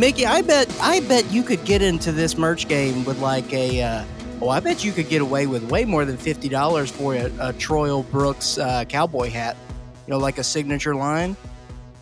Mickey, 0.00 0.24
I 0.24 0.40
bet 0.40 0.74
I 0.80 1.00
bet 1.00 1.30
you 1.30 1.42
could 1.42 1.62
get 1.66 1.82
into 1.82 2.10
this 2.10 2.38
merch 2.38 2.66
game 2.68 3.04
with 3.04 3.18
like 3.18 3.52
a. 3.52 3.82
Uh, 3.82 4.04
oh, 4.40 4.48
I 4.48 4.58
bet 4.58 4.82
you 4.82 4.92
could 4.92 5.10
get 5.10 5.20
away 5.20 5.46
with 5.46 5.70
way 5.70 5.84
more 5.84 6.06
than 6.06 6.16
fifty 6.16 6.48
dollars 6.48 6.90
for 6.90 7.14
a, 7.14 7.30
a 7.38 7.52
Troy 7.52 8.00
Brooks 8.04 8.56
uh, 8.56 8.86
cowboy 8.86 9.28
hat. 9.28 9.58
You 10.06 10.12
know, 10.12 10.18
like 10.18 10.38
a 10.38 10.42
signature 10.42 10.94
line. 10.94 11.36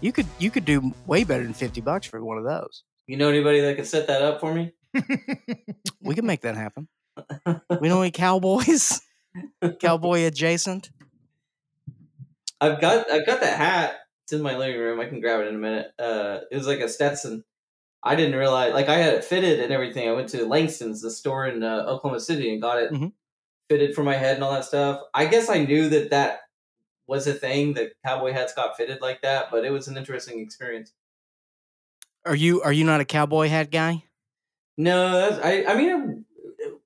You 0.00 0.12
could 0.12 0.26
you 0.39 0.48
could 0.48 0.64
do 0.64 0.95
way 1.08 1.25
better 1.25 1.43
than 1.43 1.54
fifty 1.54 1.80
bucks 1.80 2.07
for 2.07 2.25
one 2.25 2.39
of 2.39 2.45
those. 2.45 2.84
You 3.08 3.16
know 3.16 3.29
anybody 3.29 3.62
that 3.62 3.75
could 3.75 3.89
set 3.89 4.07
that 4.07 4.22
up 4.22 4.39
for 4.40 4.54
me? 4.54 4.75
We 6.00 6.14
can 6.14 6.25
make 6.25 6.43
that 6.43 6.54
happen. 6.54 6.86
We 7.80 7.89
know 7.89 8.00
any 8.00 8.12
cowboys? 8.12 9.00
Cowboy 9.80 10.25
adjacent. 10.25 10.90
I've 12.61 12.80
got 12.80 13.11
I've 13.11 13.26
got 13.26 13.40
that 13.40 13.58
hat. 13.58 13.96
It's 14.25 14.32
in 14.32 14.40
my 14.40 14.57
living 14.57 14.80
room. 14.80 15.00
I 15.00 15.07
can 15.07 15.21
grab 15.21 15.40
it 15.40 15.49
in 15.49 15.57
a 15.57 15.58
minute. 15.58 15.89
Uh, 15.99 16.39
it 16.50 16.57
was 16.57 16.68
like 16.68 16.79
a 16.79 16.89
Stetson. 16.89 17.44
I 18.02 18.14
didn't 18.14 18.38
realize 18.38 18.72
like 18.75 18.88
I 18.88 18.96
had 18.98 19.14
it 19.14 19.25
fitted 19.25 19.61
and 19.61 19.72
everything. 19.72 20.08
I 20.08 20.12
went 20.12 20.29
to 20.30 20.46
Langston's, 20.46 21.02
the 21.02 21.11
store 21.11 21.46
in 21.46 21.62
uh, 21.62 21.84
Oklahoma 21.86 22.20
City, 22.20 22.52
and 22.52 22.62
got 22.62 22.79
it 22.82 22.93
Mhm. 22.93 23.12
fitted 23.68 23.94
for 23.94 24.02
my 24.04 24.14
head 24.14 24.36
and 24.36 24.44
all 24.44 24.52
that 24.52 24.64
stuff. 24.64 25.02
I 25.14 25.26
guess 25.26 25.48
I 25.48 25.64
knew 25.64 25.89
that 25.89 26.11
that 26.11 26.40
was 27.06 27.26
a 27.26 27.32
thing 27.34 27.75
that 27.75 27.92
cowboy 28.04 28.32
hats 28.32 28.54
got 28.54 28.76
fitted 28.76 29.00
like 29.00 29.22
that, 29.22 29.50
but 29.50 29.64
it 29.64 29.70
was 29.70 29.89
an 29.89 29.96
interesting 29.96 30.40
experience. 30.40 30.92
Are 32.25 32.34
you 32.36 32.61
are 32.62 32.72
you 32.72 32.84
not 32.84 33.00
a 33.00 33.05
cowboy 33.05 33.48
hat 33.48 33.70
guy? 33.70 34.05
No, 34.77 35.12
that's, 35.12 35.44
I 35.44 35.64
I 35.64 35.77
mean 35.77 36.25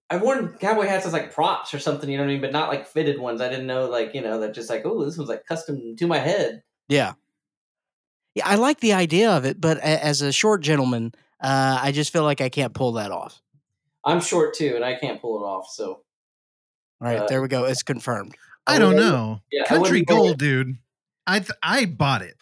I've 0.09 0.23
worn 0.23 0.57
cowboy 0.59 0.87
hats 0.87 1.07
as 1.07 1.13
like 1.13 1.33
props 1.33 1.73
or 1.75 1.79
something, 1.79 2.09
you 2.09 2.17
know 2.19 2.23
what 2.25 2.31
I 2.31 2.33
mean, 2.35 2.41
but 2.43 2.53
not 2.53 2.69
like 2.69 2.87
fitted 2.87 3.19
ones. 3.19 3.41
I 3.41 3.49
didn't 3.49 3.67
know 3.67 3.87
like 3.89 4.15
you 4.15 4.21
know 4.23 4.39
that 4.41 4.55
just 4.55 4.71
like 4.71 4.83
oh 4.85 5.05
this 5.05 5.17
one's 5.19 5.29
like 5.29 5.45
custom 5.47 5.97
to 5.97 6.07
my 6.07 6.19
head. 6.19 6.63
Yeah. 6.89 7.15
Yeah, 8.35 8.49
I 8.49 8.55
like 8.57 8.81
the 8.81 8.95
idea 8.95 9.31
of 9.31 9.45
it, 9.45 9.61
but 9.61 9.79
as 9.79 10.23
a 10.23 10.33
short 10.33 10.63
gentleman, 10.63 11.13
uh, 11.43 11.79
I 11.83 11.93
just 11.93 12.13
feel 12.13 12.23
like 12.25 12.41
I 12.41 12.49
can't 12.49 12.73
pull 12.73 12.93
that 12.93 13.11
off. 13.11 13.41
I'm 14.05 14.21
short 14.21 14.55
too, 14.55 14.73
and 14.75 14.85
I 14.85 14.95
can't 14.97 15.21
pull 15.21 15.41
it 15.41 15.45
off. 15.47 15.69
So 15.71 16.03
All 17.01 17.09
right, 17.09 17.19
Uh, 17.21 17.27
there 17.27 17.43
we 17.43 17.49
go. 17.49 17.65
It's 17.65 17.83
confirmed. 17.83 18.37
I 18.67 18.79
don't 18.79 18.95
know. 18.97 19.41
yeah, 19.51 19.65
Country 19.65 20.03
Gold, 20.03 20.39
dude. 20.39 20.77
I 21.27 21.41
th- 21.41 21.51
I 21.63 21.85
bought 21.85 22.23
it. 22.23 22.37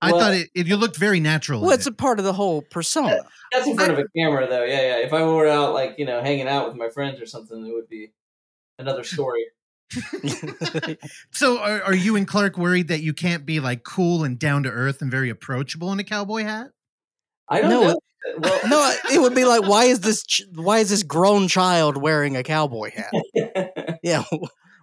I 0.00 0.12
Well- 0.12 0.20
thought 0.20 0.34
it, 0.34 0.50
it. 0.54 0.66
You 0.66 0.76
looked 0.76 0.96
very 0.96 1.18
natural. 1.20 1.60
Well, 1.60 1.70
in 1.70 1.74
it's 1.78 1.86
a 1.86 1.92
part 1.92 2.18
of 2.20 2.24
the 2.24 2.32
whole 2.32 2.62
persona. 2.62 3.24
That's 3.52 3.66
in 3.66 3.74
front 3.76 3.92
of 3.92 3.98
a 3.98 4.04
camera, 4.16 4.46
though. 4.48 4.62
Yeah, 4.64 4.80
yeah. 4.80 4.96
If 4.98 5.12
I 5.12 5.24
were 5.24 5.48
out, 5.48 5.72
like 5.74 5.96
you 5.98 6.04
know, 6.04 6.20
hanging 6.20 6.46
out 6.48 6.68
with 6.68 6.76
my 6.76 6.88
friends 6.90 7.20
or 7.20 7.26
something, 7.26 7.66
it 7.66 7.72
would 7.72 7.88
be 7.88 8.12
another 8.78 9.02
story. 9.04 9.44
So, 11.32 11.58
are, 11.58 11.82
are 11.82 11.94
you 11.94 12.16
and 12.16 12.26
Clark 12.26 12.56
worried 12.58 12.88
that 12.88 13.02
you 13.02 13.12
can't 13.12 13.44
be 13.46 13.60
like 13.60 13.84
cool 13.84 14.24
and 14.24 14.38
down 14.38 14.62
to 14.64 14.70
earth 14.70 15.02
and 15.02 15.10
very 15.10 15.30
approachable 15.30 15.92
in 15.92 15.98
a 16.00 16.04
cowboy 16.04 16.44
hat? 16.44 16.68
I 17.48 17.60
don't 17.60 17.70
No, 17.70 17.82
know. 17.82 17.98
Well, 18.38 18.60
no, 18.68 18.94
it 19.12 19.20
would 19.20 19.34
be 19.34 19.44
like, 19.44 19.62
why 19.62 19.84
is 19.84 20.00
this? 20.00 20.24
ch- 20.24 20.42
Why 20.54 20.78
is 20.78 20.90
this 20.90 21.02
grown 21.02 21.46
child 21.48 21.96
wearing 21.96 22.36
a 22.36 22.42
cowboy 22.42 22.90
hat? 22.92 23.12
Yeah, 24.02 24.24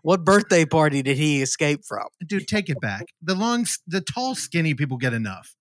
what 0.02 0.23
birthday 0.25 0.66
party 0.66 1.03
did 1.03 1.16
he 1.17 1.44
escape 1.44 1.81
from? 1.88 2.07
Dude, 2.27 2.47
take 2.47 2.69
it 2.69 2.79
back. 2.81 3.05
The 3.22 3.35
long, 3.35 3.67
the 3.85 4.02
tall, 4.02 4.33
skinny 4.33 4.73
people 4.73 4.97
get 4.97 5.13
enough. 5.13 5.53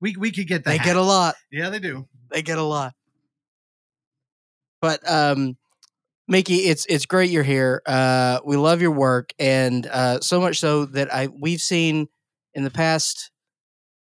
We 0.00 0.14
we 0.16 0.30
could 0.30 0.46
get 0.46 0.62
that. 0.64 0.70
They 0.70 0.76
hat. 0.76 0.84
get 0.86 0.96
a 0.96 1.02
lot. 1.02 1.34
yeah, 1.50 1.70
they 1.70 1.80
do. 1.80 2.06
They 2.30 2.42
get 2.42 2.58
a 2.58 2.62
lot. 2.62 2.94
But 4.80 5.00
um, 5.10 5.56
Mickey, 6.30 6.58
it's 6.58 6.86
it's 6.88 7.06
great 7.06 7.28
you're 7.30 7.42
here. 7.42 7.82
Uh, 7.84 8.38
we 8.44 8.56
love 8.56 8.80
your 8.80 8.92
work, 8.92 9.32
and 9.40 9.84
uh, 9.86 10.20
so 10.20 10.40
much 10.40 10.60
so 10.60 10.84
that 10.86 11.12
I 11.12 11.26
we've 11.26 11.60
seen 11.60 12.06
in 12.54 12.62
the 12.62 12.70
past 12.70 13.32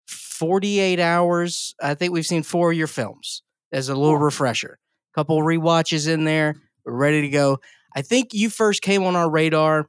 48 0.07 1.01
hours. 1.01 1.75
I 1.83 1.95
think 1.95 2.13
we've 2.13 2.27
seen 2.27 2.43
four 2.43 2.71
of 2.71 2.77
your 2.77 2.87
films 2.87 3.43
as 3.73 3.89
a 3.89 3.95
little 3.95 4.19
refresher. 4.19 4.79
A 5.13 5.15
couple 5.15 5.39
rewatches 5.41 6.07
in 6.07 6.25
there. 6.25 6.57
We're 6.85 6.93
ready 6.93 7.23
to 7.23 7.29
go. 7.31 7.61
I 7.97 8.03
think 8.03 8.35
you 8.35 8.51
first 8.51 8.83
came 8.83 9.05
on 9.05 9.17
our 9.17 9.31
radar 9.31 9.89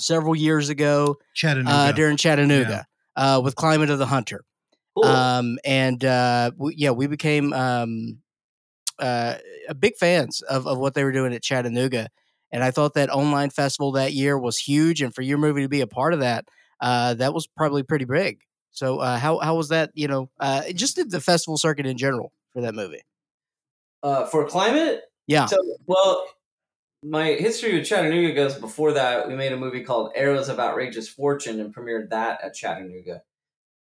several 0.00 0.34
years 0.34 0.70
ago 0.70 1.18
Chattanooga. 1.34 1.70
uh, 1.70 1.92
during 1.92 2.16
Chattanooga 2.16 2.86
uh, 3.14 3.42
with 3.44 3.56
Climate 3.56 3.90
of 3.90 3.98
the 3.98 4.06
Hunter. 4.06 4.42
cool. 4.96 5.04
Um, 5.04 5.58
and 5.66 6.02
uh, 6.02 6.52
we, 6.56 6.76
yeah, 6.76 6.92
we 6.92 7.08
became 7.08 7.52
um, 7.52 8.20
uh, 8.98 9.36
big 9.78 9.96
fans 9.96 10.42
of, 10.42 10.66
of 10.66 10.78
what 10.78 10.94
they 10.94 11.04
were 11.04 11.12
doing 11.12 11.34
at 11.34 11.42
Chattanooga. 11.42 12.08
And 12.50 12.64
I 12.64 12.70
thought 12.70 12.94
that 12.94 13.10
online 13.10 13.50
festival 13.50 13.92
that 13.92 14.12
year 14.12 14.38
was 14.38 14.58
huge. 14.58 15.02
And 15.02 15.14
for 15.14 15.22
your 15.22 15.38
movie 15.38 15.62
to 15.62 15.68
be 15.68 15.82
a 15.82 15.86
part 15.86 16.14
of 16.14 16.20
that, 16.20 16.46
uh, 16.80 17.14
that 17.14 17.34
was 17.34 17.46
probably 17.46 17.82
pretty 17.82 18.04
big. 18.06 18.40
So 18.70 18.98
uh, 18.98 19.18
how 19.18 19.38
how 19.38 19.56
was 19.56 19.68
that? 19.70 19.90
You 19.94 20.08
know, 20.08 20.30
uh, 20.38 20.62
just 20.72 20.96
did 20.96 21.10
the 21.10 21.20
festival 21.20 21.56
circuit 21.58 21.86
in 21.86 21.96
general 21.96 22.32
for 22.52 22.62
that 22.62 22.74
movie. 22.74 23.02
uh, 24.02 24.26
for 24.26 24.46
climate, 24.46 25.02
Yeah. 25.26 25.46
So, 25.46 25.56
well, 25.86 26.24
my 27.02 27.32
history 27.32 27.74
with 27.76 27.86
Chattanooga 27.86 28.34
goes 28.34 28.54
before 28.56 28.92
that. 28.92 29.28
We 29.28 29.34
made 29.36 29.52
a 29.52 29.56
movie 29.56 29.84
called 29.84 30.12
Arrows 30.14 30.48
of 30.48 30.58
Outrageous 30.58 31.08
Fortune 31.08 31.60
and 31.60 31.74
premiered 31.74 32.10
that 32.10 32.42
at 32.42 32.54
Chattanooga. 32.54 33.22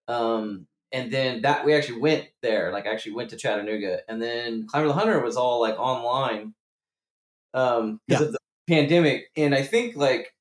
Um, 0.07 0.67
and 0.91 1.11
then 1.11 1.41
that 1.41 1.65
we 1.65 1.73
actually 1.73 1.99
went 1.99 2.27
there, 2.41 2.71
like 2.71 2.85
actually 2.85 3.13
went 3.13 3.29
to 3.31 3.37
Chattanooga, 3.37 3.99
and 4.07 4.21
then 4.21 4.67
Climate 4.67 4.89
of 4.89 4.95
the 4.95 4.99
Hunter 4.99 5.21
was 5.21 5.37
all 5.37 5.59
like 5.61 5.77
online, 5.77 6.53
um, 7.53 7.99
because 8.07 8.27
of 8.27 8.33
the 8.33 8.39
pandemic. 8.67 9.25
And 9.35 9.53
I 9.53 9.63
think 9.63 9.95
like 9.95 10.33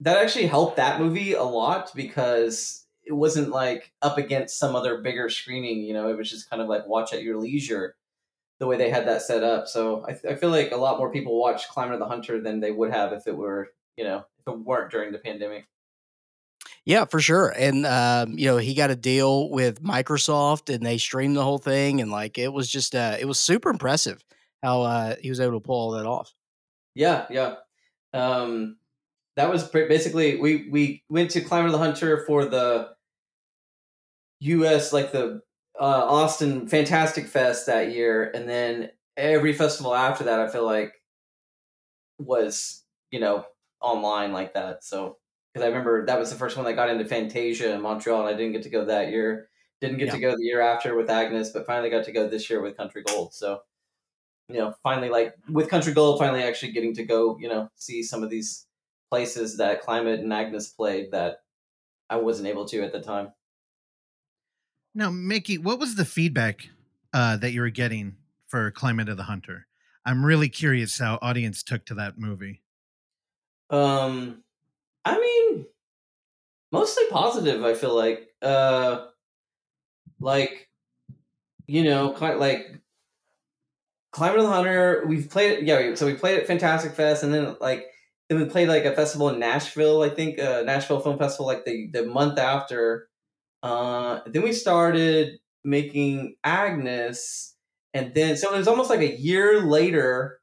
that 0.00 0.18
actually 0.18 0.46
helped 0.46 0.76
that 0.76 1.00
movie 1.00 1.32
a 1.32 1.42
lot 1.42 1.90
because 1.94 2.86
it 3.04 3.12
wasn't 3.12 3.50
like 3.50 3.92
up 4.02 4.18
against 4.18 4.58
some 4.58 4.74
other 4.74 5.00
bigger 5.00 5.28
screening. 5.28 5.82
You 5.82 5.94
know, 5.94 6.08
it 6.08 6.16
was 6.16 6.30
just 6.30 6.50
kind 6.50 6.62
of 6.62 6.68
like 6.68 6.86
watch 6.86 7.12
at 7.12 7.22
your 7.22 7.38
leisure 7.38 7.96
the 8.58 8.66
way 8.66 8.76
they 8.76 8.90
had 8.90 9.06
that 9.06 9.22
set 9.22 9.42
up. 9.42 9.68
So 9.68 10.06
I, 10.08 10.30
I 10.30 10.34
feel 10.34 10.50
like 10.50 10.72
a 10.72 10.76
lot 10.76 10.98
more 10.98 11.12
people 11.12 11.38
watch 11.38 11.68
Climate 11.68 11.94
of 11.94 12.00
the 12.00 12.06
Hunter 12.06 12.40
than 12.40 12.60
they 12.60 12.72
would 12.72 12.90
have 12.90 13.12
if 13.12 13.26
it 13.26 13.36
were, 13.36 13.68
you 13.96 14.04
know, 14.04 14.24
if 14.38 14.52
it 14.52 14.58
weren't 14.58 14.90
during 14.90 15.12
the 15.12 15.18
pandemic. 15.18 15.66
Yeah, 16.86 17.04
for 17.04 17.18
sure. 17.20 17.48
And 17.48 17.84
um, 17.84 18.38
you 18.38 18.46
know, 18.46 18.58
he 18.58 18.72
got 18.72 18.90
a 18.92 18.96
deal 18.96 19.50
with 19.50 19.82
Microsoft, 19.82 20.72
and 20.72 20.86
they 20.86 20.98
streamed 20.98 21.36
the 21.36 21.42
whole 21.42 21.58
thing, 21.58 22.00
and 22.00 22.12
like 22.12 22.38
it 22.38 22.52
was 22.52 22.70
just 22.70 22.94
uh, 22.94 23.16
it 23.18 23.26
was 23.26 23.40
super 23.40 23.68
impressive 23.68 24.24
how 24.62 24.82
uh, 24.82 25.16
he 25.20 25.28
was 25.28 25.40
able 25.40 25.60
to 25.60 25.66
pull 25.66 25.74
all 25.76 25.90
that 25.90 26.06
off. 26.06 26.32
Yeah, 26.94 27.26
yeah. 27.28 27.56
Um, 28.14 28.76
that 29.34 29.50
was 29.50 29.68
pre- 29.68 29.88
basically 29.88 30.36
we 30.36 30.68
we 30.70 31.02
went 31.08 31.32
to 31.32 31.40
Climate 31.40 31.66
of 31.66 31.72
the 31.72 31.78
Hunter 31.78 32.24
for 32.24 32.44
the 32.44 32.90
U.S. 34.40 34.92
like 34.92 35.10
the 35.10 35.42
uh, 35.78 35.82
Austin 36.06 36.68
Fantastic 36.68 37.26
Fest 37.26 37.66
that 37.66 37.90
year, 37.90 38.30
and 38.32 38.48
then 38.48 38.90
every 39.16 39.52
festival 39.52 39.92
after 39.92 40.22
that, 40.24 40.38
I 40.38 40.46
feel 40.46 40.64
like 40.64 40.94
was 42.20 42.84
you 43.10 43.18
know 43.18 43.44
online 43.80 44.32
like 44.32 44.54
that. 44.54 44.84
So 44.84 45.18
because 45.56 45.64
I 45.64 45.68
remember 45.68 46.04
that 46.04 46.18
was 46.18 46.28
the 46.28 46.36
first 46.36 46.54
one 46.56 46.66
that 46.66 46.74
got 46.74 46.90
into 46.90 47.06
Fantasia 47.06 47.72
in 47.72 47.80
Montreal, 47.80 48.20
and 48.20 48.28
I 48.28 48.36
didn't 48.36 48.52
get 48.52 48.64
to 48.64 48.68
go 48.68 48.84
that 48.84 49.08
year. 49.08 49.48
Didn't 49.80 49.96
get 49.96 50.10
to 50.10 50.20
go 50.20 50.36
the 50.36 50.44
year 50.44 50.60
after 50.60 50.94
with 50.94 51.08
Agnes, 51.08 51.50
but 51.50 51.64
finally 51.64 51.88
got 51.88 52.04
to 52.04 52.12
go 52.12 52.28
this 52.28 52.50
year 52.50 52.60
with 52.60 52.76
Country 52.76 53.02
Gold. 53.02 53.32
So 53.32 53.60
you 54.50 54.58
know, 54.58 54.74
finally 54.82 55.08
like 55.08 55.34
with 55.48 55.70
Country 55.70 55.94
Gold, 55.94 56.18
finally 56.18 56.42
actually 56.42 56.72
getting 56.72 56.94
to 56.96 57.04
go, 57.04 57.38
you 57.38 57.48
know, 57.48 57.70
see 57.74 58.02
some 58.02 58.22
of 58.22 58.28
these 58.28 58.66
places 59.10 59.56
that 59.56 59.80
Climate 59.80 60.20
and 60.20 60.32
Agnes 60.32 60.68
played 60.68 61.12
that 61.12 61.38
I 62.10 62.16
wasn't 62.16 62.48
able 62.48 62.66
to 62.66 62.82
at 62.82 62.92
the 62.92 63.00
time. 63.00 63.32
Now, 64.94 65.10
Mickey, 65.10 65.56
what 65.56 65.78
was 65.78 65.94
the 65.94 66.04
feedback 66.04 66.68
uh, 67.14 67.38
that 67.38 67.52
you 67.52 67.62
were 67.62 67.70
getting 67.70 68.16
for 68.46 68.70
Climate 68.70 69.08
of 69.08 69.16
the 69.16 69.24
Hunter? 69.24 69.66
I'm 70.04 70.24
really 70.24 70.50
curious 70.50 70.98
how 70.98 71.18
audience 71.22 71.62
took 71.62 71.86
to 71.86 71.94
that 71.94 72.18
movie. 72.18 72.62
Um, 73.70 74.44
I 75.06 75.18
mean, 75.20 75.66
mostly 76.72 77.04
positive. 77.10 77.64
I 77.64 77.74
feel 77.74 77.94
like, 77.94 78.28
uh, 78.42 79.06
like, 80.20 80.68
you 81.66 81.84
know, 81.84 82.10
quite 82.10 82.38
like 82.38 82.80
Climate 84.12 84.38
of 84.38 84.44
the 84.44 84.50
Hunter. 84.50 85.04
We've 85.06 85.28
played 85.28 85.58
it, 85.58 85.64
yeah. 85.64 85.94
So 85.94 86.06
we 86.06 86.14
played 86.14 86.38
at 86.38 86.46
Fantastic 86.46 86.92
Fest, 86.92 87.22
and 87.22 87.34
then 87.34 87.56
like 87.60 87.86
then 88.28 88.38
we 88.38 88.46
played 88.46 88.68
like 88.68 88.84
a 88.84 88.94
festival 88.94 89.28
in 89.28 89.38
Nashville. 89.38 90.02
I 90.02 90.08
think 90.08 90.38
uh, 90.40 90.62
Nashville 90.62 91.00
Film 91.00 91.18
Festival, 91.18 91.46
like 91.46 91.64
the 91.64 91.90
the 91.92 92.04
month 92.06 92.38
after. 92.38 93.08
Uh, 93.62 94.20
then 94.26 94.42
we 94.42 94.52
started 94.52 95.38
making 95.64 96.36
Agnes, 96.44 97.56
and 97.94 98.14
then 98.14 98.36
so 98.36 98.54
it 98.54 98.58
was 98.58 98.68
almost 98.68 98.90
like 98.90 99.00
a 99.00 99.16
year 99.16 99.60
later. 99.60 100.40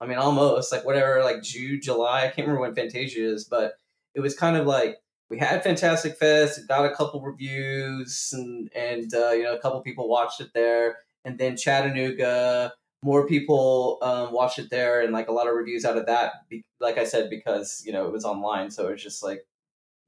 I 0.00 0.06
mean, 0.06 0.18
almost 0.18 0.70
like 0.70 0.84
whatever, 0.84 1.24
like 1.24 1.42
June, 1.42 1.80
July. 1.82 2.20
I 2.24 2.26
can't 2.28 2.46
remember 2.46 2.60
when 2.60 2.74
Fantasia 2.74 3.32
is, 3.32 3.44
but 3.44 3.72
it 4.18 4.20
was 4.20 4.34
kind 4.34 4.56
of 4.56 4.66
like 4.66 4.96
we 5.30 5.38
had 5.38 5.62
Fantastic 5.62 6.16
Fest, 6.16 6.66
got 6.66 6.84
a 6.84 6.94
couple 6.94 7.20
reviews, 7.22 8.30
and 8.32 8.68
and 8.74 9.14
uh, 9.14 9.30
you 9.30 9.44
know 9.44 9.54
a 9.54 9.60
couple 9.60 9.80
people 9.80 10.08
watched 10.08 10.40
it 10.40 10.50
there, 10.54 10.98
and 11.24 11.38
then 11.38 11.56
Chattanooga, 11.56 12.72
more 13.02 13.28
people 13.28 13.98
um, 14.02 14.32
watched 14.32 14.58
it 14.58 14.70
there, 14.70 15.02
and 15.02 15.12
like 15.12 15.28
a 15.28 15.32
lot 15.32 15.46
of 15.46 15.54
reviews 15.54 15.84
out 15.84 15.96
of 15.96 16.06
that. 16.06 16.32
Like 16.80 16.98
I 16.98 17.04
said, 17.04 17.30
because 17.30 17.80
you 17.86 17.92
know 17.92 18.06
it 18.06 18.12
was 18.12 18.24
online, 18.24 18.72
so 18.72 18.88
it 18.88 18.92
was 18.92 19.02
just 19.02 19.22
like 19.22 19.46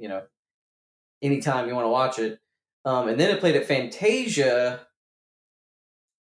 you 0.01 0.09
know 0.09 0.23
anytime 1.23 1.69
you 1.69 1.75
want 1.75 1.85
to 1.85 1.91
watch 1.91 2.19
it. 2.19 2.41
Um, 2.85 3.09
and 3.09 3.21
then 3.21 3.31
it 3.31 3.39
played 3.39 3.57
at 3.57 3.67
Fantasia, 3.67 4.81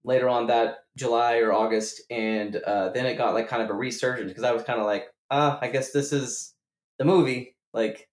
later 0.03 0.29
on 0.29 0.47
that 0.47 0.79
July 0.95 1.37
or 1.37 1.51
August, 1.51 2.01
and 2.11 2.55
uh, 2.57 2.89
then 2.89 3.07
it 3.07 3.17
got 3.17 3.33
like 3.33 3.47
kind 3.47 3.63
of 3.63 3.71
a 3.71 3.73
resurgence 3.73 4.29
because 4.29 4.43
I 4.43 4.51
was 4.51 4.63
kind 4.63 4.79
of 4.79 4.85
like, 4.85 5.07
ah, 5.31 5.57
I 5.61 5.69
guess 5.69 5.91
this 5.91 6.13
is 6.13 6.53
the 6.99 7.05
movie. 7.05 7.55
Like, 7.73 8.09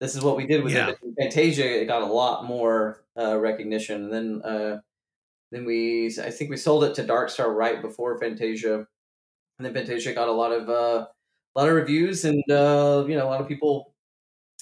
this 0.00 0.16
is 0.16 0.22
what 0.24 0.36
we 0.36 0.46
did 0.46 0.64
with 0.64 0.74
Yeah. 0.74 0.92
Fantasia, 1.20 1.82
it 1.82 1.86
got 1.86 2.02
a 2.02 2.06
lot 2.06 2.44
more 2.44 3.04
uh, 3.18 3.38
recognition, 3.38 4.04
and 4.04 4.12
then 4.12 4.42
uh, 4.44 4.80
then 5.52 5.64
we, 5.66 6.08
I 6.22 6.30
think 6.30 6.50
we 6.50 6.56
sold 6.58 6.84
it 6.84 6.94
to 6.96 7.06
Dark 7.06 7.30
Star 7.30 7.52
right 7.52 7.82
before 7.82 8.18
Fantasia, 8.18 8.76
and 9.58 9.66
then 9.66 9.74
Fantasia 9.74 10.14
got 10.14 10.28
a 10.28 10.32
lot 10.32 10.52
of 10.52 10.68
uh, 10.70 11.06
a 11.56 11.60
lot 11.60 11.68
of 11.68 11.74
reviews, 11.74 12.24
and 12.24 12.42
uh, 12.50 13.04
you 13.08 13.16
know, 13.16 13.26
a 13.26 13.30
lot 13.30 13.40
of 13.42 13.48
people 13.48 13.94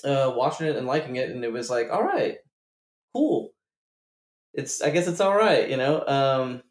uh, 0.04 0.32
watching 0.36 0.66
it 0.68 0.76
and 0.76 0.86
liking 0.86 1.16
it, 1.16 1.30
and 1.30 1.44
it 1.44 1.52
was 1.52 1.70
like, 1.70 1.90
all 1.90 2.04
right, 2.04 2.38
cool. 3.14 3.52
It's 4.54 4.82
I 4.82 4.90
guess 4.90 5.06
it's 5.08 5.20
all 5.20 5.36
right, 5.36 5.68
you 5.68 5.76
know. 5.76 6.04
Um, 6.06 6.62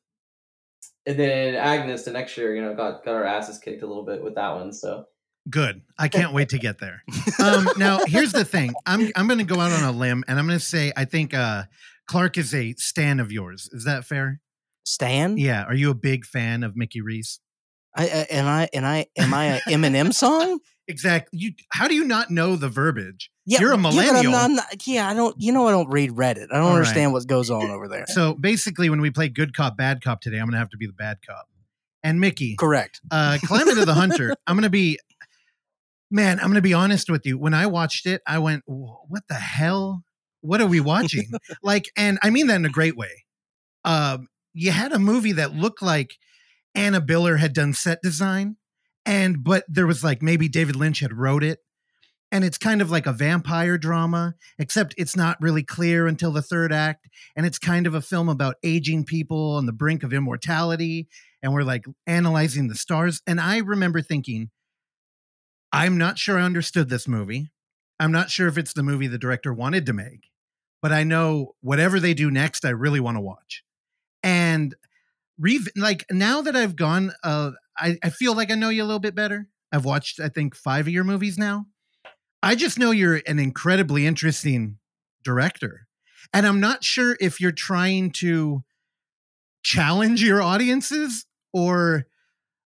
and 1.05 1.17
then 1.17 1.55
Agnes 1.55 2.03
the 2.03 2.11
next 2.11 2.37
year, 2.37 2.55
you 2.55 2.61
know, 2.61 2.75
got 2.75 3.03
got 3.03 3.15
our 3.15 3.23
asses 3.23 3.59
kicked 3.59 3.83
a 3.83 3.87
little 3.87 4.03
bit 4.03 4.23
with 4.23 4.35
that 4.35 4.55
one. 4.55 4.73
So 4.73 5.05
Good. 5.49 5.81
I 5.97 6.07
can't 6.07 6.33
wait 6.33 6.49
to 6.49 6.57
get 6.57 6.79
there. 6.79 7.03
Um, 7.39 7.69
now, 7.77 7.99
here's 8.05 8.31
the 8.33 8.43
thing. 8.45 8.73
I'm 8.85 9.11
I'm 9.15 9.27
going 9.27 9.39
to 9.39 9.45
go 9.45 9.59
out 9.59 9.71
on 9.71 9.83
a 9.83 9.91
limb, 9.91 10.23
and 10.27 10.37
I'm 10.39 10.45
going 10.47 10.59
to 10.59 10.63
say 10.65 10.91
I 10.95 11.05
think 11.05 11.33
uh, 11.33 11.63
Clark 12.07 12.37
is 12.37 12.53
a 12.53 12.73
stan 12.73 13.19
of 13.19 13.31
yours. 13.31 13.69
Is 13.71 13.85
that 13.85 14.05
fair? 14.05 14.41
Stan? 14.85 15.37
Yeah. 15.37 15.63
Are 15.63 15.73
you 15.75 15.89
a 15.89 15.95
big 15.95 16.25
fan 16.25 16.63
of 16.63 16.75
Mickey 16.75 17.01
Reece? 17.01 17.39
I, 17.95 18.03
I 18.03 18.27
and 18.31 18.47
I 18.47 18.69
and 18.73 18.85
I 18.85 19.05
am 19.17 19.33
I 19.33 19.45
a 19.45 19.59
Eminem 19.61 20.13
song? 20.13 20.59
Exactly. 20.89 21.37
You. 21.37 21.51
How 21.69 21.89
do 21.89 21.95
you 21.95 22.05
not 22.05 22.31
know 22.31 22.55
the 22.55 22.69
verbiage? 22.69 23.29
Yeah, 23.45 23.59
You're 23.59 23.73
a 23.73 23.75
yeah, 23.75 23.81
millennial. 23.81 24.31
not- 24.31 24.45
I'm 24.45 24.55
not- 24.55 24.87
yeah, 24.87 25.09
I 25.09 25.13
don't. 25.13 25.35
You 25.37 25.51
know, 25.51 25.67
I 25.67 25.71
don't 25.71 25.89
read 25.89 26.11
Reddit. 26.11 26.47
I 26.49 26.55
don't 26.55 26.61
All 26.63 26.69
right. 26.69 26.75
understand 26.77 27.11
what 27.11 27.27
goes 27.27 27.49
on 27.49 27.69
over 27.69 27.89
there. 27.89 28.05
So 28.07 28.33
basically, 28.35 28.89
when 28.89 29.01
we 29.01 29.11
play 29.11 29.27
good 29.27 29.53
cop, 29.53 29.75
bad 29.75 30.01
cop 30.01 30.21
today, 30.21 30.37
I'm 30.37 30.45
going 30.45 30.53
to 30.53 30.59
have 30.59 30.69
to 30.69 30.77
be 30.77 30.87
the 30.87 30.93
bad 30.93 31.17
cop. 31.27 31.45
And 32.03 32.21
Mickey, 32.21 32.55
Correct. 32.55 33.01
uh, 33.11 33.37
Climate 33.43 33.77
of 33.79 33.85
the 33.85 33.95
Hunter, 33.95 34.33
I'm 34.47 34.55
going 34.55 34.63
to 34.63 34.69
be, 34.69 34.97
man, 36.09 36.39
I'm 36.39 36.45
going 36.45 36.55
to 36.55 36.61
be 36.61 36.73
honest 36.73 37.09
with 37.09 37.25
you. 37.25 37.37
When 37.37 37.53
I 37.53 37.67
watched 37.67 38.05
it, 38.05 38.21
I 38.27 38.39
went, 38.39 38.63
what 38.65 39.23
the 39.27 39.35
hell? 39.35 40.03
What 40.41 40.61
are 40.61 40.67
we 40.67 40.79
watching? 40.79 41.31
like, 41.63 41.89
and 41.97 42.19
I 42.21 42.29
mean 42.29 42.47
that 42.47 42.55
in 42.55 42.65
a 42.65 42.69
great 42.69 42.95
way. 42.95 43.25
Um, 43.83 44.27
you 44.53 44.71
had 44.71 44.91
a 44.91 44.99
movie 44.99 45.33
that 45.33 45.55
looked 45.55 45.81
like 45.81 46.17
Anna 46.75 47.01
Biller 47.01 47.39
had 47.39 47.53
done 47.53 47.73
set 47.73 48.01
design, 48.01 48.57
and 49.05 49.43
but 49.43 49.63
there 49.67 49.87
was 49.87 50.03
like 50.03 50.21
maybe 50.21 50.47
David 50.47 50.75
Lynch 50.75 50.99
had 50.99 51.13
wrote 51.13 51.43
it. 51.43 51.59
And 52.29 52.43
it's 52.43 52.57
kind 52.57 52.81
of 52.81 52.91
like 52.91 53.05
a 53.05 53.13
vampire 53.13 53.77
drama, 53.77 54.35
except 54.59 54.93
it's 54.97 55.15
not 55.15 55.37
really 55.39 55.63
clear 55.63 56.07
until 56.07 56.33
the 56.33 56.41
third 56.41 56.73
act. 56.73 57.07
And 57.37 57.45
it's 57.45 57.57
kind 57.57 57.87
of 57.87 57.93
a 57.93 58.01
film 58.01 58.27
about 58.27 58.57
aging 58.63 59.05
people 59.05 59.51
on 59.51 59.65
the 59.65 59.71
brink 59.71 60.03
of 60.03 60.11
immortality 60.11 61.07
and 61.41 61.53
we're 61.53 61.63
like 61.63 61.85
analyzing 62.05 62.67
the 62.67 62.75
stars. 62.75 63.21
And 63.25 63.39
I 63.39 63.59
remember 63.59 64.01
thinking, 64.01 64.49
I'm 65.71 65.97
not 65.97 66.17
sure 66.17 66.37
I 66.37 66.43
understood 66.43 66.89
this 66.89 67.07
movie. 67.07 67.51
I'm 67.99 68.11
not 68.11 68.29
sure 68.29 68.47
if 68.47 68.57
it's 68.57 68.73
the 68.73 68.83
movie 68.83 69.07
the 69.07 69.17
director 69.17 69.53
wanted 69.53 69.85
to 69.87 69.93
make, 69.93 70.29
but 70.81 70.91
I 70.91 71.03
know 71.03 71.55
whatever 71.61 71.99
they 71.99 72.13
do 72.13 72.29
next, 72.29 72.63
I 72.63 72.69
really 72.69 72.99
want 72.99 73.17
to 73.17 73.21
watch. 73.21 73.63
And 74.23 74.75
re- 75.39 75.65
like 75.75 76.05
now 76.11 76.41
that 76.41 76.55
I've 76.55 76.75
gone, 76.75 77.11
uh, 77.23 77.51
I, 77.77 77.97
I 78.03 78.09
feel 78.09 78.35
like 78.35 78.51
I 78.51 78.55
know 78.55 78.69
you 78.69 78.83
a 78.83 78.85
little 78.85 78.99
bit 78.99 79.15
better. 79.15 79.47
I've 79.71 79.85
watched, 79.85 80.19
I 80.19 80.29
think, 80.29 80.55
five 80.55 80.87
of 80.87 80.93
your 80.93 81.03
movies 81.03 81.37
now. 81.37 81.65
I 82.41 82.55
just 82.55 82.79
know 82.79 82.91
you're 82.91 83.21
an 83.27 83.39
incredibly 83.39 84.05
interesting 84.05 84.77
director. 85.23 85.87
And 86.33 86.45
I'm 86.45 86.59
not 86.59 86.83
sure 86.83 87.17
if 87.19 87.41
you're 87.41 87.51
trying 87.51 88.11
to 88.13 88.63
challenge 89.63 90.23
your 90.23 90.41
audiences 90.41 91.25
or 91.51 92.05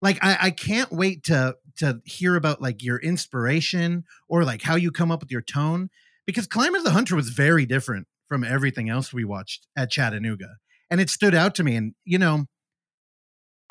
like 0.01 0.19
I, 0.23 0.39
I 0.41 0.51
can't 0.51 0.93
wait 0.93 1.25
to 1.25 1.57
to 1.77 2.01
hear 2.05 2.37
about 2.37 2.61
like 2.61 2.83
your 2.83 2.99
inspiration 2.99 4.05
or 4.29 4.45
like 4.45 4.63
how 4.63 4.77
you 4.77 4.91
come 4.91 5.11
up 5.11 5.21
with 5.21 5.31
your 5.31 5.43
tone 5.43 5.91
because 6.27 6.47
Climate 6.47 6.79
of 6.79 6.85
the 6.85 6.91
Hunter 6.91 7.17
was 7.17 7.29
very 7.29 7.67
different 7.67 8.07
from 8.29 8.43
everything 8.43 8.89
else 8.89 9.13
we 9.13 9.25
watched 9.25 9.67
at 9.77 9.91
Chattanooga 9.91 10.57
and 10.91 11.01
it 11.01 11.11
stood 11.11 11.35
out 11.35 11.55
to 11.57 11.65
me 11.65 11.77
and 11.77 11.95
you 12.05 12.19
know 12.19 12.47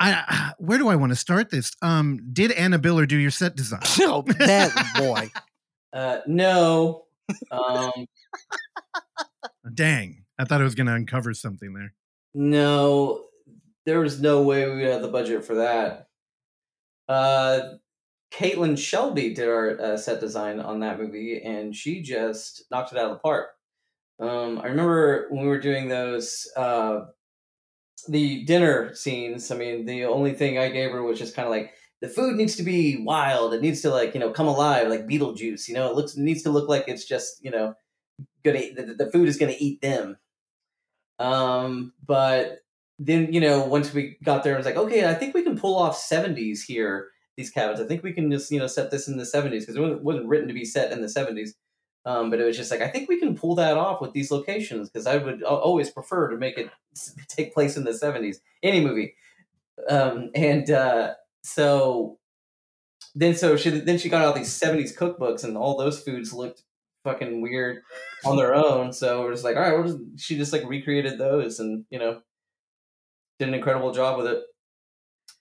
I 0.00 0.52
where 0.58 0.78
do 0.78 0.88
I 0.88 0.96
want 0.96 1.12
to 1.12 1.16
start 1.16 1.50
this? 1.50 1.72
Um 1.82 2.20
did 2.32 2.52
Anna 2.52 2.78
Biller 2.78 3.06
do 3.06 3.16
your 3.16 3.30
set 3.30 3.56
design? 3.56 3.82
No, 3.98 4.22
that 4.38 4.94
boy. 4.96 5.30
uh, 5.92 6.20
no, 6.26 7.06
um, 7.50 8.06
dang. 9.74 10.24
I 10.38 10.44
thought 10.44 10.60
I 10.60 10.64
was 10.64 10.74
going 10.74 10.86
to 10.86 10.94
uncover 10.94 11.32
something 11.34 11.72
there. 11.72 11.94
No, 12.34 13.24
there 13.86 14.00
was 14.00 14.20
no 14.20 14.42
way 14.42 14.68
we 14.68 14.76
would 14.76 14.84
have 14.84 15.02
the 15.02 15.08
budget 15.08 15.44
for 15.44 15.56
that. 15.56 16.08
Uh, 17.08 17.60
Caitlin 18.32 18.78
Shelby 18.78 19.34
did 19.34 19.48
our 19.48 19.80
uh, 19.80 19.96
set 19.96 20.20
design 20.20 20.60
on 20.60 20.80
that 20.80 20.98
movie, 20.98 21.40
and 21.42 21.74
she 21.74 22.02
just 22.02 22.64
knocked 22.70 22.92
it 22.92 22.98
out 22.98 23.10
of 23.10 23.16
the 23.16 23.20
park. 23.20 23.50
Um, 24.18 24.58
I 24.58 24.66
remember 24.66 25.26
when 25.30 25.42
we 25.42 25.48
were 25.48 25.60
doing 25.60 25.88
those 25.88 26.46
uh, 26.56 27.00
the 28.08 28.44
dinner 28.44 28.94
scenes. 28.94 29.50
I 29.50 29.56
mean, 29.56 29.86
the 29.86 30.04
only 30.04 30.32
thing 30.32 30.58
I 30.58 30.70
gave 30.70 30.90
her 30.90 31.02
was 31.02 31.18
just 31.18 31.34
kind 31.34 31.46
of 31.46 31.50
like 31.50 31.72
the 32.00 32.08
food 32.08 32.36
needs 32.36 32.56
to 32.56 32.62
be 32.62 33.02
wild. 33.02 33.54
It 33.54 33.62
needs 33.62 33.82
to 33.82 33.90
like 33.90 34.14
you 34.14 34.20
know 34.20 34.30
come 34.30 34.46
alive, 34.46 34.88
like 34.88 35.06
Beetlejuice. 35.06 35.68
You 35.68 35.74
know, 35.74 35.90
it 35.90 35.96
looks 35.96 36.16
it 36.16 36.20
needs 36.20 36.42
to 36.42 36.50
look 36.50 36.68
like 36.68 36.84
it's 36.88 37.04
just 37.04 37.42
you 37.44 37.50
know 37.50 37.74
gonna 38.44 38.60
the, 38.74 38.94
the 38.94 39.10
food 39.10 39.28
is 39.28 39.38
gonna 39.38 39.54
eat 39.58 39.80
them. 39.80 40.16
Um, 41.18 41.92
but 42.06 42.60
then 42.98 43.32
you 43.32 43.40
know 43.40 43.64
once 43.64 43.92
we 43.92 44.16
got 44.22 44.44
there, 44.44 44.54
I 44.54 44.58
was 44.58 44.66
like, 44.66 44.76
okay, 44.76 45.08
I 45.08 45.14
think 45.14 45.34
we 45.34 45.42
can 45.42 45.58
pull 45.58 45.78
off 45.78 45.96
seventies 45.96 46.62
here. 46.62 47.08
These 47.36 47.50
cabins, 47.50 47.80
I 47.80 47.84
think 47.84 48.02
we 48.02 48.12
can 48.12 48.30
just 48.30 48.50
you 48.50 48.58
know 48.58 48.66
set 48.66 48.90
this 48.90 49.08
in 49.08 49.16
the 49.16 49.26
seventies 49.26 49.66
because 49.66 49.76
it 49.76 50.02
wasn't, 50.02 50.26
written 50.26 50.48
to 50.48 50.54
be 50.54 50.64
set 50.64 50.92
in 50.92 51.02
the 51.02 51.08
seventies. 51.08 51.54
Um, 52.04 52.30
but 52.30 52.40
it 52.40 52.44
was 52.44 52.56
just 52.56 52.70
like 52.70 52.80
I 52.80 52.88
think 52.88 53.08
we 53.08 53.18
can 53.18 53.36
pull 53.36 53.56
that 53.56 53.76
off 53.76 54.00
with 54.00 54.12
these 54.12 54.30
locations 54.30 54.88
because 54.88 55.06
I 55.06 55.16
would 55.16 55.42
always 55.42 55.90
prefer 55.90 56.28
to 56.30 56.36
make 56.36 56.56
it 56.56 56.70
take 57.28 57.52
place 57.52 57.76
in 57.76 57.84
the 57.84 57.94
seventies. 57.94 58.40
Any 58.62 58.80
movie, 58.80 59.14
um, 59.88 60.30
and 60.34 60.70
uh, 60.70 61.14
so 61.42 62.18
then 63.14 63.34
so 63.34 63.56
she 63.56 63.70
then 63.70 63.98
she 63.98 64.08
got 64.08 64.24
all 64.24 64.32
these 64.32 64.52
seventies 64.52 64.96
cookbooks 64.96 65.44
and 65.44 65.56
all 65.56 65.76
those 65.76 66.00
foods 66.00 66.32
looked 66.32 66.62
fucking 67.06 67.40
weird 67.40 67.82
on 68.24 68.36
their 68.36 68.54
own. 68.54 68.92
So 68.92 69.22
we're 69.22 69.32
just 69.32 69.44
like, 69.44 69.56
all 69.56 69.62
right, 69.62 69.86
just, 69.86 69.98
she 70.18 70.36
just 70.36 70.52
like 70.52 70.64
recreated 70.66 71.18
those 71.18 71.58
and 71.58 71.84
you 71.90 71.98
know 71.98 72.20
did 73.38 73.48
an 73.48 73.54
incredible 73.54 73.92
job 73.92 74.18
with 74.18 74.26
it. 74.26 74.42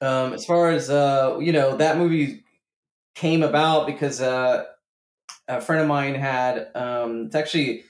Um, 0.02 0.34
as 0.34 0.46
far 0.46 0.72
as 0.72 0.90
uh, 0.90 1.38
you 1.40 1.52
know, 1.52 1.78
that 1.78 1.98
movie 1.98 2.44
came 3.16 3.44
about 3.44 3.88
because 3.88 4.22
uh, 4.22 4.66
a 5.48 5.62
friend 5.62 5.82
of 5.82 5.88
mine 5.88 6.16
had 6.16 6.68
um, 6.76 7.28
it's 7.28 7.36
actually 7.36 7.84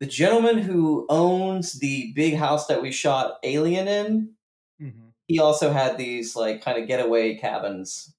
the 0.00 0.06
gentleman 0.06 0.58
who 0.58 1.06
owns 1.08 1.78
the 1.78 2.12
big 2.14 2.34
house 2.36 2.66
that 2.66 2.82
we 2.82 2.92
shot 2.92 3.38
Alien 3.42 3.88
in. 3.88 4.36
He 5.26 5.40
also 5.40 5.72
had 5.72 5.98
these 5.98 6.36
like 6.36 6.62
kind 6.62 6.80
of 6.80 6.86
getaway 6.86 7.36
cabins 7.36 8.14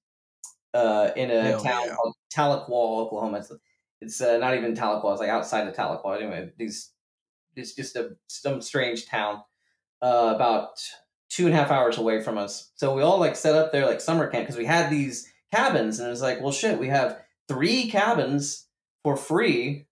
uh, 0.74 1.10
in 1.16 1.30
a 1.30 1.42
Hell 1.42 1.60
town 1.60 1.86
yeah. 1.86 1.94
called 1.94 2.14
Tahlequah, 2.34 2.68
Oklahoma. 2.68 3.38
It's, 3.38 3.52
it's 4.00 4.20
uh, 4.20 4.36
not 4.38 4.54
even 4.54 4.74
Tahlequah; 4.74 5.12
it's 5.12 5.20
like 5.20 5.30
outside 5.30 5.66
of 5.66 5.74
Tahlequah. 5.74 6.20
Anyway, 6.20 6.50
these 6.58 6.90
it's 7.56 7.74
just 7.74 7.96
a 7.96 8.16
some 8.28 8.60
strange 8.60 9.06
town 9.06 9.42
uh, 10.02 10.32
about 10.36 10.80
two 11.30 11.46
and 11.46 11.54
a 11.54 11.58
half 11.58 11.70
hours 11.70 11.98
away 11.98 12.22
from 12.22 12.38
us. 12.38 12.70
So 12.74 12.94
we 12.94 13.02
all 13.02 13.18
like 13.18 13.36
set 13.36 13.54
up 13.54 13.72
there 13.72 13.86
like 13.86 14.00
summer 14.00 14.26
camp 14.28 14.44
because 14.44 14.58
we 14.58 14.64
had 14.64 14.90
these 14.90 15.30
cabins, 15.52 15.98
and 15.98 16.08
it 16.08 16.10
was 16.10 16.22
like, 16.22 16.40
well, 16.40 16.52
shit, 16.52 16.78
we 16.78 16.88
have 16.88 17.20
three 17.48 17.90
cabins 17.90 18.66
for 19.02 19.16
free. 19.16 19.86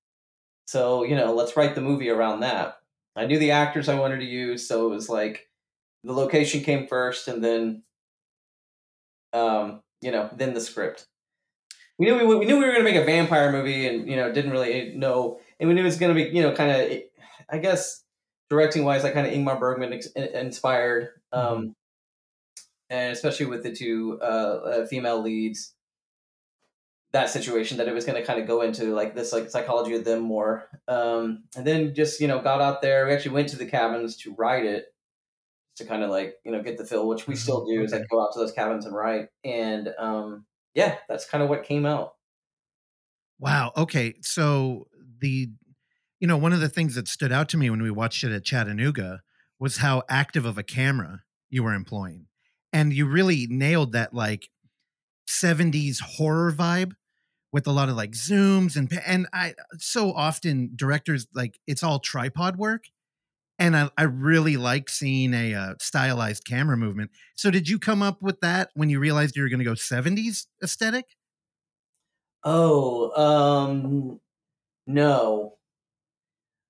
So 0.67 1.05
you 1.05 1.17
know, 1.17 1.35
let's 1.35 1.57
write 1.57 1.75
the 1.75 1.81
movie 1.81 2.11
around 2.11 2.41
that. 2.41 2.79
I 3.17 3.27
knew 3.27 3.39
the 3.39 3.53
actors 3.53 3.89
I 3.89 3.99
wanted 3.99 4.19
to 4.19 4.27
use, 4.27 4.69
so 4.69 4.87
it 4.87 4.91
was 4.91 5.09
like 5.09 5.49
the 6.05 6.13
location 6.13 6.63
came 6.63 6.87
first, 6.87 7.29
and 7.29 7.43
then, 7.43 7.83
um, 9.33 9.81
you 10.03 10.13
know, 10.13 10.29
then 10.37 10.55
the 10.55 10.61
script. 10.61 11.07
We 11.99 12.07
knew 12.07 12.27
we, 12.27 12.37
we 12.37 12.45
knew 12.45 12.59
we 12.59 12.65
were 12.67 12.73
going 12.73 12.85
to 12.85 12.91
make 12.91 13.01
a 13.01 13.07
vampire 13.07 13.51
movie, 13.51 13.87
and 13.89 14.09
you 14.09 14.17
know, 14.17 14.33
didn't 14.33 14.51
really 14.51 14.95
know, 14.95 15.41
and 15.59 15.69
we 15.69 15.75
knew 15.75 15.81
it 15.81 15.85
was 15.85 15.99
going 15.99 16.15
to 16.15 16.25
be, 16.25 16.31
you 16.31 16.43
know, 16.43 16.53
kind 16.53 16.71
of, 16.71 16.99
I 17.51 17.59
guess, 17.59 18.05
directing 18.51 18.85
wise, 18.85 19.03
like 19.03 19.15
kind 19.15 19.27
of 19.27 19.33
Ingmar 19.33 19.59
Bergman 19.59 20.01
inspired, 20.15 21.09
um, 21.37 21.75
and 22.91 23.13
especially 23.13 23.47
with 23.47 23.63
the 23.63 23.73
two 23.75 24.19
uh, 24.23 24.25
uh, 24.25 24.87
female 24.87 25.21
leads. 25.21 25.75
That 27.13 27.31
situation 27.31 27.79
that 27.79 27.89
it 27.89 27.95
was 27.95 28.05
going 28.05 28.21
to 28.21 28.27
kind 28.27 28.41
of 28.41 28.47
go 28.47 28.61
into 28.63 28.95
like 28.95 29.15
this 29.15 29.33
like 29.33 29.49
psychology 29.49 29.95
of 29.95 30.05
them 30.05 30.21
more, 30.21 30.69
um, 30.87 31.45
and 31.57 31.67
then 31.67 31.95
just 31.95 32.21
you 32.21 32.27
know 32.29 32.43
got 32.43 32.61
out 32.61 32.83
there. 32.83 33.07
We 33.07 33.13
actually 33.15 33.31
went 33.31 33.49
to 33.51 33.57
the 33.57 33.65
cabins 33.65 34.17
to 34.19 34.35
write 34.35 34.67
it, 34.67 34.87
to 35.77 35.87
kind 35.87 36.03
of 36.05 36.11
like 36.11 36.37
you 36.45 36.53
know 36.53 36.63
get 36.63 36.79
the 36.79 36.87
feel, 36.87 37.09
which 37.09 37.27
we 37.29 37.35
Mhm, 37.35 37.37
still 37.37 37.67
do. 37.67 37.83
Is 37.83 37.93
like 37.93 38.09
go 38.11 38.23
out 38.23 38.33
to 38.35 38.41
those 38.41 38.53
cabins 38.53 38.87
and 38.87 38.95
write, 38.97 39.29
and 39.45 39.89
um, 39.99 40.47
yeah, 40.75 40.99
that's 41.09 41.27
kind 41.29 41.43
of 41.45 41.51
what 41.51 41.65
came 41.65 41.87
out. 41.87 42.15
Wow. 43.39 43.73
Okay. 43.77 44.15
So 44.23 44.89
the, 45.21 45.51
you 46.21 46.27
know, 46.29 46.39
one 46.39 46.53
of 46.53 46.61
the 46.61 46.69
things 46.69 46.95
that 46.95 47.09
stood 47.09 47.33
out 47.33 47.49
to 47.51 47.57
me 47.57 47.71
when 47.71 47.83
we 47.83 47.91
watched 47.91 48.25
it 48.25 48.33
at 48.33 48.45
Chattanooga 48.45 49.23
was 49.59 49.79
how 49.79 50.05
active 50.09 50.45
of 50.45 50.59
a 50.59 50.63
camera 50.63 51.25
you 51.51 51.63
were 51.63 51.75
employing. 51.75 52.27
And 52.73 52.93
you 52.93 53.07
really 53.07 53.47
nailed 53.49 53.93
that 53.93 54.13
like 54.15 54.49
70s 55.29 56.01
horror 56.01 56.53
vibe 56.53 56.93
with 57.53 57.67
a 57.67 57.73
lot 57.73 57.89
of 57.89 57.97
like 57.97 58.11
zooms 58.11 58.77
and 58.77 58.93
and 59.07 59.27
I 59.33 59.55
so 59.79 60.13
often 60.13 60.73
directors 60.77 61.27
like 61.35 61.59
it's 61.67 61.83
all 61.83 62.01
tripod 62.01 62.57
work 62.57 62.85
and 63.59 63.77
I, 63.77 63.91
I 63.97 64.03
really 64.05 64.57
like 64.57 64.91
seeing 64.91 65.33
a 65.33 65.55
uh, 65.55 65.75
stylized 65.81 66.45
camera 66.45 66.77
movement. 66.77 67.11
So 67.35 67.51
did 67.51 67.69
you 67.69 67.79
come 67.79 68.03
up 68.03 68.21
with 68.21 68.41
that 68.41 68.71
when 68.75 68.91
you 68.91 68.99
realized 69.01 69.37
you 69.37 69.43
were 69.43 69.49
going 69.49 69.61
to 69.61 69.65
go 69.65 69.75
70s 69.75 70.47
aesthetic? 70.63 71.07
Oh, 72.45 73.11
um, 73.21 74.21
no. 74.87 75.57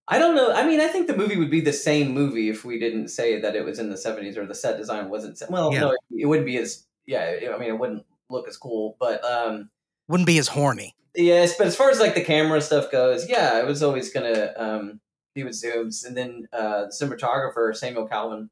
I 0.08 0.18
don't 0.18 0.36
know. 0.36 0.52
I 0.52 0.64
mean, 0.66 0.80
I 0.80 0.86
think 0.88 1.06
the 1.08 1.16
movie 1.16 1.36
would 1.36 1.50
be 1.50 1.60
the 1.60 1.72
same 1.72 2.12
movie 2.12 2.48
if 2.48 2.64
we 2.64 2.78
didn't 2.78 3.08
say 3.08 3.40
that 3.40 3.56
it 3.56 3.64
was 3.64 3.78
in 3.80 3.90
the 3.90 3.96
70s 3.96 4.36
or 4.36 4.46
the 4.46 4.54
set 4.54 4.76
design 4.76 5.08
wasn't. 5.08 5.42
Well, 5.50 5.72
Yeah. 5.72 5.80
no, 5.80 5.90
it, 5.90 5.98
it 6.18 6.26
wouldn't 6.26 6.46
be 6.46 6.58
as, 6.58 6.86
yeah, 7.06 7.36
I 7.54 7.58
mean, 7.58 7.68
it 7.70 7.78
wouldn't 7.78 8.04
look 8.30 8.46
as 8.48 8.56
cool. 8.56 8.96
But 9.00 9.24
um, 9.24 9.68
Wouldn't 10.08 10.26
be 10.28 10.38
as 10.38 10.48
horny. 10.48 10.94
yes, 11.16 11.56
but 11.58 11.66
as 11.66 11.74
far 11.74 11.90
as 11.90 11.98
like 11.98 12.14
the 12.14 12.22
camera 12.24 12.60
stuff 12.60 12.90
goes, 12.92 13.28
yeah, 13.28 13.52
I 13.54 13.64
was 13.64 13.82
always 13.82 14.12
going 14.12 14.32
to 14.32 14.62
um, 14.62 15.00
be 15.34 15.42
with 15.42 15.54
zooms. 15.54 16.06
And 16.06 16.16
then 16.16 16.46
uh, 16.52 16.86
the 16.86 16.92
cinematographer, 16.92 17.74
Samuel 17.74 18.06
Calvin, 18.06 18.48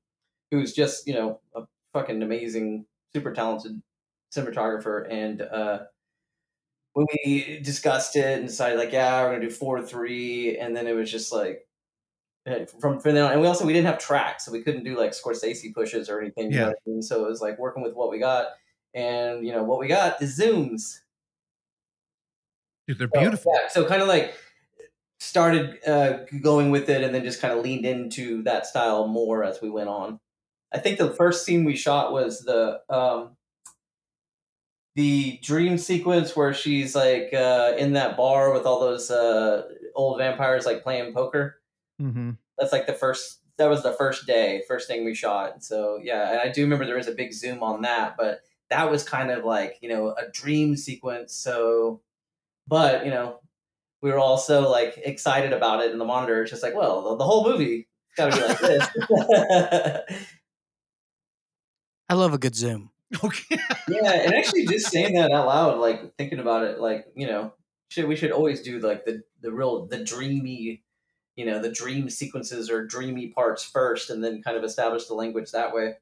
who's 0.51 0.73
just, 0.73 1.07
you 1.07 1.15
know, 1.15 1.41
a 1.55 1.63
fucking 1.93 2.21
amazing, 2.23 2.87
super 3.15 3.33
talented 3.33 3.81
cinematographer. 4.35 5.07
And, 5.09 5.41
uh, 5.43 5.79
we 6.95 7.61
discussed 7.63 8.17
it 8.17 8.39
and 8.39 8.47
decided 8.49 8.79
like 8.79 8.93
yeah 8.93 9.23
we're 9.23 9.33
gonna 9.35 9.41
do 9.41 9.51
four 9.51 9.83
three 9.83 10.59
and 10.59 10.77
then 10.77 10.87
it 10.87 10.95
was 10.95 11.11
just 11.11 11.33
like 11.33 11.67
eh, 12.47 12.65
from 12.81 13.01
from 13.01 13.15
then 13.15 13.25
on 13.25 13.33
and 13.33 13.41
we 13.41 13.47
also 13.47 13.65
we 13.67 13.73
didn't 13.73 13.87
have 13.87 13.99
tracks 13.99 14.45
so 14.45 14.53
we 14.53 14.63
couldn't 14.63 14.85
do 14.85 14.97
like 14.99 15.13
Scorsese 15.13 15.75
pushes 15.75 16.09
or 16.09 16.21
anything 16.21 16.51
you 16.53 16.59
know 16.59 16.67
Yeah. 16.69 16.73
I 16.73 16.91
mean? 16.91 17.03
so 17.03 17.25
it 17.25 17.29
was 17.29 17.41
like 17.41 17.59
working 17.59 17.83
with 17.83 17.95
what 17.95 18.11
we 18.11 18.19
got 18.19 18.49
and 18.95 19.45
you 19.47 19.53
know 19.53 19.65
what 19.65 19.79
we 19.81 19.89
got 19.89 20.21
is 20.23 20.39
zooms 20.39 21.01
Dude, 22.87 22.99
they're 22.99 23.09
so, 23.15 23.21
beautiful. 23.21 23.53
yeah, 23.55 23.69
so 23.69 23.87
kind 23.87 24.03
of 24.03 24.09
like 24.09 24.35
started 25.19 25.79
uh, 25.87 26.19
going 26.43 26.71
with 26.71 26.91
it 26.91 27.03
and 27.03 27.15
then 27.15 27.25
just 27.25 27.41
kind 27.41 27.55
of 27.57 27.65
leaned 27.65 27.87
into 27.87 28.43
that 28.43 28.67
style 28.67 29.07
more 29.09 29.43
as 29.43 29.63
we 29.63 29.71
went 29.71 29.89
on. 29.89 30.21
I 30.71 30.79
think 30.81 30.99
the 30.99 31.15
first 31.15 31.47
scene 31.47 31.65
we 31.65 31.77
shot 31.77 32.13
was 32.13 32.41
the 32.41 32.81
um, 32.91 33.34
the 34.95 35.39
dream 35.43 35.77
sequence 35.79 36.37
where 36.37 36.55
she's 36.55 36.95
like 36.95 37.33
uh, 37.35 37.75
in 37.79 37.95
that 37.95 38.17
bar 38.17 38.53
with 38.53 38.65
all 38.65 38.81
those 38.81 39.11
uh, 39.11 39.63
old 39.95 40.19
vampires 40.19 40.67
like 40.67 40.83
playing 40.83 41.13
poker. 41.13 41.61
hmm 41.99 42.33
That's 42.59 42.73
like 42.73 42.87
the 42.87 42.95
first. 42.95 43.41
That 43.57 43.71
was 43.71 43.85
the 43.85 43.93
first 43.93 44.27
day, 44.27 44.63
first 44.67 44.89
thing 44.89 45.05
we 45.05 45.15
shot. 45.15 45.63
So 45.63 46.01
yeah, 46.03 46.33
and 46.33 46.41
I 46.41 46.51
do 46.51 46.63
remember 46.63 46.87
there 46.87 46.97
was 46.97 47.07
a 47.09 47.13
big 47.13 47.33
zoom 47.33 47.63
on 47.63 47.83
that, 47.83 48.17
but 48.17 48.41
that 48.71 48.91
was 48.91 49.05
kind 49.05 49.31
of 49.31 49.45
like 49.45 49.79
you 49.81 49.89
know 49.89 50.11
a 50.11 50.29
dream 50.33 50.77
sequence. 50.77 51.35
So, 51.35 52.01
but 52.67 53.05
you 53.05 53.11
know, 53.11 53.41
we 54.03 54.11
were 54.11 54.19
also 54.19 54.69
like 54.69 54.99
excited 55.05 55.53
about 55.53 55.83
it 55.85 55.93
in 55.93 55.99
the 55.99 56.05
monitor. 56.05 56.43
It's 56.43 56.51
just 56.51 56.63
like, 56.63 56.75
well, 56.75 57.03
the, 57.03 57.17
the 57.19 57.25
whole 57.25 57.45
movie 57.49 57.89
got 58.17 58.33
to 58.33 58.37
be 58.37 58.47
like 58.47 58.59
this. 58.61 58.89
I 62.09 62.15
love 62.15 62.35
a 62.35 62.39
good 62.39 62.55
zoom. 62.55 62.91
Okay. 63.23 63.59
yeah, 63.89 64.13
and 64.13 64.35
actually, 64.35 64.67
just 64.67 64.89
saying 64.89 65.15
that 65.15 65.31
out 65.31 65.47
loud, 65.47 65.79
like 65.79 66.17
thinking 66.17 66.39
about 66.39 66.65
it, 66.65 66.81
like 66.81 67.07
you 67.15 67.27
know, 67.27 67.53
should 67.89 68.07
we 68.07 68.17
should 68.17 68.33
always 68.33 68.63
do 68.63 68.79
like 68.81 69.05
the 69.05 69.23
the 69.41 69.53
real 69.53 69.87
the 69.87 70.03
dreamy, 70.03 70.83
you 71.37 71.47
know, 71.47 71.61
the 71.61 71.71
dream 71.71 72.11
sequences 72.11 72.71
or 72.71 72.87
dreamy 72.87 73.29
parts 73.29 73.63
first, 73.65 74.11
and 74.11 74.23
then 74.23 74.43
kind 74.43 74.57
of 74.57 74.65
establish 74.65 75.07
the 75.07 75.15
language 75.15 75.53
that 75.53 75.75
way. 75.75 75.95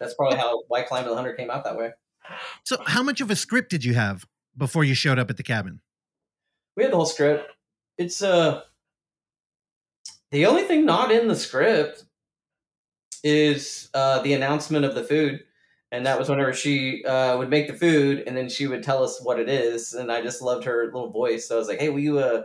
That's 0.00 0.14
probably 0.14 0.38
how 0.38 0.62
Why 0.68 0.82
Climate 0.82 1.06
of 1.06 1.12
the 1.12 1.16
Hunter 1.16 1.34
came 1.34 1.50
out 1.50 1.64
that 1.64 1.76
way. 1.76 1.92
So 2.64 2.76
how 2.86 3.02
much 3.02 3.20
of 3.20 3.30
a 3.30 3.36
script 3.36 3.70
did 3.70 3.84
you 3.84 3.94
have 3.94 4.26
before 4.56 4.84
you 4.84 4.94
showed 4.94 5.18
up 5.18 5.30
at 5.30 5.36
the 5.36 5.42
cabin? 5.42 5.80
We 6.76 6.82
had 6.82 6.92
the 6.92 6.96
whole 6.96 7.06
script. 7.06 7.50
It's 7.98 8.22
uh 8.22 8.62
the 10.30 10.46
only 10.46 10.64
thing 10.64 10.84
not 10.84 11.10
in 11.10 11.28
the 11.28 11.36
script 11.36 12.04
is 13.22 13.88
uh 13.94 14.20
the 14.22 14.32
announcement 14.34 14.84
of 14.84 14.94
the 14.94 15.04
food. 15.04 15.44
And 15.94 16.04
that 16.06 16.18
was 16.18 16.28
whenever 16.28 16.52
she 16.52 17.04
uh, 17.04 17.38
would 17.38 17.50
make 17.50 17.68
the 17.68 17.72
food 17.72 18.24
and 18.26 18.36
then 18.36 18.48
she 18.48 18.66
would 18.66 18.82
tell 18.82 19.04
us 19.04 19.22
what 19.22 19.38
it 19.38 19.48
is. 19.48 19.92
And 19.92 20.10
I 20.10 20.22
just 20.22 20.42
loved 20.42 20.64
her 20.64 20.86
little 20.86 21.12
voice. 21.12 21.46
So 21.46 21.54
I 21.54 21.58
was 21.58 21.68
like, 21.68 21.78
hey, 21.78 21.88
will 21.88 22.00
you 22.00 22.18
uh, 22.18 22.42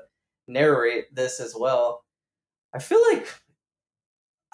narrate 0.47 1.15
this 1.15 1.39
as 1.39 1.55
well? 1.57 2.03
I 2.75 2.77
feel 2.77 3.01
like 3.11 3.27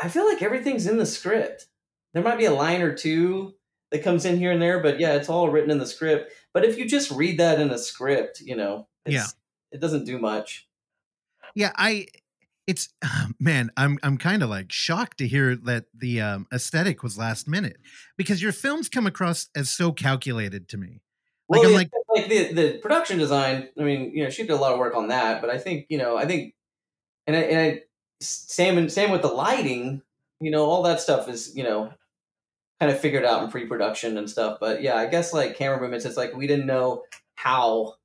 I 0.01 0.07
feel 0.07 0.25
like 0.25 0.41
everything's 0.41 0.87
in 0.87 0.97
the 0.97 1.05
script. 1.05 1.65
There 2.13 2.23
might 2.23 2.37
be 2.37 2.45
a 2.45 2.53
line 2.53 2.81
or 2.81 2.95
two 2.95 3.55
that 3.91 4.01
comes 4.01 4.23
in 4.23 4.37
here 4.37 4.53
and 4.53 4.61
there, 4.61 4.81
but 4.81 4.97
yeah, 4.97 5.15
it's 5.15 5.27
all 5.27 5.49
written 5.49 5.71
in 5.71 5.77
the 5.77 5.85
script. 5.85 6.31
But 6.53 6.63
if 6.63 6.77
you 6.77 6.87
just 6.87 7.11
read 7.11 7.37
that 7.39 7.59
in 7.59 7.71
a 7.71 7.77
script, 7.77 8.39
you 8.39 8.55
know, 8.55 8.87
it's, 9.05 9.13
Yeah. 9.13 9.25
it 9.73 9.81
doesn't 9.81 10.05
do 10.05 10.19
much. 10.19 10.69
Yeah, 11.53 11.73
I 11.75 12.07
it's 12.67 12.89
man, 13.39 13.71
I'm 13.77 13.99
I'm 14.03 14.17
kind 14.17 14.43
of 14.43 14.49
like 14.49 14.71
shocked 14.71 15.19
to 15.19 15.27
hear 15.27 15.55
that 15.55 15.85
the 15.93 16.21
um, 16.21 16.47
aesthetic 16.53 17.03
was 17.03 17.17
last 17.17 17.47
minute 17.47 17.77
because 18.17 18.41
your 18.41 18.51
films 18.51 18.89
come 18.89 19.05
across 19.07 19.49
as 19.55 19.69
so 19.69 19.91
calculated 19.91 20.67
to 20.69 20.77
me. 20.77 21.01
Like, 21.47 21.61
Well, 21.61 21.69
I'm 21.69 21.75
like- 21.75 21.91
like 22.09 22.29
the 22.29 22.53
the 22.53 22.77
production 22.79 23.19
design. 23.19 23.69
I 23.79 23.83
mean, 23.83 24.11
you 24.15 24.23
know, 24.23 24.29
she 24.29 24.43
did 24.43 24.51
a 24.51 24.55
lot 24.55 24.71
of 24.73 24.79
work 24.79 24.95
on 24.95 25.09
that, 25.09 25.41
but 25.41 25.49
I 25.49 25.57
think 25.57 25.85
you 25.89 25.97
know, 25.97 26.17
I 26.17 26.25
think, 26.25 26.53
and 27.27 27.35
I, 27.35 27.39
and 27.39 27.59
I, 27.59 27.81
same 28.21 28.77
and 28.77 28.91
same 28.91 29.11
with 29.11 29.21
the 29.21 29.27
lighting. 29.27 30.01
You 30.39 30.51
know, 30.51 30.65
all 30.65 30.81
that 30.83 31.01
stuff 31.01 31.27
is 31.27 31.55
you 31.55 31.63
know, 31.63 31.91
kind 32.79 32.91
of 32.91 32.99
figured 32.99 33.25
out 33.25 33.43
in 33.43 33.51
pre-production 33.51 34.17
and 34.17 34.29
stuff. 34.29 34.57
But 34.59 34.81
yeah, 34.81 34.95
I 34.95 35.07
guess 35.07 35.33
like 35.33 35.57
camera 35.57 35.79
movements, 35.79 36.05
it's 36.05 36.17
like 36.17 36.33
we 36.33 36.47
didn't 36.47 36.67
know 36.67 37.03
how 37.35 37.95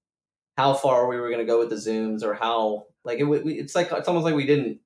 how 0.59 0.75
far 0.75 1.07
we 1.09 1.17
were 1.17 1.29
going 1.29 1.41
to 1.41 1.47
go 1.51 1.61
with 1.61 1.71
the 1.71 1.77
zooms 1.77 2.23
or 2.23 2.35
how 2.35 2.87
like 3.05 3.19
it. 3.19 3.25
w- 3.25 3.43
It's 3.47 3.75
like 3.75 3.91
it's 3.93 4.09
almost 4.09 4.25
like 4.25 4.35
we 4.35 4.47
didn't 4.47 4.81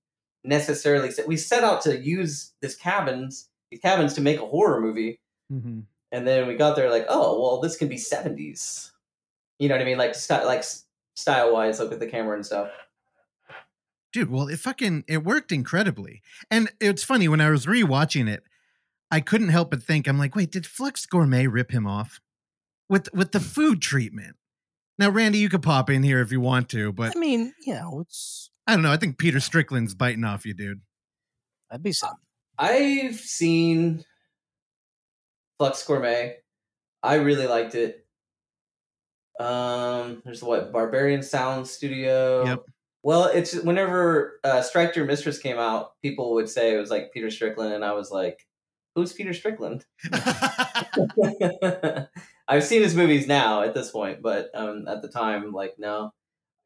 necessarily 0.44 1.11
set, 1.11 1.26
we 1.26 1.37
set 1.37 1.64
out 1.64 1.80
to 1.83 1.99
use 1.99 2.52
this 2.61 2.76
cabins 2.76 3.49
these 3.71 3.80
cabins 3.80 4.14
to 4.14 4.21
make 4.21 4.40
a 4.40 4.47
horror 4.47 4.80
movie 4.80 5.18
mm-hmm. 5.52 5.80
and 6.12 6.26
then 6.26 6.47
we 6.47 6.54
got 6.54 6.76
there 6.76 6.90
like 6.90 7.06
oh 7.09 7.40
well 7.40 7.61
this 7.61 7.76
can 7.76 7.88
be 7.88 7.97
70s 7.97 8.90
you 9.59 9.68
know 9.68 9.75
what 9.75 9.80
i 9.80 9.85
mean 9.85 9.97
like 9.97 10.14
sty- 10.14 10.44
like 10.44 10.62
style 11.14 11.52
wise 11.52 11.80
like 11.80 11.88
with 11.88 12.00
the 12.00 12.06
camera 12.06 12.35
and 12.35 12.44
stuff 12.44 12.71
Dude, 14.14 14.30
well, 14.30 14.47
it 14.47 14.61
fucking 14.61 15.02
it 15.09 15.25
worked 15.25 15.50
incredibly. 15.50 16.23
And 16.49 16.71
it's 16.80 17.02
funny 17.02 17.26
when 17.26 17.40
I 17.40 17.50
was 17.50 17.66
rewatching 17.66 18.30
it, 18.30 18.44
I 19.11 19.18
couldn't 19.18 19.49
help 19.49 19.71
but 19.71 19.83
think 19.83 20.06
I'm 20.06 20.18
like, 20.21 20.37
wait, 20.37 20.52
did 20.52 20.66
Flux 20.66 21.04
Gourmet 21.04 21.49
rip 21.49 21.73
him 21.73 21.85
off 21.85 22.21
with 22.88 23.12
with 23.12 23.33
the 23.33 23.40
food 23.40 23.83
treatment? 23.83 24.37
Now, 24.98 25.10
Randy, 25.10 25.38
you 25.38 25.48
could 25.48 25.62
pop 25.62 25.90
in 25.90 26.02
here 26.02 26.20
if 26.20 26.30
you 26.32 26.40
want 26.40 26.68
to, 26.70 26.92
but 26.92 27.16
I 27.16 27.18
mean, 27.18 27.52
you 27.66 27.74
know, 27.74 28.00
it's 28.00 28.50
I 28.66 28.74
don't 28.74 28.82
know. 28.82 28.92
I 28.92 28.96
think 28.96 29.18
Peter 29.18 29.40
Strickland's 29.40 29.94
biting 29.94 30.24
off 30.24 30.46
you, 30.46 30.54
dude. 30.54 30.80
that'd 31.70 31.82
be 31.82 31.92
something. 31.92 32.18
i've 32.58 33.16
seen 33.16 34.04
flux 35.58 35.84
gourmet 35.84 36.36
i 37.02 37.14
really 37.16 37.46
liked 37.48 37.74
it 37.74 38.06
um 39.40 40.22
there's 40.24 40.38
the 40.40 40.46
what 40.46 40.72
Berberian 40.72 41.24
Sound 41.24 41.66
Studio 41.66 42.44
Yep. 42.44 42.60
well 43.02 43.24
it's 43.24 43.54
whenever 43.54 44.38
uh 44.44 44.62
strike 44.62 44.94
dear 44.94 45.04
mistress 45.04 45.38
came 45.40 45.58
out 45.58 45.92
people 46.02 46.34
would 46.34 46.48
say 46.48 46.74
it 46.74 46.78
was 46.78 46.90
like 46.90 47.12
peter 47.12 47.28
strickland 47.30 47.72
and 47.74 47.84
i 47.84 47.92
was 47.92 48.12
like 48.12 48.38
who's 48.94 49.12
peter 49.12 49.34
strickland 49.34 49.84
I've 52.46 52.64
seen 52.64 52.82
his 52.82 52.94
movies 52.94 53.26
now 53.26 53.62
at 53.62 53.74
this 53.74 53.90
point, 53.90 54.22
but 54.22 54.50
um, 54.54 54.86
at 54.88 55.02
the 55.02 55.08
time, 55.08 55.52
like 55.52 55.74
no. 55.78 56.12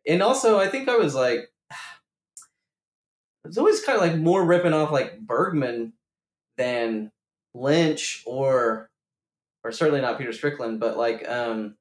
And 0.07 0.23
also, 0.23 0.59
I 0.59 0.69
think 0.69 0.89
I 0.89 0.97
was 0.97 1.15
like, 1.15 1.51
it's 3.45 3.59
always 3.59 3.83
kind 3.83 3.97
of 3.97 4.03
like 4.03 4.17
more 4.17 4.45
ripping 4.45 4.73
off 4.73 4.91
like 4.91 5.21
Bergman 5.21 5.93
than 6.57 7.13
Lynch 7.55 8.23
or, 8.27 8.91
or 9.63 9.73
certainly 9.73 10.01
not 10.01 10.19
Peter 10.19 10.33
Strickland, 10.33 10.81
but 10.81 10.97
like, 10.97 11.29
um, 11.29 11.77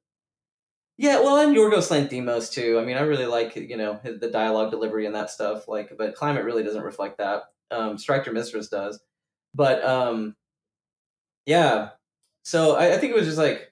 yeah, 0.96 1.20
well, 1.20 1.36
and 1.36 1.56
Yorgos 1.56 1.90
Lanthimos 1.90 2.52
too. 2.52 2.78
I 2.80 2.84
mean, 2.84 2.96
I 2.96 3.02
really 3.02 3.26
like 3.26 3.54
you 3.54 3.76
know 3.76 4.00
the 4.02 4.30
dialogue 4.30 4.72
delivery 4.72 5.06
and 5.06 5.14
that 5.14 5.30
stuff. 5.30 5.68
Like, 5.68 5.92
but 5.96 6.16
Climate 6.16 6.44
really 6.44 6.64
doesn't 6.64 6.82
reflect 6.82 7.18
that. 7.18 7.44
Um, 7.70 7.98
Strike 7.98 8.24
Dear 8.24 8.32
Mistress 8.32 8.68
does, 8.68 9.00
but 9.54 9.84
um, 9.84 10.34
yeah. 11.46 11.90
So 12.44 12.76
I, 12.76 12.94
I 12.94 12.98
think 12.98 13.12
it 13.12 13.16
was 13.16 13.26
just 13.26 13.38
like 13.38 13.67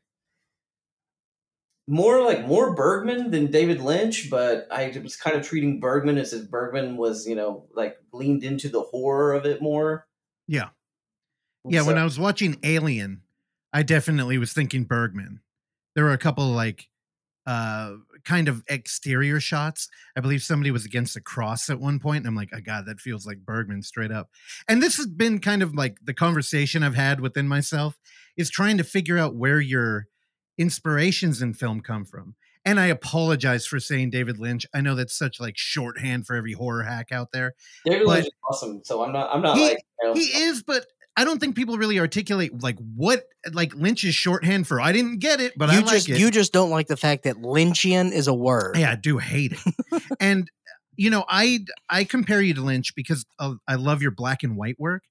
more 1.88 2.22
like 2.22 2.46
more 2.46 2.74
Bergman 2.74 3.30
than 3.30 3.50
David 3.50 3.80
Lynch, 3.80 4.28
but 4.28 4.66
I 4.70 4.92
was 5.02 5.16
kind 5.16 5.36
of 5.36 5.46
treating 5.46 5.78
Bergman 5.78 6.18
as 6.18 6.32
if 6.32 6.50
Bergman 6.50 6.96
was, 6.96 7.26
you 7.26 7.36
know, 7.36 7.66
like 7.74 7.96
leaned 8.12 8.42
into 8.42 8.68
the 8.68 8.82
horror 8.82 9.32
of 9.32 9.46
it 9.46 9.62
more. 9.62 10.06
Yeah. 10.48 10.70
Yeah, 11.68 11.82
when 11.82 11.98
I 11.98 12.04
was 12.04 12.18
watching 12.18 12.58
Alien, 12.62 13.22
I 13.72 13.82
definitely 13.82 14.38
was 14.38 14.52
thinking 14.52 14.84
Bergman. 14.84 15.40
There 15.94 16.04
were 16.04 16.12
a 16.12 16.18
couple 16.18 16.46
like 16.48 16.88
uh 17.46 17.94
kind 18.24 18.48
of 18.48 18.64
exterior 18.68 19.38
shots. 19.40 19.88
I 20.16 20.20
believe 20.20 20.42
somebody 20.42 20.70
was 20.72 20.84
against 20.84 21.16
a 21.16 21.20
cross 21.20 21.70
at 21.70 21.80
one 21.80 22.00
point, 22.00 22.18
and 22.18 22.26
I'm 22.26 22.36
like, 22.36 22.50
oh 22.52 22.60
god, 22.60 22.86
that 22.86 23.00
feels 23.00 23.26
like 23.26 23.38
Bergman 23.38 23.82
straight 23.82 24.12
up. 24.12 24.30
And 24.68 24.82
this 24.82 24.96
has 24.96 25.06
been 25.06 25.38
kind 25.40 25.62
of 25.62 25.74
like 25.74 25.98
the 26.02 26.14
conversation 26.14 26.82
I've 26.82 26.94
had 26.94 27.20
within 27.20 27.48
myself 27.48 27.98
is 28.36 28.50
trying 28.50 28.78
to 28.78 28.84
figure 28.84 29.18
out 29.18 29.36
where 29.36 29.60
your 29.60 30.06
inspirations 30.58 31.42
in 31.42 31.54
film 31.54 31.80
come 31.80 32.04
from. 32.04 32.34
And 32.64 32.80
I 32.80 32.86
apologize 32.86 33.64
for 33.64 33.78
saying 33.78 34.10
David 34.10 34.38
Lynch. 34.40 34.66
I 34.74 34.80
know 34.80 34.96
that's 34.96 35.16
such 35.16 35.38
like 35.38 35.56
shorthand 35.56 36.26
for 36.26 36.34
every 36.34 36.52
horror 36.52 36.82
hack 36.82 37.12
out 37.12 37.30
there. 37.32 37.54
David 37.84 38.06
Lynch 38.08 38.26
is 38.26 38.32
awesome, 38.50 38.80
so 38.84 39.04
I'm 39.04 39.12
not. 39.12 39.30
I'm 39.32 39.40
not 39.40 39.56
He- 39.56 39.68
like 39.68 39.78
you 40.02 40.08
know, 40.08 40.14
He 40.14 40.24
is, 40.24 40.64
but 40.64 40.84
I 41.16 41.24
don't 41.24 41.38
think 41.38 41.54
people 41.54 41.78
really 41.78 41.98
articulate 42.00 42.60
like 42.62 42.76
what 42.96 43.24
like 43.52 43.72
Lynch 43.74 44.02
is 44.04 44.14
shorthand 44.16 44.66
for. 44.66 44.80
I 44.80 44.90
didn't 44.92 45.20
get 45.20 45.40
it, 45.40 45.52
but 45.56 45.70
you 45.70 45.78
I 45.78 45.80
like 45.82 45.92
just 45.92 46.08
it. 46.08 46.18
you 46.18 46.30
just 46.30 46.52
don't 46.52 46.70
like 46.70 46.88
the 46.88 46.96
fact 46.96 47.22
that 47.22 47.36
Lynchian 47.36 48.10
is 48.12 48.26
a 48.26 48.34
word. 48.34 48.76
Yeah, 48.76 48.90
I 48.92 48.96
do 48.96 49.18
hate 49.18 49.52
it. 49.52 50.02
and 50.20 50.50
you 50.96 51.10
know, 51.10 51.24
I 51.28 51.60
I 51.88 52.02
compare 52.04 52.42
you 52.42 52.52
to 52.54 52.62
Lynch 52.62 52.94
because 52.96 53.24
of, 53.38 53.58
I 53.68 53.76
love 53.76 54.02
your 54.02 54.10
black 54.10 54.42
and 54.42 54.56
white 54.56 54.78
work, 54.80 55.04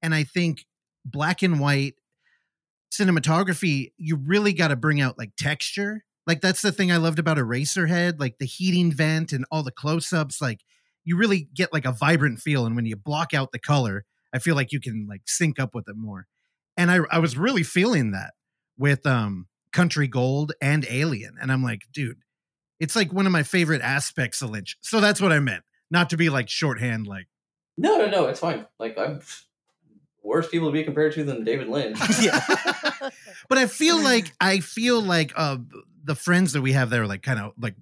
and 0.00 0.14
I 0.14 0.22
think 0.24 0.64
black 1.04 1.42
and 1.42 1.58
white 1.58 1.94
cinematography 2.92 3.92
you 3.96 4.16
really 4.16 4.52
got 4.52 4.68
to 4.68 4.76
bring 4.76 5.00
out 5.00 5.18
like 5.18 5.36
texture. 5.36 6.04
Like 6.26 6.40
that's 6.40 6.62
the 6.62 6.72
thing 6.72 6.92
I 6.92 6.96
loved 6.96 7.18
about 7.18 7.38
Eraserhead, 7.38 8.20
like 8.20 8.38
the 8.38 8.46
heating 8.46 8.92
vent 8.92 9.32
and 9.32 9.44
all 9.50 9.62
the 9.62 9.70
close-ups. 9.70 10.40
Like 10.40 10.60
you 11.04 11.16
really 11.16 11.48
get 11.54 11.72
like 11.72 11.84
a 11.84 11.92
vibrant 11.92 12.40
feel, 12.40 12.66
and 12.66 12.76
when 12.76 12.86
you 12.86 12.96
block 12.96 13.34
out 13.34 13.52
the 13.52 13.58
color, 13.58 14.04
I 14.34 14.38
feel 14.38 14.54
like 14.54 14.72
you 14.72 14.80
can 14.80 15.06
like 15.08 15.22
sync 15.26 15.58
up 15.58 15.74
with 15.74 15.88
it 15.88 15.96
more. 15.96 16.26
And 16.76 16.90
I 16.90 17.00
I 17.10 17.18
was 17.18 17.36
really 17.36 17.62
feeling 17.62 18.12
that 18.12 18.34
with 18.78 19.06
um 19.06 19.46
Country 19.72 20.08
Gold 20.08 20.52
and 20.60 20.86
Alien, 20.88 21.36
and 21.40 21.50
I'm 21.50 21.62
like, 21.62 21.82
dude 21.92 22.18
it's 22.80 22.96
like 22.96 23.12
one 23.12 23.26
of 23.26 23.32
my 23.32 23.42
favorite 23.42 23.82
aspects 23.82 24.42
of 24.42 24.50
Lynch. 24.50 24.76
So 24.80 25.00
that's 25.00 25.20
what 25.20 25.32
I 25.32 25.38
meant. 25.38 25.62
Not 25.90 26.10
to 26.10 26.16
be 26.16 26.30
like 26.30 26.48
shorthand, 26.48 27.06
like 27.06 27.28
no, 27.76 27.98
no, 27.98 28.06
no. 28.08 28.26
It's 28.26 28.40
fine. 28.40 28.66
Like 28.78 28.98
I'm 28.98 29.20
worse 30.22 30.48
people 30.48 30.68
to 30.68 30.72
be 30.72 30.84
compared 30.84 31.12
to 31.14 31.24
than 31.24 31.44
David 31.44 31.68
Lynch. 31.68 31.98
yeah. 32.20 32.40
but 33.48 33.58
I 33.58 33.66
feel 33.66 33.98
like 34.02 34.32
I 34.40 34.60
feel 34.60 35.02
like 35.02 35.32
uh 35.36 35.58
the 36.04 36.14
friends 36.14 36.52
that 36.52 36.62
we 36.62 36.72
have 36.72 36.90
there 36.90 37.02
are 37.02 37.06
like 37.06 37.22
kind 37.22 37.38
of 37.38 37.52
like 37.58 37.74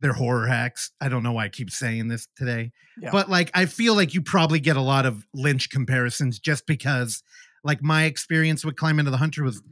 they're 0.00 0.12
horror 0.12 0.46
hacks. 0.46 0.90
I 1.00 1.08
don't 1.08 1.22
know 1.22 1.32
why 1.32 1.46
I 1.46 1.48
keep 1.48 1.70
saying 1.70 2.08
this 2.08 2.28
today. 2.36 2.72
Yeah. 3.00 3.10
But 3.10 3.30
like 3.30 3.50
I 3.54 3.66
feel 3.66 3.94
like 3.94 4.14
you 4.14 4.22
probably 4.22 4.60
get 4.60 4.76
a 4.76 4.82
lot 4.82 5.06
of 5.06 5.26
Lynch 5.32 5.70
comparisons 5.70 6.38
just 6.38 6.66
because 6.66 7.22
like 7.64 7.82
my 7.82 8.04
experience 8.04 8.64
with 8.64 8.76
Climate 8.76 9.06
of 9.06 9.12
the 9.12 9.18
Hunter 9.18 9.42
was 9.42 9.62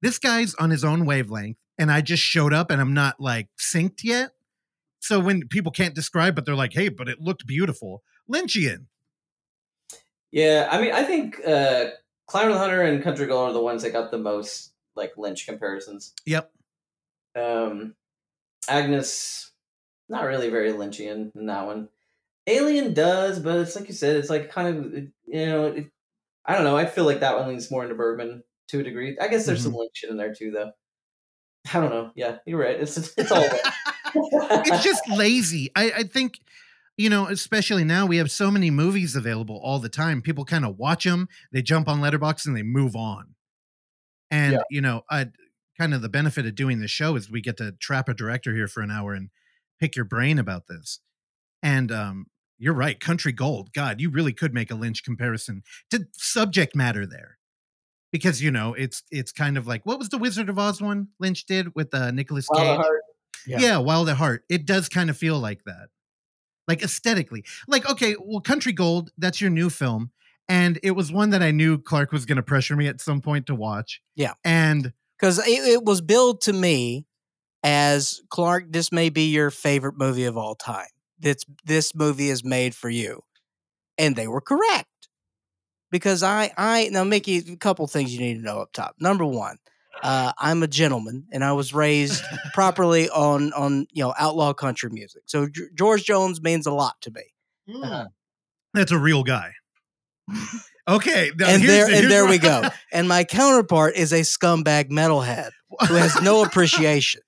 this 0.00 0.18
guy's 0.18 0.54
on 0.54 0.70
his 0.70 0.84
own 0.84 1.04
wavelength 1.04 1.58
and 1.78 1.90
I 1.90 2.00
just 2.00 2.22
showed 2.22 2.52
up 2.52 2.70
and 2.70 2.80
I'm 2.80 2.94
not 2.94 3.20
like 3.20 3.48
synced 3.58 4.04
yet. 4.04 4.30
So 5.00 5.18
when 5.18 5.48
people 5.48 5.72
can't 5.72 5.94
describe 5.94 6.36
but 6.36 6.46
they're 6.46 6.54
like, 6.54 6.74
"Hey, 6.74 6.88
but 6.88 7.08
it 7.08 7.20
looked 7.20 7.46
beautiful." 7.46 8.02
Lynchian. 8.32 8.86
Yeah, 10.32 10.68
I 10.70 10.80
mean, 10.80 10.92
I 10.92 11.04
think 11.04 11.38
uh, 11.46 11.90
the 12.32 12.58
Hunter 12.58 12.82
and 12.82 13.02
Country 13.02 13.26
Gold 13.26 13.50
are 13.50 13.52
the 13.52 13.62
ones 13.62 13.82
that 13.82 13.92
got 13.92 14.10
the 14.10 14.18
most 14.18 14.72
like 14.96 15.12
Lynch 15.16 15.46
comparisons. 15.46 16.14
Yep. 16.26 16.50
Um, 17.36 17.94
Agnes, 18.68 19.52
not 20.08 20.24
really 20.24 20.50
very 20.50 20.72
Lynchian 20.72 21.34
in 21.36 21.46
that 21.46 21.66
one. 21.66 21.88
Alien 22.46 22.94
does, 22.94 23.38
but 23.38 23.58
it's 23.60 23.76
like 23.76 23.88
you 23.88 23.94
said, 23.94 24.16
it's 24.16 24.30
like 24.30 24.50
kind 24.50 24.68
of 24.68 24.94
you 25.26 25.46
know, 25.46 25.66
it, 25.66 25.90
I 26.44 26.54
don't 26.54 26.64
know. 26.64 26.76
I 26.76 26.86
feel 26.86 27.04
like 27.04 27.20
that 27.20 27.36
one 27.36 27.48
leans 27.48 27.70
more 27.70 27.82
into 27.82 27.94
Bergman 27.94 28.42
to 28.68 28.80
a 28.80 28.82
degree. 28.82 29.16
I 29.20 29.28
guess 29.28 29.46
there's 29.46 29.62
some 29.62 29.74
Lynch 29.74 29.92
shit 29.94 30.10
in 30.10 30.16
there 30.16 30.34
too, 30.34 30.50
though. 30.50 30.72
I 31.72 31.80
don't 31.80 31.90
know. 31.90 32.10
Yeah, 32.14 32.38
you're 32.46 32.58
right. 32.58 32.80
It's 32.80 32.96
it's 33.16 33.30
all. 33.30 33.44
it's 34.14 34.82
just 34.82 35.08
lazy. 35.10 35.70
I, 35.76 35.92
I 35.98 36.02
think, 36.02 36.40
you 36.96 37.08
know, 37.10 37.26
especially 37.26 37.84
now 37.84 38.06
we 38.06 38.18
have 38.18 38.30
so 38.30 38.50
many 38.50 38.70
movies 38.70 39.16
available 39.16 39.60
all 39.62 39.78
the 39.78 39.88
time. 39.88 40.22
People 40.22 40.44
kind 40.44 40.64
of 40.64 40.76
watch 40.78 41.04
them, 41.04 41.28
they 41.52 41.62
jump 41.62 41.88
on 41.88 42.00
Letterboxd, 42.00 42.46
and 42.46 42.56
they 42.56 42.62
move 42.62 42.94
on. 42.96 43.34
And 44.30 44.52
Yeah. 44.54 44.62
you 44.70 44.80
know, 44.80 45.02
I 45.10 45.26
kind 45.78 45.94
of 45.94 46.02
the 46.02 46.08
benefit 46.08 46.46
of 46.46 46.54
doing 46.54 46.80
this 46.80 46.90
show 46.90 47.16
is 47.16 47.30
we 47.30 47.40
get 47.40 47.56
to 47.58 47.72
trap 47.72 48.08
a 48.08 48.14
director 48.14 48.54
here 48.54 48.68
for 48.68 48.82
an 48.82 48.90
hour 48.90 49.14
and 49.14 49.30
pick 49.80 49.96
your 49.96 50.04
brain 50.04 50.38
about 50.38 50.66
this. 50.68 51.00
And 51.62 51.90
um, 51.90 52.26
you're 52.58 52.74
right, 52.74 52.98
Country 53.00 53.32
Gold. 53.32 53.72
God, 53.72 54.00
you 54.00 54.10
really 54.10 54.32
could 54.32 54.52
make 54.54 54.70
a 54.70 54.74
Lynch 54.74 55.02
comparison 55.02 55.62
to 55.90 56.06
subject 56.12 56.76
matter 56.76 57.06
there. 57.06 57.38
Because 58.12 58.42
you 58.42 58.50
know 58.50 58.74
it's 58.74 59.02
it's 59.10 59.32
kind 59.32 59.56
of 59.56 59.66
like 59.66 59.86
what 59.86 59.98
was 59.98 60.10
the 60.10 60.18
Wizard 60.18 60.50
of 60.50 60.58
Oz 60.58 60.82
one 60.82 61.08
Lynch 61.18 61.46
did 61.46 61.74
with 61.74 61.94
uh, 61.94 62.10
Nicolas 62.10 62.46
Wild 62.50 62.62
Cage? 62.66 62.78
at 62.78 62.84
Heart. 62.84 63.00
Yeah. 63.46 63.58
Yeah. 63.60 63.78
Wild 63.78 64.08
at 64.10 64.18
Heart. 64.18 64.44
It 64.50 64.66
does 64.66 64.90
kind 64.90 65.08
of 65.08 65.16
feel 65.16 65.38
like 65.38 65.64
that. 65.64 65.88
Like 66.68 66.82
aesthetically. 66.82 67.44
Like, 67.66 67.88
okay, 67.90 68.16
well, 68.18 68.40
Country 68.40 68.72
Gold, 68.72 69.10
that's 69.18 69.40
your 69.40 69.50
new 69.50 69.68
film. 69.70 70.10
And 70.48 70.78
it 70.82 70.92
was 70.92 71.12
one 71.12 71.30
that 71.30 71.42
I 71.42 71.50
knew 71.50 71.78
Clark 71.78 72.12
was 72.12 72.26
going 72.26 72.36
to 72.36 72.42
pressure 72.42 72.76
me 72.76 72.86
at 72.86 73.00
some 73.00 73.20
point 73.20 73.46
to 73.46 73.54
watch. 73.54 74.00
Yeah. 74.14 74.34
And 74.44 74.92
because 75.18 75.38
it, 75.38 75.64
it 75.64 75.84
was 75.84 76.00
billed 76.00 76.40
to 76.42 76.52
me 76.52 77.06
as 77.62 78.20
Clark. 78.28 78.66
This 78.70 78.92
may 78.92 79.08
be 79.08 79.30
your 79.30 79.50
favorite 79.50 79.96
movie 79.96 80.24
of 80.24 80.36
all 80.36 80.54
time. 80.54 80.88
This 81.18 81.44
this 81.64 81.94
movie 81.94 82.28
is 82.28 82.44
made 82.44 82.74
for 82.74 82.90
you, 82.90 83.22
and 83.96 84.16
they 84.16 84.26
were 84.26 84.40
correct. 84.40 84.88
Because 85.90 86.22
I 86.22 86.52
I 86.56 86.88
now 86.90 87.04
Mickey, 87.04 87.38
a 87.38 87.56
couple 87.56 87.86
things 87.86 88.12
you 88.12 88.20
need 88.20 88.34
to 88.34 88.42
know 88.42 88.60
up 88.60 88.72
top. 88.72 88.96
Number 88.98 89.24
one, 89.24 89.58
uh, 90.02 90.32
I'm 90.38 90.62
a 90.62 90.66
gentleman, 90.68 91.26
and 91.32 91.44
I 91.44 91.52
was 91.52 91.72
raised 91.72 92.22
properly 92.54 93.08
on 93.28 93.52
on 93.52 93.86
you 93.92 94.02
know 94.02 94.14
outlaw 94.18 94.52
country 94.52 94.90
music. 94.90 95.22
So 95.26 95.48
G- 95.48 95.66
George 95.74 96.04
Jones 96.04 96.42
means 96.42 96.66
a 96.66 96.72
lot 96.72 96.94
to 97.02 97.10
me. 97.10 97.22
Uh-huh. 97.74 98.06
that's 98.74 98.90
a 98.92 98.98
real 98.98 99.22
guy. 99.22 99.52
Okay. 100.88 101.30
now 101.38 101.48
and 101.48 101.62
there 101.62 101.86
the- 101.88 101.96
and 101.96 102.10
there 102.10 102.26
we 102.26 102.38
go. 102.38 102.62
And 102.92 103.08
my 103.08 103.24
counterpart 103.24 103.94
is 103.96 104.12
a 104.12 104.20
scumbag 104.20 104.90
metalhead 104.90 105.50
who 105.88 105.94
has 105.94 106.20
no 106.22 106.42
appreciation. 106.44 107.22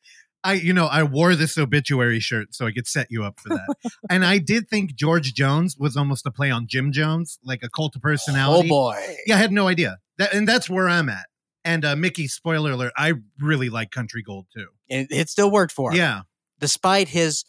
I, 0.46 0.54
you 0.54 0.74
know, 0.74 0.84
I 0.86 1.04
wore 1.04 1.34
this 1.36 1.56
obituary 1.56 2.20
shirt 2.20 2.54
so 2.54 2.66
I 2.66 2.72
could 2.72 2.86
set 2.86 3.06
you 3.08 3.24
up 3.24 3.40
for 3.40 3.48
that. 3.50 3.74
and 4.10 4.26
I 4.26 4.36
did 4.36 4.68
think 4.68 4.94
George 4.94 5.32
Jones 5.32 5.76
was 5.78 5.96
almost 5.96 6.26
a 6.26 6.30
play 6.30 6.50
on 6.50 6.66
Jim 6.68 6.92
Jones, 6.92 7.38
like 7.42 7.62
a 7.62 7.70
cult 7.70 7.96
of 7.96 8.02
personality. 8.02 8.68
Oh 8.68 8.90
boy. 8.90 9.16
Yeah, 9.26 9.36
I 9.36 9.38
had 9.38 9.52
no 9.52 9.68
idea. 9.68 9.98
That, 10.18 10.34
and 10.34 10.46
that's 10.46 10.68
where 10.68 10.86
I'm 10.88 11.08
at. 11.08 11.24
And 11.64 11.84
uh, 11.84 11.96
Mickey, 11.96 12.28
spoiler 12.28 12.72
alert, 12.72 12.92
I 12.96 13.14
really 13.40 13.70
like 13.70 13.90
Country 13.90 14.22
Gold 14.22 14.46
too. 14.54 14.66
It, 14.88 15.08
it 15.10 15.28
still 15.30 15.50
worked 15.50 15.72
for 15.72 15.90
him. 15.92 15.96
Yeah. 15.98 16.20
Despite 16.60 17.08
his 17.08 17.44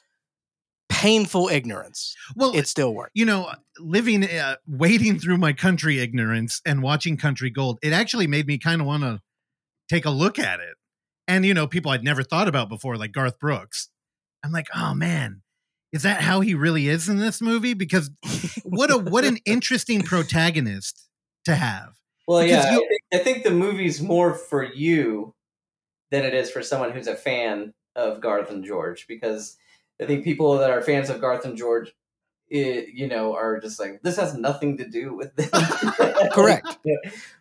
painful 0.89 1.49
ignorance, 1.49 2.15
Well, 2.35 2.55
it 2.55 2.67
still 2.67 2.93
worked. 2.93 3.11
you 3.13 3.25
know, 3.25 3.51
living, 3.79 4.23
uh, 4.23 4.55
wading 4.67 5.19
through 5.19 5.37
my 5.37 5.51
country 5.53 5.99
ignorance 5.99 6.61
and 6.65 6.81
watching 6.81 7.17
Country 7.17 7.49
Gold, 7.49 7.79
it 7.81 7.91
actually 7.91 8.27
made 8.27 8.47
me 8.47 8.57
kind 8.57 8.81
of 8.81 8.87
want 8.87 9.03
to 9.03 9.21
take 9.89 10.05
a 10.05 10.09
look 10.11 10.39
at 10.39 10.59
it. 10.59 10.75
And, 11.27 11.45
you 11.45 11.53
know, 11.53 11.67
people 11.67 11.91
I'd 11.91 12.03
never 12.03 12.23
thought 12.23 12.47
about 12.47 12.69
before, 12.69 12.97
like 12.97 13.11
Garth 13.11 13.39
Brooks. 13.39 13.89
I'm 14.43 14.51
like, 14.51 14.67
oh 14.75 14.93
man, 14.93 15.41
is 15.91 16.03
that 16.03 16.21
how 16.21 16.41
he 16.41 16.53
really 16.53 16.87
is 16.87 17.09
in 17.09 17.17
this 17.17 17.41
movie? 17.41 17.73
Because 17.73 18.11
what 18.63 18.91
a 18.91 18.97
what 18.97 19.25
an 19.25 19.37
interesting 19.45 20.03
protagonist 20.03 21.09
to 21.45 21.55
have. 21.55 21.93
Well, 22.27 22.41
Because 22.41 22.65
yeah, 22.65 22.71
you- 22.71 22.77
I, 22.77 22.87
think, 22.87 23.01
I 23.13 23.17
think 23.19 23.43
the 23.43 23.51
movie's 23.51 24.01
more 24.01 24.33
for 24.33 24.63
you 24.63 25.33
than 26.11 26.23
it 26.25 26.33
is 26.33 26.49
for 26.51 26.61
someone 26.61 26.91
who's 26.91 27.07
a 27.07 27.15
fan 27.15 27.73
of 27.95 28.21
Garth 28.21 28.49
and 28.49 28.63
George, 28.63 29.07
because 29.07 29.57
I 30.01 30.05
think 30.05 30.23
people 30.23 30.57
that 30.57 30.69
are 30.71 30.81
fans 30.81 31.09
of 31.09 31.21
Garth 31.21 31.45
and 31.45 31.57
George, 31.57 31.93
i 32.51 32.85
you 32.93 33.07
know, 33.07 33.33
are 33.35 33.59
just 33.59 33.79
like 33.79 34.01
this 34.03 34.17
has 34.17 34.35
nothing 34.35 34.77
to 34.77 34.87
do 34.87 35.15
with 35.15 35.35
them. 35.35 35.49
Correct. 36.31 36.77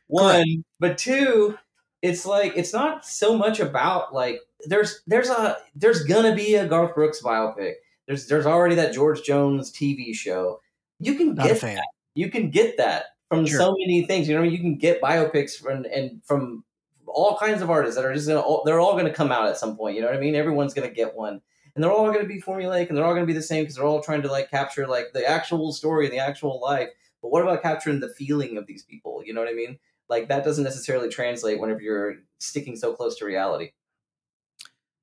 One, 0.06 0.64
but 0.80 0.96
two, 0.98 1.58
it's 2.02 2.24
like 2.26 2.52
it's 2.56 2.72
not 2.72 3.04
so 3.04 3.36
much 3.36 3.60
about 3.60 4.14
like 4.14 4.40
there's 4.66 5.02
there's 5.06 5.28
a 5.30 5.58
there's 5.74 6.04
gonna 6.04 6.34
be 6.34 6.54
a 6.54 6.66
Garth 6.66 6.94
Brooks 6.94 7.20
biopic. 7.22 7.74
There's 8.06 8.26
there's 8.28 8.46
already 8.46 8.74
that 8.76 8.94
George 8.94 9.22
Jones 9.22 9.72
TV 9.72 10.14
show. 10.14 10.60
You 11.00 11.14
can 11.16 11.34
Not 11.34 11.46
get 11.48 11.58
fan. 11.58 11.80
you 12.14 12.30
can 12.30 12.50
get 12.50 12.76
that 12.78 13.06
from 13.34 13.46
Sure. 13.46 13.58
so 13.58 13.72
many 13.78 14.06
things. 14.06 14.28
You 14.28 14.36
know, 14.36 14.42
you 14.42 14.58
can 14.58 14.76
get 14.76 15.00
biopics 15.00 15.52
from 15.60 15.84
and 15.92 16.22
from 16.24 16.64
all 17.06 17.36
kinds 17.38 17.62
of 17.62 17.70
artists 17.70 17.96
that 17.96 18.04
are 18.04 18.14
just 18.14 18.26
gonna 18.28 18.42
they're 18.64 18.80
all 18.80 18.96
gonna 18.96 19.12
come 19.12 19.32
out 19.32 19.46
at 19.48 19.58
some 19.58 19.76
point. 19.76 19.96
You 19.96 20.02
know 20.02 20.08
what 20.08 20.16
I 20.16 20.20
mean? 20.20 20.34
Everyone's 20.34 20.74
gonna 20.74 20.90
get 20.90 21.14
one, 21.14 21.40
and 21.74 21.84
they're 21.84 21.92
all 21.92 22.06
gonna 22.12 22.24
be 22.26 22.40
formulaic, 22.40 22.88
and 22.88 22.96
they're 22.96 23.04
all 23.04 23.14
gonna 23.14 23.26
be 23.26 23.32
the 23.32 23.42
same 23.42 23.62
because 23.64 23.76
they're 23.76 23.86
all 23.86 24.02
trying 24.02 24.22
to 24.22 24.30
like 24.30 24.50
capture 24.50 24.86
like 24.86 25.12
the 25.12 25.26
actual 25.26 25.72
story 25.72 26.06
and 26.06 26.12
the 26.14 26.18
actual 26.18 26.60
life. 26.60 26.88
But 27.22 27.30
what 27.30 27.42
about 27.42 27.62
capturing 27.62 28.00
the 28.00 28.08
feeling 28.14 28.56
of 28.58 28.66
these 28.66 28.82
people? 28.84 29.22
You 29.24 29.34
know 29.34 29.40
what 29.40 29.48
I 29.48 29.54
mean? 29.54 29.78
Like 30.08 30.28
that 30.28 30.44
doesn't 30.44 30.64
necessarily 30.64 31.08
translate 31.08 31.58
whenever 31.60 31.80
you're 31.80 32.16
sticking 32.38 32.76
so 32.76 32.94
close 32.94 33.16
to 33.18 33.24
reality. 33.24 33.72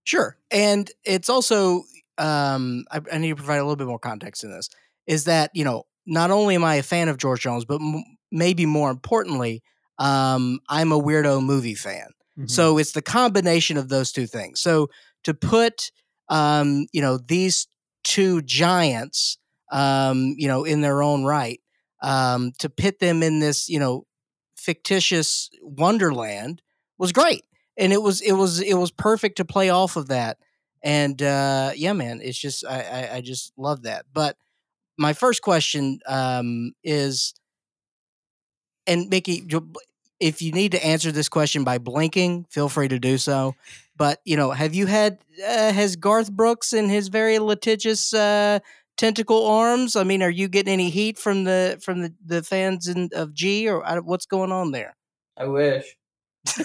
Sure. 0.04 0.38
And 0.50 0.90
it's 1.04 1.30
also, 1.30 1.84
um, 2.18 2.86
I, 2.92 3.02
I 3.12 3.18
need 3.18 3.30
to 3.30 3.36
provide 3.36 3.58
a 3.58 3.64
little 3.64 3.76
bit 3.76 3.88
more 3.88 4.00
context 4.00 4.44
in 4.44 4.52
this, 4.52 4.70
is 5.08 5.26
that, 5.26 5.52
you 5.54 5.64
know, 5.64 5.86
not 6.06 6.32
only 6.32 6.56
am 6.56 6.64
I 6.64 6.76
a 6.76 6.84
fan 6.84 7.08
of 7.08 7.18
George 7.18 7.42
Jones, 7.42 7.66
but 7.66 7.76
m- 7.82 8.04
maybe 8.32 8.66
more 8.66 8.90
importantly, 8.90 9.64
um, 10.00 10.60
I'm 10.70 10.92
a 10.92 11.02
weirdo 11.02 11.44
movie 11.44 11.76
fan. 11.76 12.08
Mm-hmm. 12.38 12.48
So 12.48 12.78
it's 12.78 12.94
the 12.94 13.02
combination 13.02 13.78
of 13.78 13.90
those 13.90 14.12
two 14.12 14.28
things. 14.28 14.62
So 14.62 14.90
to 15.24 15.34
put 15.34 15.92
um, 16.32 16.88
you 16.94 17.02
know, 17.02 17.18
these 17.18 17.68
two 18.04 18.42
giants, 18.42 19.38
um, 19.72 20.34
you 20.38 20.48
know, 20.48 20.64
in 20.64 20.82
their 20.82 21.04
own 21.04 21.24
right, 21.24 21.60
um, 22.02 22.54
to 22.60 22.70
pit 22.70 23.00
them 23.00 23.22
in 23.22 23.40
this, 23.40 23.70
you 23.70 23.80
know, 23.80 24.08
fictitious 24.56 25.50
wonderland 25.62 26.62
was 26.98 27.12
great, 27.12 27.44
and 27.78 27.92
it 27.92 28.02
was 28.02 28.22
it 28.22 28.32
was 28.32 28.62
it 28.62 28.76
was 28.76 28.92
perfect 28.92 29.38
to 29.38 29.46
play 29.46 29.70
off 29.70 29.98
of 29.98 30.08
that. 30.08 30.38
And 30.82 31.22
uh, 31.22 31.72
yeah, 31.76 31.94
man, 31.94 32.22
it's 32.24 32.40
just 32.40 32.66
I, 32.66 32.82
I 32.82 33.16
I 33.16 33.22
just 33.22 33.52
love 33.58 33.84
that. 33.84 34.06
But 34.12 34.38
my 34.98 35.14
first 35.14 35.42
question 35.42 36.00
um, 36.08 36.72
is, 36.84 37.34
and 38.88 39.10
Mickey, 39.10 39.44
if 40.20 40.42
you 40.42 40.52
need 40.52 40.72
to 40.72 40.86
answer 40.86 41.12
this 41.12 41.28
question 41.30 41.64
by 41.64 41.78
blinking, 41.80 42.46
feel 42.50 42.70
free 42.70 42.88
to 42.88 43.00
do 43.00 43.18
so. 43.18 43.56
But 43.98 44.22
you 44.24 44.38
know, 44.38 44.52
have 44.52 44.74
you 44.74 44.86
had 44.86 45.20
uh, 45.46 45.72
has 45.72 45.96
Garth 45.96 46.32
Brooks 46.32 46.74
and 46.74 46.90
his 46.90 47.10
very 47.10 47.40
litigious 47.40 48.14
uh, 48.14 48.60
tentacle 48.98 49.46
arms? 49.46 49.96
I 49.96 50.04
mean, 50.04 50.24
are 50.24 50.30
you 50.30 50.48
getting 50.48 50.74
any 50.74 50.90
heat 50.90 51.18
from 51.18 51.44
the 51.44 51.80
from 51.84 52.02
the, 52.02 52.14
the 52.26 52.44
fans 52.44 52.88
in, 52.88 53.10
of 53.14 53.34
G 53.34 53.68
or 53.68 53.84
don't- 53.84 54.06
what's 54.06 54.26
going 54.26 54.52
on 54.52 54.72
there? 54.72 54.96
I 55.38 55.46
wish. 55.46 55.86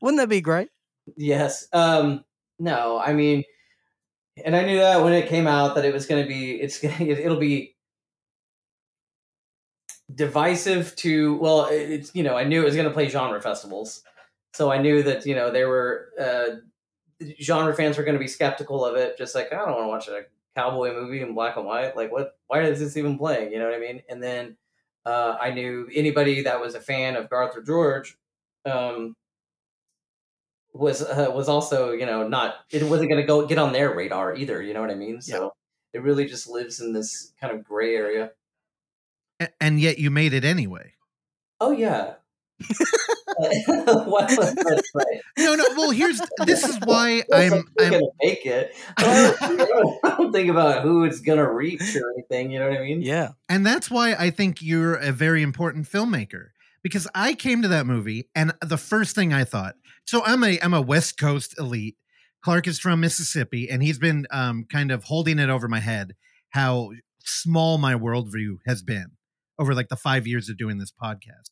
Wouldn't 0.00 0.20
that 0.20 0.28
be 0.28 0.40
great? 0.40 0.68
Yes. 1.16 1.66
Um. 1.72 2.24
No, 2.58 2.98
I 2.98 3.12
mean, 3.14 3.42
and 4.44 4.54
I 4.54 4.64
knew 4.64 4.78
that 4.78 5.02
when 5.02 5.12
it 5.12 5.28
came 5.28 5.46
out 5.46 5.74
that 5.74 5.84
it 5.84 5.92
was 5.92 6.06
going 6.06 6.22
to 6.22 6.28
be. 6.28 6.52
It's 6.52 6.80
gonna. 6.80 6.94
It'll 7.00 7.38
be 7.38 7.73
divisive 10.12 10.94
to. 10.96 11.36
Well, 11.36 11.68
it's 11.70 12.14
you 12.14 12.22
know 12.22 12.36
I 12.36 12.44
knew 12.44 12.62
it 12.62 12.64
was 12.64 12.74
going 12.74 12.88
to 12.88 12.94
play 12.94 13.08
genre 13.08 13.40
festivals, 13.40 14.02
so 14.52 14.70
I 14.70 14.78
knew 14.78 15.02
that 15.02 15.26
you 15.26 15.34
know 15.34 15.50
there 15.50 15.68
were 15.68 16.08
uh, 16.20 17.24
genre 17.40 17.74
fans 17.74 17.96
were 17.96 18.04
going 18.04 18.16
to 18.16 18.20
be 18.20 18.28
skeptical 18.28 18.84
of 18.84 18.96
it. 18.96 19.16
Just 19.18 19.34
like 19.34 19.52
I 19.52 19.56
don't 19.56 19.72
want 19.72 19.82
to 19.82 19.88
watch 19.88 20.08
a 20.08 20.26
cowboy 20.54 20.92
movie 20.92 21.22
in 21.22 21.34
black 21.34 21.56
and 21.56 21.66
white. 21.66 21.96
Like 21.96 22.12
what? 22.12 22.36
Why 22.46 22.62
is 22.62 22.80
this 22.80 22.96
even 22.96 23.18
playing? 23.18 23.52
You 23.52 23.58
know 23.58 23.66
what 23.66 23.74
I 23.74 23.80
mean? 23.80 24.02
And 24.08 24.22
then 24.22 24.56
uh, 25.06 25.36
I 25.40 25.50
knew 25.50 25.88
anybody 25.94 26.42
that 26.42 26.60
was 26.60 26.74
a 26.74 26.80
fan 26.80 27.16
of 27.16 27.30
Garth 27.30 27.56
or 27.56 27.62
George. 27.62 28.16
Um, 28.66 29.14
was 30.74 31.02
uh, 31.02 31.30
was 31.32 31.48
also 31.48 31.92
you 31.92 32.04
know 32.04 32.26
not 32.26 32.56
it 32.70 32.82
wasn't 32.82 33.08
going 33.08 33.20
to 33.20 33.26
go 33.26 33.46
get 33.46 33.58
on 33.58 33.72
their 33.72 33.94
radar 33.94 34.34
either 34.34 34.60
you 34.60 34.74
know 34.74 34.80
what 34.80 34.90
i 34.90 34.94
mean 34.94 35.22
so 35.22 35.52
it 35.92 36.02
really 36.02 36.26
just 36.26 36.48
lives 36.48 36.80
in 36.80 36.92
this 36.92 37.32
kind 37.40 37.54
of 37.54 37.64
gray 37.64 37.94
area 37.94 38.32
A- 39.40 39.48
and 39.60 39.80
yet 39.80 39.98
you 39.98 40.10
made 40.10 40.32
it 40.32 40.44
anyway. 40.44 40.92
oh 41.60 41.70
yeah 41.72 42.14
What- 43.36 44.28
that's 44.28 44.90
right. 44.94 45.20
No, 45.38 45.54
no. 45.56 45.64
Well, 45.76 45.90
here's 45.90 46.20
this 46.46 46.64
is 46.64 46.78
why 46.84 47.22
I'm, 47.32 47.52
I'm 47.52 47.64
I'm 47.80 47.90
gonna 47.90 48.00
make 48.22 48.46
it 48.46 48.74
I 48.96 49.34
don't, 49.58 49.98
I 50.04 50.16
don't 50.16 50.32
think 50.32 50.50
about 50.50 50.82
who 50.82 51.04
it's 51.04 51.20
gonna 51.20 51.50
reach 51.50 51.96
or 51.96 52.12
anything 52.16 52.50
you 52.52 52.58
know 52.60 52.68
what 52.70 52.78
i 52.78 52.82
mean 52.82 53.02
Yeah. 53.02 53.30
And 53.48 53.66
that's 53.66 53.90
why 53.90 54.14
I 54.14 54.30
think 54.30 54.62
you're 54.62 54.94
a 54.94 55.10
very 55.12 55.42
important 55.42 55.86
filmmaker 55.90 56.48
because 56.82 57.08
I 57.14 57.34
came 57.34 57.62
to 57.62 57.68
that 57.68 57.86
movie 57.86 58.28
and 58.34 58.54
the 58.62 58.78
first 58.78 59.14
thing 59.14 59.32
I 59.32 59.44
thought. 59.44 59.74
So 60.06 60.22
I'm 60.24 60.44
a 60.44 60.58
I'm 60.62 60.74
a 60.74 60.82
West 60.82 61.18
Coast 61.18 61.54
elite. 61.58 61.96
Clark 62.42 62.66
is 62.68 62.78
from 62.78 63.00
Mississippi 63.00 63.68
and 63.70 63.82
he's 63.82 63.98
been 63.98 64.26
um, 64.30 64.66
kind 64.70 64.92
of 64.92 65.04
holding 65.04 65.38
it 65.38 65.48
over 65.50 65.66
my 65.66 65.80
head 65.80 66.14
how 66.50 66.90
small 67.24 67.78
my 67.78 67.94
worldview 67.94 68.58
has 68.66 68.82
been 68.82 69.06
over 69.58 69.74
like 69.74 69.88
the 69.88 69.96
five 69.96 70.26
years 70.26 70.48
of 70.48 70.56
doing 70.56 70.78
this 70.78 70.92
podcast. 70.92 71.50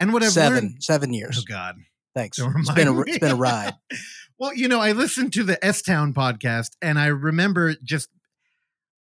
And 0.00 0.12
what 0.12 0.22
I've 0.22 0.32
seven 0.32 0.64
learned, 0.64 0.82
seven 0.82 1.10
oh 1.10 1.14
years. 1.14 1.44
God, 1.44 1.76
Thanks. 2.14 2.38
It's 2.38 2.70
been 2.70 2.88
a 2.88 3.00
it's 3.00 3.18
been 3.18 3.32
a 3.32 3.36
ride. 3.36 3.74
well, 4.38 4.54
you 4.54 4.68
know, 4.68 4.80
I 4.80 4.92
listened 4.92 5.32
to 5.34 5.42
the 5.42 5.62
S 5.64 5.82
Town 5.82 6.14
podcast 6.14 6.70
and 6.80 6.98
I 6.98 7.06
remember 7.06 7.74
just 7.82 8.08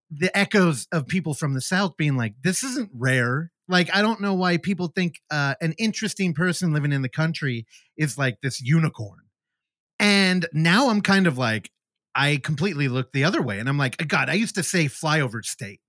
the 0.10 0.36
echoes 0.38 0.88
of 0.92 1.08
people 1.08 1.34
from 1.34 1.54
the 1.54 1.62
South 1.62 1.98
being 1.98 2.16
like, 2.16 2.36
this 2.44 2.64
isn't 2.64 2.90
rare. 2.94 3.52
Like, 3.68 3.94
I 3.96 4.02
don't 4.02 4.22
know 4.22 4.34
why 4.34 4.58
people 4.58 4.88
think 4.88 5.16
uh, 5.30 5.56
an 5.62 5.74
interesting 5.78 6.34
person 6.34 6.74
living 6.74 6.92
in 6.92 7.02
the 7.02 7.10
country 7.10 7.66
is 7.98 8.18
like 8.18 8.40
this 8.42 8.62
unicorn. 8.62 9.20
And 10.00 10.48
now 10.54 10.90
I'm 10.90 11.02
kind 11.02 11.28
of 11.28 11.38
like, 11.38 11.70
I 12.14 12.38
completely 12.44 12.90
look 12.90 13.14
the 13.14 13.24
other 13.24 13.42
way. 13.42 13.60
And 13.60 13.70
I'm 13.70 13.78
like, 13.78 14.06
God, 14.08 14.30
I 14.30 14.34
used 14.34 14.56
to 14.56 14.64
say 14.64 14.86
flyover 14.86 15.44
state. 15.44 15.80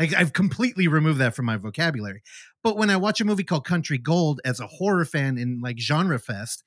Like, 0.00 0.14
I've 0.14 0.32
completely 0.32 0.88
removed 0.88 1.18
that 1.18 1.36
from 1.36 1.44
my 1.44 1.58
vocabulary. 1.58 2.22
But 2.64 2.78
when 2.78 2.88
I 2.88 2.96
watch 2.96 3.20
a 3.20 3.24
movie 3.24 3.44
called 3.44 3.66
Country 3.66 3.98
Gold 3.98 4.40
as 4.46 4.58
a 4.58 4.66
horror 4.66 5.04
fan 5.04 5.36
in 5.36 5.60
like 5.60 5.78
Genre 5.78 6.18
Fest, 6.18 6.64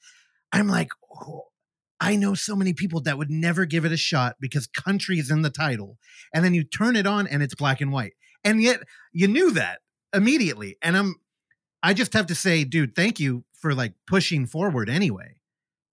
I'm 0.51 0.67
like, 0.67 0.89
oh, 1.11 1.45
I 1.99 2.15
know 2.15 2.35
so 2.35 2.55
many 2.55 2.73
people 2.73 3.01
that 3.01 3.17
would 3.17 3.31
never 3.31 3.65
give 3.65 3.85
it 3.85 3.91
a 3.91 3.97
shot 3.97 4.35
because 4.39 4.67
country 4.67 5.17
is 5.17 5.31
in 5.31 5.41
the 5.41 5.49
title. 5.49 5.97
And 6.33 6.45
then 6.45 6.53
you 6.53 6.63
turn 6.63 6.95
it 6.95 7.07
on 7.07 7.27
and 7.27 7.41
it's 7.41 7.55
black 7.55 7.81
and 7.81 7.91
white. 7.91 8.13
And 8.43 8.61
yet 8.61 8.83
you 9.13 9.27
knew 9.27 9.51
that 9.51 9.79
immediately. 10.13 10.77
And 10.81 10.95
I'm 10.95 11.15
I 11.81 11.93
just 11.93 12.13
have 12.13 12.27
to 12.27 12.35
say, 12.35 12.65
dude, 12.65 12.95
thank 12.95 13.19
you 13.19 13.45
for 13.53 13.73
like 13.73 13.93
pushing 14.05 14.45
forward 14.45 14.89
anyway. 14.89 15.37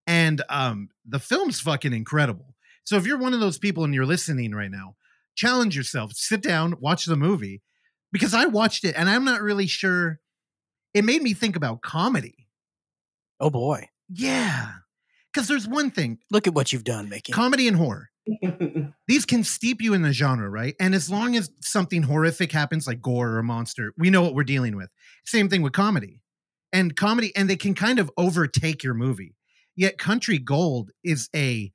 And 0.07 0.43
um 0.51 0.89
the 1.07 1.21
film's 1.21 1.61
fucking 1.61 1.93
incredible. 1.93 2.55
So 2.85 2.97
if 2.97 3.07
you're 3.07 3.19
one 3.19 3.33
of 3.33 3.41
those 3.41 3.59
people 3.59 3.85
and 3.85 3.95
you're 3.95 4.05
listening 4.05 4.53
right 4.53 4.71
now, 4.71 4.97
challenge 5.41 5.75
yourself, 5.77 6.13
sit 6.15 6.43
down, 6.43 6.75
watch 6.81 7.07
the 7.07 7.17
movie 7.17 7.63
because 8.13 8.35
I 8.35 8.45
watched 8.45 8.85
it 8.85 8.95
and 8.97 9.09
I'm 9.09 9.25
not 9.25 9.41
really 9.41 9.67
sure 9.67 10.21
it 10.93 11.05
made 11.05 11.23
me 11.23 11.33
think 11.33 11.57
about 11.57 11.81
comedy. 11.81 12.47
Oh 13.41 13.49
boy. 13.49 13.89
Yeah. 14.09 14.73
Cuz 15.33 15.49
there's 15.49 15.67
one 15.67 15.91
thing, 15.91 16.19
Look 16.31 16.47
at 16.47 16.55
what 16.55 16.73
you've 16.73 16.85
done, 16.85 17.09
Mickey. 17.09 17.33
comedy 17.33 17.67
and 17.67 17.77
horror. 17.77 18.11
These 19.09 19.25
can 19.25 19.45
steep 19.45 19.81
you 19.81 19.95
in 19.95 20.03
the 20.03 20.13
genre, 20.13 20.51
right? 20.51 20.75
And 20.79 20.95
as 20.95 21.09
long 21.09 21.37
as 21.37 21.51
something 21.61 22.03
horrific 22.03 22.53
happens 22.53 22.87
like 22.87 23.01
gore 23.01 23.31
or 23.31 23.39
a 23.39 23.43
monster, 23.43 23.95
we 23.97 24.11
know 24.11 24.23
what 24.23 24.35
we're 24.35 24.45
dealing 24.45 24.77
with. 24.77 24.91
Same 25.25 25.49
thing 25.49 25.63
with 25.63 25.73
comedy. 25.73 26.21
And 26.73 26.95
comedy 26.95 27.35
and 27.35 27.49
they 27.49 27.57
can 27.57 27.75
kind 27.75 27.99
of 27.99 28.11
overtake 28.19 28.85
your 28.85 28.95
movie. 28.95 29.37
Yet 29.75 29.97
Country 29.97 30.39
Gold 30.39 30.91
is 31.03 31.31
a 31.35 31.73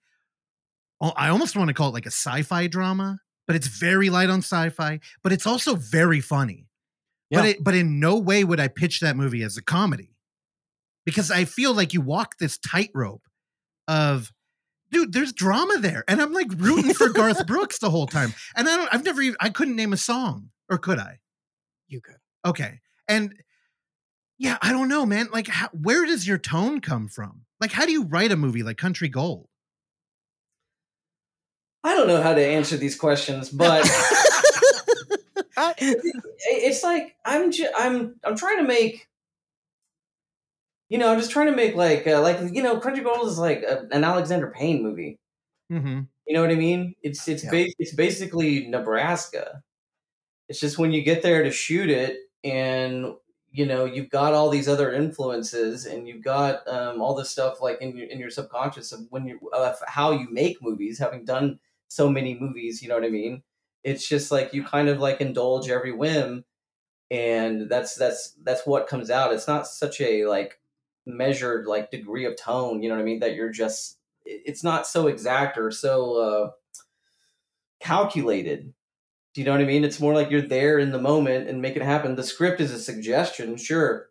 oh, 1.02 1.14
almost 1.18 1.56
want 1.56 1.70
to 1.70 1.74
call 1.74 1.90
it 1.90 1.94
like 1.94 2.06
a 2.06 2.12
sci-fi 2.12 2.68
drama, 2.68 3.20
but 3.48 3.56
it's 3.56 3.68
very 3.68 4.10
light 4.10 4.30
on 4.30 4.40
sci-fi, 4.40 5.00
but 5.24 5.32
it's 5.32 5.48
also 5.48 5.76
very 5.76 6.22
funny. 6.22 6.68
But 7.32 7.46
it, 7.46 7.64
but 7.64 7.76
in 7.76 8.00
no 8.00 8.18
way 8.18 8.44
would 8.44 8.60
I 8.60 8.68
pitch 8.68 9.02
that 9.02 9.18
movie 9.18 9.44
as 9.44 9.58
a 9.58 9.64
comedy. 9.64 10.16
Because 11.06 11.32
I 11.32 11.46
feel 11.46 11.74
like 11.74 11.94
you 11.94 12.02
walk 12.02 12.38
this 12.38 12.58
tightrope 12.58 13.28
of 13.88 14.32
dude, 14.92 15.12
there's 15.12 15.34
drama 15.34 15.78
there. 15.80 16.04
And 16.08 16.22
I'm 16.22 16.34
like 16.34 16.48
rooting 16.56 16.94
for 16.94 17.10
Garth 17.10 17.46
Brooks 17.48 17.80
the 17.80 17.90
whole 17.90 18.08
time. 18.08 18.34
And 18.56 18.70
I 18.70 18.76
don't 18.76 18.94
I've 18.94 19.04
never 19.04 19.22
even 19.22 19.38
I 19.40 19.50
couldn't 19.50 19.76
name 19.76 19.94
a 19.94 19.98
song. 19.98 20.50
Or 20.70 20.78
could 20.78 20.98
I? 20.98 21.20
You 21.88 22.02
could. 22.02 22.18
Okay. 22.46 22.80
And 23.08 23.36
yeah, 24.38 24.58
I 24.62 24.72
don't 24.72 24.90
know, 24.90 25.06
man. 25.06 25.28
Like, 25.32 25.48
how, 25.48 25.70
where 25.70 26.06
does 26.06 26.28
your 26.28 26.38
tone 26.38 26.82
come 26.82 27.08
from? 27.08 27.42
Like, 27.62 27.72
how 27.72 27.86
do 27.86 27.92
you 27.92 28.04
write 28.04 28.32
a 28.32 28.36
movie 28.36 28.64
like 28.64 28.78
Country 28.78 29.08
Gold? 29.08 29.48
I 31.86 31.96
don't 31.96 32.08
know 32.08 32.22
how 32.22 32.34
to 32.34 32.46
answer 32.46 32.76
these 32.78 32.96
questions 32.98 33.50
but 33.50 33.86
it's 35.80 36.84
like 36.84 37.16
i'm 37.26 37.52
ju- 37.52 37.70
i'm 37.78 38.16
i'm 38.24 38.36
trying 38.36 38.58
to 38.58 38.64
make 38.64 39.08
you 40.90 40.98
know 40.98 41.12
i'm 41.12 41.18
just 41.20 41.32
trying 41.32 41.48
to 41.48 41.56
make 41.56 41.76
like 41.76 42.06
uh, 42.08 42.22
like 42.22 42.40
you 42.54 42.62
know 42.62 42.80
country 42.80 43.04
gold 43.04 43.28
is 43.28 43.38
like 43.40 43.64
a, 43.64 43.88
an 43.92 44.04
alexander 44.04 44.52
payne 44.56 44.84
movie 44.84 45.20
Mm-hmm. 45.72 46.02
You 46.28 46.36
know 46.36 46.42
what 46.42 46.52
I 46.52 46.56
mean? 46.56 46.94
It's 47.02 47.28
it's 47.28 47.44
Yeah. 47.44 47.50
ba- 47.50 47.74
it's 47.80 47.96
basically 47.96 48.68
Nebraska. 48.68 49.64
It's 50.48 50.60
just 50.60 50.78
when 50.78 50.92
you 50.92 51.02
get 51.02 51.24
there 51.24 51.42
to 51.42 51.50
shoot 51.50 51.90
it, 51.90 52.18
and 52.44 53.16
you 53.52 53.66
know 53.66 53.86
you've 53.86 54.12
got 54.12 54.34
all 54.36 54.50
these 54.52 54.68
other 54.68 54.94
influences, 54.94 55.88
and 55.88 56.08
you've 56.08 56.24
got 56.24 56.68
um, 56.68 57.02
all 57.02 57.16
this 57.16 57.32
stuff 57.32 57.62
like 57.62 57.82
in 57.82 57.98
your 57.98 58.08
in 58.10 58.20
your 58.20 58.30
subconscious 58.30 58.92
of 58.92 59.08
when 59.10 59.26
you 59.26 59.40
of 59.54 59.76
how 59.88 60.12
you 60.12 60.28
make 60.30 60.62
movies, 60.62 61.00
having 61.00 61.26
done 61.26 61.58
so 61.88 62.10
many 62.10 62.38
movies. 62.40 62.82
You 62.82 62.90
know 62.90 62.96
what 62.96 63.04
I 63.06 63.10
mean? 63.10 63.44
It's 63.84 64.08
just 64.08 64.32
like 64.32 64.54
you 64.54 64.64
kind 64.64 64.90
of 64.90 65.00
like 65.00 65.22
indulge 65.22 65.70
every 65.70 65.92
whim, 65.92 66.44
and 67.12 67.70
that's 67.70 67.96
that's 67.96 68.36
that's 68.44 68.66
what 68.66 68.88
comes 68.88 69.10
out. 69.10 69.34
It's 69.34 69.48
not 69.48 69.68
such 69.68 70.02
a 70.02 70.26
like 70.26 70.60
measured 71.06 71.68
like 71.68 71.92
degree 71.92 72.26
of 72.26 72.36
tone. 72.36 72.82
You 72.82 72.90
know 72.90 72.96
what 72.96 73.02
I 73.02 73.06
mean? 73.06 73.20
That 73.20 73.36
you're 73.36 73.52
just 73.52 74.00
it's 74.26 74.64
not 74.64 74.88
so 74.88 75.08
exact 75.08 75.58
or 75.58 75.72
so 75.72 76.18
uh, 76.18 76.52
calculated. 77.80 78.74
Do 79.34 79.42
you 79.42 79.46
know 79.46 79.52
what 79.52 79.62
I 79.62 79.66
mean? 79.66 79.84
It's 79.84 80.00
more 80.00 80.14
like 80.14 80.32
you're 80.32 80.42
there 80.42 80.80
in 80.80 80.92
the 80.92 81.02
moment 81.02 81.50
and 81.50 81.62
make 81.62 81.76
it 81.76 81.82
happen. 81.82 82.16
The 82.16 82.24
script 82.24 82.62
is 82.62 82.72
a 82.72 82.80
suggestion, 82.80 83.58
sure, 83.58 84.10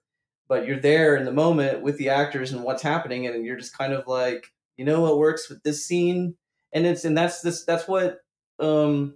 but 0.48 0.66
you're 0.66 0.78
there 0.78 1.16
in 1.16 1.24
the 1.24 1.32
moment 1.32 1.82
with 1.82 1.96
the 1.96 2.10
actors 2.10 2.52
and 2.52 2.62
what's 2.62 2.82
happening, 2.82 3.26
and 3.26 3.44
you're 3.44 3.56
just 3.56 3.76
kind 3.76 3.92
of 3.92 4.06
like, 4.06 4.52
you 4.76 4.84
know, 4.84 5.00
what 5.00 5.18
works 5.18 5.48
with 5.48 5.62
this 5.62 5.84
scene, 5.84 6.36
and 6.74 6.86
it's 6.86 7.04
and 7.04 7.16
that's 7.16 7.40
this 7.40 7.64
that's 7.64 7.88
what 7.88 8.18
um 8.58 9.14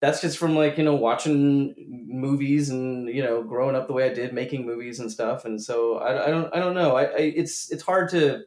that's 0.00 0.20
just 0.20 0.38
from 0.38 0.56
like 0.56 0.78
you 0.78 0.84
know 0.84 0.94
watching 0.94 1.74
movies 2.08 2.70
and 2.70 3.08
you 3.08 3.22
know 3.22 3.42
growing 3.42 3.76
up 3.76 3.86
the 3.86 3.92
way 3.92 4.10
I 4.10 4.14
did 4.14 4.32
making 4.32 4.66
movies 4.66 4.98
and 5.00 5.10
stuff 5.10 5.44
and 5.44 5.62
so 5.62 5.98
I, 5.98 6.26
I 6.26 6.30
don't 6.30 6.54
I 6.54 6.58
don't 6.58 6.74
know. 6.74 6.96
I, 6.96 7.04
I 7.04 7.18
it's 7.18 7.70
it's 7.70 7.82
hard 7.82 8.10
to 8.10 8.42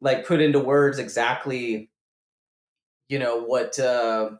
like 0.00 0.26
put 0.26 0.40
into 0.40 0.60
words 0.60 0.98
exactly 0.98 1.90
you 3.08 3.18
know 3.18 3.42
what 3.42 3.78
uh 3.78 4.30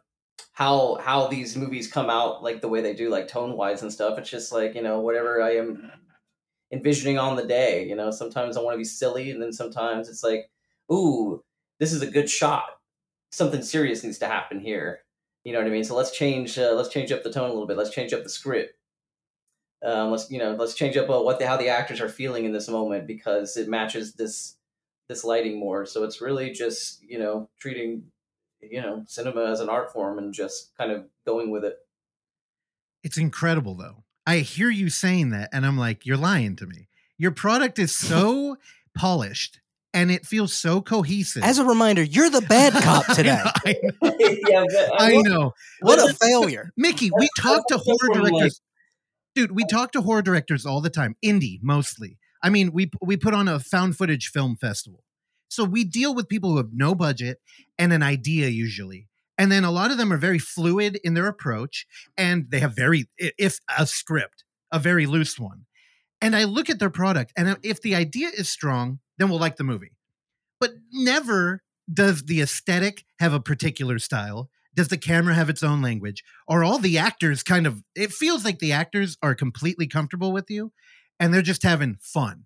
how 0.51 0.95
how 1.01 1.27
these 1.27 1.55
movies 1.57 1.91
come 1.91 2.09
out 2.09 2.43
like 2.43 2.61
the 2.61 2.67
way 2.67 2.81
they 2.81 2.93
do 2.93 3.09
like 3.09 3.27
tone 3.27 3.57
wise 3.57 3.81
and 3.81 3.91
stuff. 3.91 4.19
It's 4.19 4.29
just 4.29 4.51
like 4.51 4.75
you 4.75 4.83
know 4.83 4.99
whatever 5.01 5.41
i 5.41 5.55
am 5.55 5.91
envisioning 6.71 7.17
on 7.17 7.35
the 7.37 7.45
day 7.45 7.87
you 7.87 7.95
know? 7.95 8.11
Sometimes 8.11 8.57
i 8.57 8.61
want 8.61 8.75
to 8.75 8.79
be 8.79 8.83
silly 8.83 9.31
and 9.31 9.41
then 9.41 9.53
sometimes 9.53 10.09
it's 10.09 10.23
like 10.23 10.49
ooh 10.91 11.43
this 11.79 11.93
is 11.93 12.01
a 12.01 12.09
good 12.09 12.29
shot. 12.29 12.65
Something 13.31 13.61
serious 13.61 14.03
needs 14.03 14.17
to 14.19 14.27
happen 14.27 14.59
here. 14.59 15.01
You 15.43 15.53
know 15.53 15.59
what 15.59 15.67
i 15.67 15.71
mean? 15.71 15.83
So 15.83 15.95
let's 15.95 16.11
change 16.11 16.57
uh, 16.57 16.73
let's 16.73 16.89
change 16.89 17.11
up 17.11 17.23
the 17.23 17.31
tone 17.31 17.49
a 17.49 17.53
little 17.53 17.67
bit. 17.67 17.77
Let's 17.77 17.91
change 17.91 18.13
up 18.13 18.23
the 18.23 18.29
script. 18.29 18.73
Um, 19.83 20.11
let's 20.11 20.29
you 20.31 20.39
know 20.39 20.55
let's 20.55 20.73
change 20.73 20.97
up 20.97 21.09
uh, 21.09 21.21
what 21.21 21.39
the, 21.39 21.47
how 21.47 21.57
the 21.57 21.69
actors 21.69 22.01
are 22.01 22.09
feeling 22.09 22.45
in 22.45 22.51
this 22.51 22.67
moment 22.67 23.07
because 23.07 23.55
it 23.57 23.69
matches 23.69 24.13
this 24.13 24.55
this 25.07 25.23
lighting 25.23 25.59
more. 25.59 25.85
So 25.85 26.03
it's 26.03 26.21
really 26.21 26.51
just 26.51 27.01
you 27.03 27.19
know 27.19 27.49
treating 27.59 28.03
you 28.61 28.81
know 28.81 29.03
cinema 29.07 29.45
as 29.45 29.59
an 29.59 29.69
art 29.69 29.93
form 29.93 30.17
and 30.17 30.33
just 30.33 30.75
kind 30.77 30.91
of 30.91 31.05
going 31.25 31.49
with 31.51 31.63
it. 31.63 31.77
It's 33.03 33.17
incredible 33.17 33.75
though. 33.75 34.03
I 34.25 34.39
hear 34.39 34.69
you 34.69 34.89
saying 34.89 35.29
that 35.29 35.49
and 35.53 35.65
I'm 35.65 35.77
like, 35.77 36.05
you're 36.05 36.17
lying 36.17 36.57
to 36.57 36.65
me. 36.65 36.89
Your 37.17 37.31
product 37.31 37.79
is 37.79 37.95
so 37.95 38.57
polished 38.97 39.61
and 39.93 40.11
it 40.11 40.25
feels 40.25 40.53
so 40.53 40.81
cohesive. 40.81 41.43
As 41.43 41.59
a 41.59 41.65
reminder, 41.65 42.03
you're 42.03 42.29
the 42.29 42.41
bad 42.41 42.73
cop 42.83 43.05
today. 43.15 43.39
I, 43.43 43.75
yeah 44.47 44.63
but, 44.71 45.01
I 45.01 45.17
know. 45.17 45.53
What 45.81 45.99
a 45.99 46.13
failure. 46.13 46.71
Mickey, 46.77 47.09
we 47.17 47.29
talk 47.39 47.67
to 47.67 47.77
horror 47.77 48.13
directors. 48.13 48.61
Dude, 49.35 49.51
we 49.51 49.65
talk 49.65 49.91
to 49.93 50.01
horror 50.01 50.21
directors 50.21 50.65
all 50.65 50.81
the 50.81 50.89
time, 50.89 51.15
indie 51.23 51.59
mostly. 51.61 52.17
I 52.43 52.49
mean, 52.49 52.71
we 52.71 52.91
we 53.01 53.17
put 53.17 53.33
on 53.33 53.47
a 53.47 53.59
found 53.59 53.97
footage 53.97 54.29
film 54.29 54.55
festival. 54.55 55.03
So 55.49 55.63
we 55.63 55.83
deal 55.83 56.13
with 56.13 56.27
people 56.27 56.51
who 56.51 56.57
have 56.57 56.73
no 56.73 56.93
budget 56.93 57.39
and 57.77 57.93
an 57.93 58.03
idea 58.03 58.47
usually. 58.49 59.07
And 59.37 59.51
then 59.51 59.63
a 59.63 59.71
lot 59.71 59.91
of 59.91 59.97
them 59.97 60.11
are 60.11 60.17
very 60.17 60.39
fluid 60.39 60.99
in 61.03 61.13
their 61.13 61.27
approach 61.27 61.85
and 62.17 62.49
they 62.49 62.59
have 62.59 62.75
very 62.75 63.07
if 63.17 63.59
a 63.77 63.85
script, 63.85 64.43
a 64.71 64.79
very 64.79 65.05
loose 65.05 65.39
one. 65.39 65.65
And 66.21 66.35
I 66.35 66.43
look 66.45 66.69
at 66.69 66.79
their 66.79 66.89
product 66.89 67.33
and 67.37 67.57
if 67.63 67.81
the 67.81 67.95
idea 67.95 68.29
is 68.29 68.49
strong, 68.49 68.99
then 69.17 69.29
we'll 69.29 69.39
like 69.39 69.57
the 69.57 69.63
movie. 69.63 69.91
But 70.59 70.71
never 70.91 71.63
does 71.91 72.23
the 72.23 72.41
aesthetic 72.41 73.05
have 73.19 73.33
a 73.33 73.39
particular 73.39 73.99
style. 73.99 74.49
Does 74.75 74.89
the 74.89 74.97
camera 74.97 75.33
have 75.33 75.49
its 75.49 75.63
own 75.63 75.81
language? 75.81 76.23
Are 76.47 76.63
all 76.63 76.77
the 76.79 76.97
actors 76.97 77.43
kind 77.43 77.65
of 77.65 77.83
it 77.95 78.11
feels 78.11 78.45
like 78.45 78.59
the 78.59 78.73
actors 78.73 79.17
are 79.21 79.33
completely 79.35 79.87
comfortable 79.87 80.31
with 80.31 80.49
you 80.49 80.71
and 81.19 81.33
they're 81.33 81.41
just 81.41 81.63
having 81.63 81.97
fun. 81.99 82.45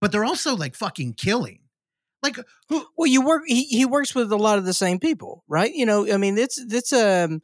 But 0.00 0.12
they're 0.12 0.24
also 0.24 0.56
like 0.56 0.74
fucking 0.74 1.14
killing. 1.14 1.60
Like 2.22 2.38
who 2.68 2.86
Well, 2.96 3.06
you 3.06 3.24
work. 3.24 3.42
He, 3.46 3.64
he 3.64 3.84
works 3.84 4.14
with 4.14 4.32
a 4.32 4.36
lot 4.36 4.58
of 4.58 4.64
the 4.64 4.72
same 4.72 4.98
people, 4.98 5.44
right? 5.48 5.72
You 5.72 5.86
know, 5.86 6.10
I 6.10 6.16
mean, 6.16 6.38
it's 6.38 6.58
it's 6.58 6.92
um, 6.92 7.42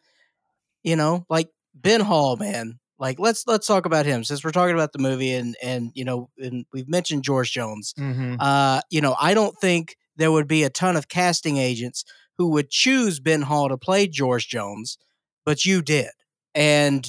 you 0.83 0.97
know, 0.97 1.27
like 1.29 1.51
Ben 1.75 2.01
Hall, 2.01 2.37
man. 2.37 2.79
Like 2.99 3.19
let's 3.19 3.47
let's 3.47 3.67
talk 3.67 3.85
about 3.87 4.07
him 4.07 4.23
since 4.25 4.45
we're 4.45 4.53
talking 4.53 4.75
about 4.75 4.93
the 4.93 4.99
movie 4.99 5.33
and 5.33 5.57
and 5.63 5.91
you 5.95 6.05
know 6.05 6.31
and 6.39 6.67
we've 6.73 6.89
mentioned 6.89 7.25
George 7.25 7.51
Jones. 7.53 7.95
Uh, 8.41 8.81
you 8.91 9.01
know, 9.01 9.17
I 9.21 9.35
don't 9.35 9.57
think 9.59 9.97
there 10.17 10.31
would 10.31 10.47
be 10.47 10.63
a 10.63 10.71
ton 10.71 10.97
of 10.97 11.09
casting 11.09 11.57
agents 11.57 12.05
who 12.39 12.49
would 12.51 12.71
choose 12.71 13.19
Ben 13.21 13.43
Hall 13.43 13.69
to 13.69 13.77
play 13.77 14.07
George 14.07 14.49
Jones, 14.49 14.99
but 15.45 15.65
you 15.65 15.83
did. 15.83 16.11
And 16.55 17.07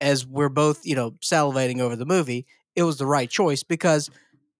as 0.00 0.26
we're 0.26 0.48
both, 0.48 0.84
you 0.84 0.94
know, 0.94 1.12
salivating 1.22 1.80
over 1.80 1.96
the 1.96 2.06
movie, 2.06 2.46
it 2.74 2.82
was 2.82 2.96
the 2.98 3.06
right 3.06 3.30
choice 3.30 3.62
because 3.62 4.10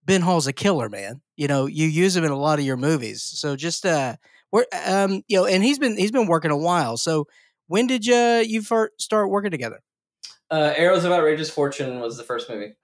Ben 0.05 0.21
Hall's 0.23 0.47
a 0.47 0.53
killer, 0.53 0.89
man. 0.89 1.23
You 1.37 1.49
know, 1.49 1.67
you 1.67 1.87
use 1.87 2.15
him 2.17 2.25
in 2.25 2.31
a 2.31 2.39
lot 2.39 2.59
of 2.59 2.65
your 2.65 2.77
movies. 2.77 3.23
So 3.23 3.57
just 3.57 3.85
uh 3.85 4.17
we're 4.53 4.67
um 4.87 5.23
you 5.29 5.39
know, 5.39 5.47
and 5.47 5.63
he's 5.65 5.79
been 5.79 5.97
he's 5.97 6.13
been 6.13 6.27
working 6.27 6.51
a 6.51 6.57
while. 6.57 6.97
So 6.97 7.27
when 7.67 7.87
did 7.87 8.07
you 8.07 8.17
you 8.47 8.63
first 8.63 9.01
start 9.01 9.31
working 9.31 9.51
together? 9.51 9.81
Uh, 10.55 10.73
arrows 10.77 11.05
of 11.05 11.11
outrageous 11.11 11.51
fortune 11.51 11.99
was 11.99 12.17
the 12.17 12.23
first 12.23 12.49
movie. 12.49 12.75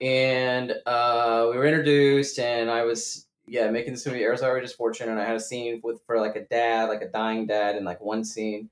And 0.00 0.72
uh, 0.86 1.48
we 1.50 1.56
were 1.56 1.66
introduced 1.66 2.38
and 2.38 2.70
i 2.70 2.84
was 2.84 3.26
yeah 3.48 3.68
making 3.70 3.94
this 3.94 4.06
movie 4.06 4.22
arrows 4.22 4.40
of 4.40 4.46
outrageous 4.46 4.72
fortune 4.72 5.08
and 5.08 5.18
i 5.18 5.24
had 5.24 5.34
a 5.34 5.40
scene 5.40 5.80
with 5.82 6.00
for 6.06 6.20
like 6.20 6.36
a 6.36 6.44
dad 6.44 6.88
like 6.88 7.02
a 7.02 7.08
dying 7.08 7.46
dad 7.46 7.74
in 7.74 7.84
like 7.84 8.00
one 8.00 8.24
scene. 8.24 8.70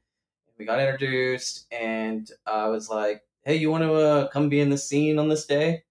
We 0.57 0.65
got 0.65 0.81
introduced 0.81 1.67
and 1.73 2.31
i 2.47 2.69
was 2.69 2.89
like 2.89 3.23
hey 3.45 3.57
you 3.57 3.71
want 3.73 3.83
to 3.83 3.95
uh, 3.95 4.29
come 4.29 4.49
be 4.49 4.61
in 4.61 4.71
the 4.71 4.79
scene 4.79 5.19
on 5.19 5.29
this 5.29 5.47
day? 5.47 5.83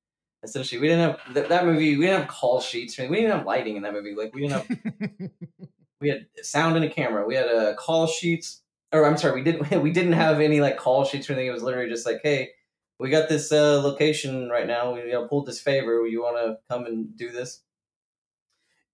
Essentially 0.41 0.79
we 0.79 0.87
didn't 0.87 1.09
have 1.09 1.33
th- 1.33 1.49
that 1.49 1.65
movie 1.65 1.97
we 1.97 2.05
didn't 2.05 2.21
have 2.21 2.29
call 2.29 2.61
sheets 2.61 2.97
we 2.97 3.07
didn't 3.07 3.31
have 3.31 3.45
lighting 3.45 3.75
in 3.75 3.83
that 3.83 3.93
movie. 3.93 4.15
Like 4.15 4.33
we 4.33 4.47
didn't 4.47 4.69
have 4.69 5.29
we 5.99 6.09
had 6.09 6.27
sound 6.43 6.75
and 6.75 6.85
a 6.85 6.89
camera. 6.89 7.25
We 7.25 7.35
had 7.35 7.47
uh, 7.47 7.73
call 7.75 8.07
sheets, 8.07 8.61
or 8.95 9.05
I'm 9.05 9.17
sorry, 9.17 9.35
we 9.35 9.43
didn't 9.43 9.81
we 9.83 9.91
didn't 9.91 10.13
have 10.13 10.39
any 10.39 10.61
like 10.61 10.77
call 10.77 11.05
sheets 11.05 11.29
or 11.29 11.33
anything. 11.33 11.47
It 11.49 11.53
was 11.53 11.63
literally 11.63 11.89
just 11.89 12.05
like, 12.05 12.21
hey, 12.23 12.51
we 12.99 13.09
got 13.09 13.29
this 13.29 13.51
uh, 13.51 13.81
location 13.81 14.49
right 14.49 14.67
now. 14.67 14.93
We 14.93 15.01
you 15.01 15.11
know, 15.11 15.27
pulled 15.27 15.45
this 15.45 15.61
favor. 15.61 16.05
You 16.07 16.21
want 16.21 16.37
to 16.37 16.57
come 16.69 16.85
and 16.85 17.15
do 17.15 17.31
this? 17.31 17.61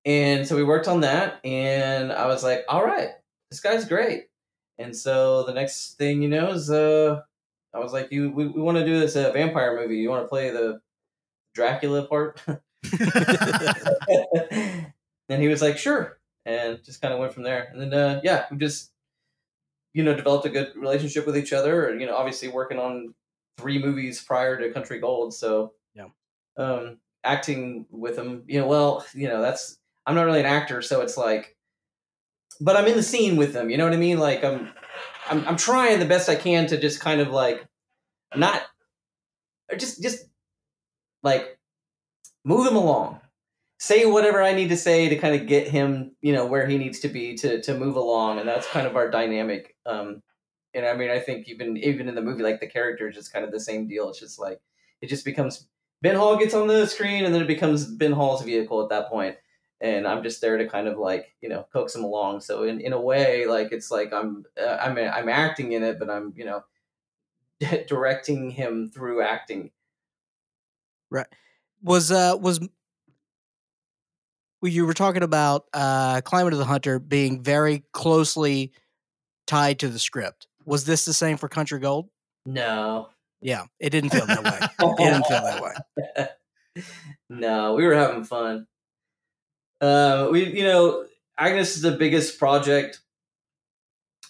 And 0.04 0.48
so 0.48 0.56
we 0.56 0.64
worked 0.64 0.88
on 0.88 1.02
that, 1.02 1.40
and 1.46 2.12
I 2.12 2.26
was 2.26 2.44
like, 2.44 2.66
all 2.68 2.84
right, 2.84 3.10
this 3.52 3.60
guy's 3.60 3.86
great. 3.86 4.26
And 4.80 4.96
so 4.96 5.44
the 5.44 5.54
next 5.54 5.98
thing 6.00 6.24
you 6.24 6.30
know 6.30 6.50
is, 6.50 6.72
uh, 6.72 7.22
I 7.72 7.80
was 7.80 7.94
like, 7.94 8.12
you, 8.12 8.32
we, 8.32 8.48
we 8.48 8.62
want 8.62 8.80
to 8.80 8.86
do 8.86 9.00
this 9.00 9.16
uh, 9.16 9.32
vampire 9.32 9.80
movie. 9.80 9.98
You 9.98 10.10
want 10.10 10.24
to 10.24 10.28
play 10.28 10.50
the 10.50 10.82
Dracula 11.54 12.08
part? 12.08 12.42
and 15.30 15.42
he 15.42 15.48
was 15.48 15.62
like, 15.62 15.78
sure, 15.78 16.20
and 16.46 16.84
just 16.84 17.00
kind 17.00 17.14
of 17.14 17.20
went 17.20 17.34
from 17.34 17.44
there. 17.44 17.70
And 17.72 17.80
then, 17.80 17.94
uh, 17.94 18.22
yeah, 18.24 18.46
we 18.50 18.58
just, 18.58 18.90
you 19.94 20.04
know, 20.04 20.16
developed 20.16 20.46
a 20.46 20.50
good 20.50 20.72
relationship 20.76 21.26
with 21.26 21.38
each 21.38 21.54
other. 21.54 21.88
And, 21.88 22.00
you 22.00 22.08
know, 22.08 22.16
obviously 22.16 22.48
working 22.48 22.80
on 22.80 23.14
three 23.58 23.82
movies 23.82 24.24
prior 24.24 24.60
to 24.60 24.72
Country 24.72 25.00
Gold, 25.00 25.34
so 25.34 25.74
Yeah. 25.94 26.08
um, 26.58 27.00
acting 27.24 27.86
with 27.92 28.18
him, 28.18 28.44
you 28.48 28.60
know, 28.60 28.68
well, 28.68 29.06
you 29.14 29.28
know, 29.28 29.42
that's 29.42 29.78
I'm 30.06 30.16
not 30.16 30.26
really 30.26 30.40
an 30.40 30.46
actor, 30.46 30.82
so 30.82 31.02
it's 31.02 31.18
like, 31.18 31.56
but 32.60 32.76
I'm 32.76 32.88
in 32.88 32.96
the 32.96 33.04
scene 33.04 33.38
with 33.38 33.54
them. 33.54 33.70
You 33.70 33.78
know 33.78 33.84
what 33.84 33.94
I 33.94 33.98
mean? 33.98 34.18
Like 34.18 34.44
I'm, 34.44 34.70
I'm, 35.30 35.48
I'm 35.48 35.58
trying 35.58 36.00
the 36.00 36.06
best 36.06 36.30
I 36.30 36.36
can 36.36 36.68
to 36.68 36.80
just 36.80 37.00
kind 37.00 37.22
of 37.22 37.30
like, 37.30 37.66
not, 38.36 38.64
or 39.72 39.78
just, 39.78 40.02
just 40.02 40.26
like 41.24 41.60
move 42.44 42.66
him 42.66 42.76
along 42.76 43.22
say 43.82 44.06
whatever 44.06 44.44
I 44.44 44.54
need 44.54 44.70
to 44.70 44.78
say 44.78 45.10
to 45.10 45.16
kind 45.18 45.34
of 45.34 45.48
get 45.48 45.68
him, 45.68 46.16
you 46.22 46.34
know, 46.34 46.46
where 46.46 46.68
he 46.68 46.78
needs 46.78 47.00
to 47.00 47.08
be 47.08 47.36
to 47.38 47.62
to 47.64 47.76
move 47.76 47.96
along, 47.96 48.38
and 48.38 48.48
that's 48.48 48.68
kind 48.68 48.86
of 48.86 48.96
our 48.96 49.10
dynamic. 49.10 49.71
Um, 49.86 50.22
and 50.74 50.86
I 50.86 50.94
mean, 50.94 51.10
I 51.10 51.20
think 51.20 51.48
even 51.48 51.78
even 51.78 52.08
in 52.08 52.16
the 52.16 52.22
movie, 52.22 52.44
like 52.44 52.60
the 52.60 52.68
character 52.68 53.10
is 53.10 53.16
just 53.16 53.34
kind 53.34 53.46
of 53.46 53.52
the 53.52 53.60
same 53.60 53.88
deal. 53.88 54.10
It's 54.10 54.20
just 54.20 54.40
like 54.40 54.62
it 55.02 55.08
just 55.08 55.26
becomes 55.26 55.68
Ben 56.02 56.16
Hall 56.16 56.38
gets 56.38 56.54
on 56.54 56.68
the 56.68 56.88
screen, 56.88 57.26
and 57.26 57.34
then 57.34 57.42
it 57.42 57.48
becomes 57.48 57.86
Ben 57.86 58.12
Hall's 58.12 58.44
vehicle 58.44 58.82
at 58.82 58.90
that 58.90 59.10
point, 59.10 59.36
and 59.82 60.08
I'm 60.08 60.24
just 60.24 60.42
there 60.42 60.58
to 60.58 60.68
kind 60.68 60.88
of 60.88 60.98
like 60.98 61.36
you 61.42 61.50
know 61.50 61.68
coax 61.74 61.96
him 61.96 62.04
along. 62.04 62.42
So 62.42 62.64
in 62.64 62.80
in 62.80 62.94
a 62.94 63.02
way, 63.02 63.46
like 63.46 63.72
it's 63.72 63.92
like 63.92 64.14
I'm 64.14 64.46
uh, 64.62 64.78
I'm 64.80 64.98
I'm 64.98 65.30
acting 65.30 65.74
in 65.74 65.84
it, 65.84 66.00
but 66.00 66.10
I'm 66.10 66.34
you 66.36 66.46
know 66.46 66.64
directing 67.88 68.50
him 68.50 68.92
through 68.94 69.22
acting. 69.22 69.72
Right. 71.10 71.28
Was 71.84 72.12
uh 72.12 72.38
was 72.40 72.60
well, 74.62 74.72
you 74.72 74.86
were 74.86 74.94
talking 74.94 75.24
about 75.24 75.66
uh 75.74 76.22
Climate 76.22 76.54
of 76.54 76.60
the 76.60 76.66
Hunter 76.66 77.00
being 77.00 77.44
very 77.44 77.84
closely 77.92 78.72
tied 79.52 79.80
to 79.80 79.90
the 79.90 80.00
script. 80.00 80.48
Was 80.66 80.86
this 80.86 81.04
the 81.04 81.14
same 81.14 81.36
for 81.36 81.50
Country 81.50 81.80
Gold? 81.80 82.08
No, 82.46 83.10
Yeah, 83.42 83.66
it 83.82 83.90
didn't 83.90 84.12
feel 84.12 84.26
that 84.26 84.44
way. 84.44 84.60
It 84.80 84.98
didn't 84.98 85.26
feel 85.26 85.42
that 85.42 85.62
way. 85.62 86.84
no, 87.30 87.74
we 87.74 87.86
were 87.86 87.94
having 87.94 88.24
fun. 88.24 88.66
Uh, 89.82 90.30
we, 90.32 90.58
you 90.58 90.64
know, 90.64 91.06
Agnes 91.38 91.76
is 91.76 91.82
the 91.82 91.92
biggest 91.92 92.40
project 92.40 93.02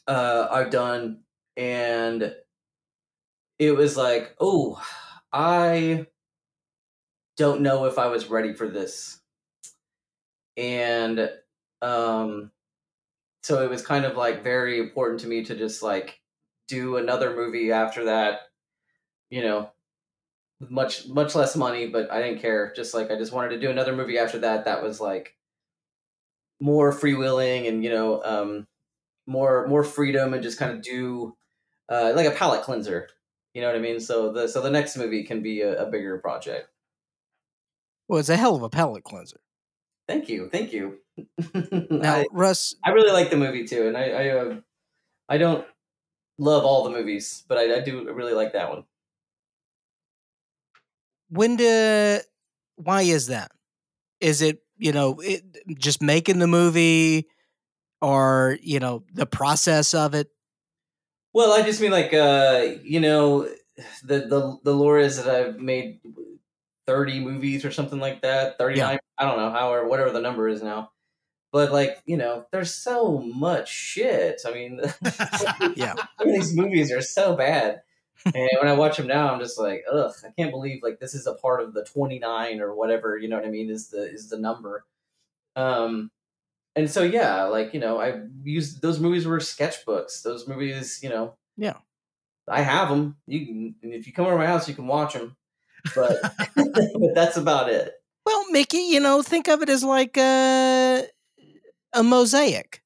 uh, 0.07 0.47
I've 0.49 0.71
done, 0.71 1.19
and 1.55 2.33
it 3.59 3.75
was 3.75 3.95
like, 3.95 4.35
oh, 4.39 4.81
I 5.31 6.07
don't 7.37 7.61
know 7.61 7.85
if 7.85 7.99
I 7.99 8.07
was 8.07 8.29
ready 8.29 8.53
for 8.53 8.67
this, 8.67 9.19
and 10.57 11.29
um, 11.83 12.51
so 13.41 13.63
it 13.63 13.69
was 13.69 13.85
kind 13.85 14.05
of 14.05 14.15
like 14.15 14.43
very 14.43 14.79
important 14.79 15.19
to 15.21 15.27
me 15.27 15.43
to 15.45 15.55
just 15.55 15.81
like 15.81 16.19
do 16.67 16.97
another 16.97 17.35
movie 17.35 17.71
after 17.71 18.05
that, 18.05 18.41
you 19.29 19.41
know, 19.41 19.71
much 20.69 21.07
much 21.07 21.35
less 21.35 21.55
money, 21.55 21.87
but 21.87 22.11
I 22.11 22.21
didn't 22.21 22.41
care. 22.41 22.71
Just 22.75 22.93
like 22.93 23.11
I 23.11 23.17
just 23.17 23.33
wanted 23.33 23.49
to 23.49 23.59
do 23.59 23.71
another 23.71 23.95
movie 23.95 24.17
after 24.17 24.39
that 24.39 24.65
that 24.65 24.83
was 24.83 25.01
like 25.01 25.35
more 26.59 26.93
freewheeling 26.93 27.67
and 27.67 27.83
you 27.83 27.89
know 27.89 28.21
um, 28.23 28.67
more 29.25 29.67
more 29.67 29.83
freedom 29.83 30.33
and 30.33 30.43
just 30.43 30.59
kind 30.59 30.71
of 30.71 30.81
do 30.81 31.35
uh, 31.89 32.13
like 32.15 32.27
a 32.27 32.31
palate 32.31 32.63
cleanser. 32.63 33.09
You 33.53 33.61
know 33.61 33.67
what 33.67 33.75
I 33.75 33.79
mean? 33.79 33.99
So 33.99 34.31
the 34.31 34.47
so 34.47 34.61
the 34.61 34.69
next 34.69 34.95
movie 34.97 35.23
can 35.23 35.41
be 35.41 35.61
a, 35.61 35.83
a 35.83 35.89
bigger 35.89 36.17
project. 36.19 36.69
Well, 38.07 38.19
it's 38.19 38.29
a 38.29 38.37
hell 38.37 38.55
of 38.55 38.63
a 38.63 38.69
palate 38.69 39.03
cleanser. 39.03 39.39
Thank 40.07 40.29
you, 40.29 40.49
thank 40.49 40.73
you. 40.73 40.99
Now, 41.89 42.15
I, 42.15 42.25
Russ, 42.31 42.75
I 42.83 42.91
really 42.91 43.11
like 43.11 43.29
the 43.29 43.37
movie 43.37 43.67
too, 43.67 43.87
and 43.87 43.97
I 43.97 44.09
I, 44.09 44.29
uh, 44.29 44.55
I 45.29 45.37
don't 45.37 45.65
love 46.37 46.65
all 46.65 46.83
the 46.83 46.89
movies, 46.89 47.43
but 47.47 47.57
I, 47.57 47.77
I 47.77 47.79
do 47.81 48.11
really 48.11 48.33
like 48.33 48.53
that 48.53 48.69
one. 48.69 48.85
when 51.31 51.55
do 51.55 52.19
why 52.75 53.01
is 53.01 53.27
that? 53.27 53.51
Is 54.19 54.41
it 54.41 54.61
you 54.77 54.91
know 54.91 55.19
it, 55.19 55.43
just 55.79 56.01
making 56.01 56.39
the 56.39 56.47
movie, 56.47 57.27
or 58.01 58.57
you 58.61 58.79
know 58.79 59.03
the 59.13 59.25
process 59.25 59.93
of 59.93 60.13
it? 60.13 60.27
Well, 61.33 61.53
I 61.53 61.63
just 61.63 61.81
mean 61.81 61.91
like 61.91 62.13
uh, 62.13 62.75
you 62.83 62.99
know, 62.99 63.47
the 64.03 64.19
the 64.19 64.59
the 64.63 64.73
lore 64.75 64.99
is 64.99 65.23
that 65.23 65.33
I've 65.33 65.59
made 65.59 66.01
thirty 66.87 67.19
movies 67.19 67.65
or 67.65 67.71
something 67.71 67.99
like 67.99 68.21
that. 68.21 68.57
Thirty 68.57 68.79
nine, 68.79 68.99
I 69.17 69.25
don't 69.25 69.37
know, 69.37 69.51
however, 69.51 69.87
whatever 69.87 70.11
the 70.11 70.21
number 70.21 70.47
is 70.47 70.61
now. 70.63 70.91
But 71.51 71.71
like 71.71 72.01
you 72.05 72.17
know, 72.17 72.45
there's 72.51 72.73
so 72.73 73.19
much 73.19 73.69
shit. 73.69 74.41
I 74.45 74.51
mean, 74.53 74.79
Yeah. 75.75 75.95
some 75.95 76.27
of 76.29 76.33
these 76.33 76.55
movies 76.55 76.91
are 76.91 77.01
so 77.01 77.35
bad. 77.35 77.81
and 78.25 78.49
when 78.61 78.67
I 78.67 78.73
watch 78.73 78.97
them 78.97 79.07
now, 79.07 79.33
I'm 79.33 79.39
just 79.39 79.57
like, 79.59 79.83
ugh, 79.91 80.13
I 80.23 80.29
can't 80.37 80.51
believe 80.51 80.81
like 80.83 80.99
this 80.99 81.15
is 81.15 81.25
a 81.27 81.33
part 81.33 81.61
of 81.61 81.73
the 81.73 81.83
29 81.83 82.61
or 82.61 82.75
whatever, 82.75 83.17
you 83.17 83.27
know 83.27 83.35
what 83.37 83.45
I 83.45 83.49
mean, 83.49 83.69
is 83.69 83.89
the 83.89 84.03
is 84.11 84.29
the 84.29 84.37
number. 84.37 84.85
Um 85.55 86.11
and 86.75 86.89
so 86.89 87.03
yeah, 87.03 87.43
like, 87.45 87.73
you 87.73 87.79
know, 87.81 87.99
I 87.99 88.21
used 88.43 88.81
those 88.81 88.99
movies 88.99 89.25
were 89.27 89.39
sketchbooks. 89.39 90.21
Those 90.23 90.47
movies, 90.47 90.99
you 91.03 91.09
know. 91.09 91.35
Yeah. 91.57 91.77
I 92.47 92.61
have 92.61 92.89
them. 92.89 93.17
You 93.27 93.45
can 93.45 93.75
if 93.81 94.07
you 94.07 94.13
come 94.13 94.25
over 94.25 94.37
my 94.37 94.45
house, 94.45 94.69
you 94.69 94.75
can 94.75 94.87
watch 94.87 95.13
them. 95.13 95.35
But 95.95 96.21
but 96.55 97.15
that's 97.15 97.37
about 97.37 97.69
it. 97.69 97.93
Well, 98.25 98.45
Mickey, 98.51 98.77
you 98.77 98.99
know, 98.99 99.21
think 99.21 99.47
of 99.47 99.61
it 99.61 99.69
as 99.69 99.83
like 99.83 100.17
a, 100.17 101.05
a 101.93 102.03
mosaic. 102.03 102.81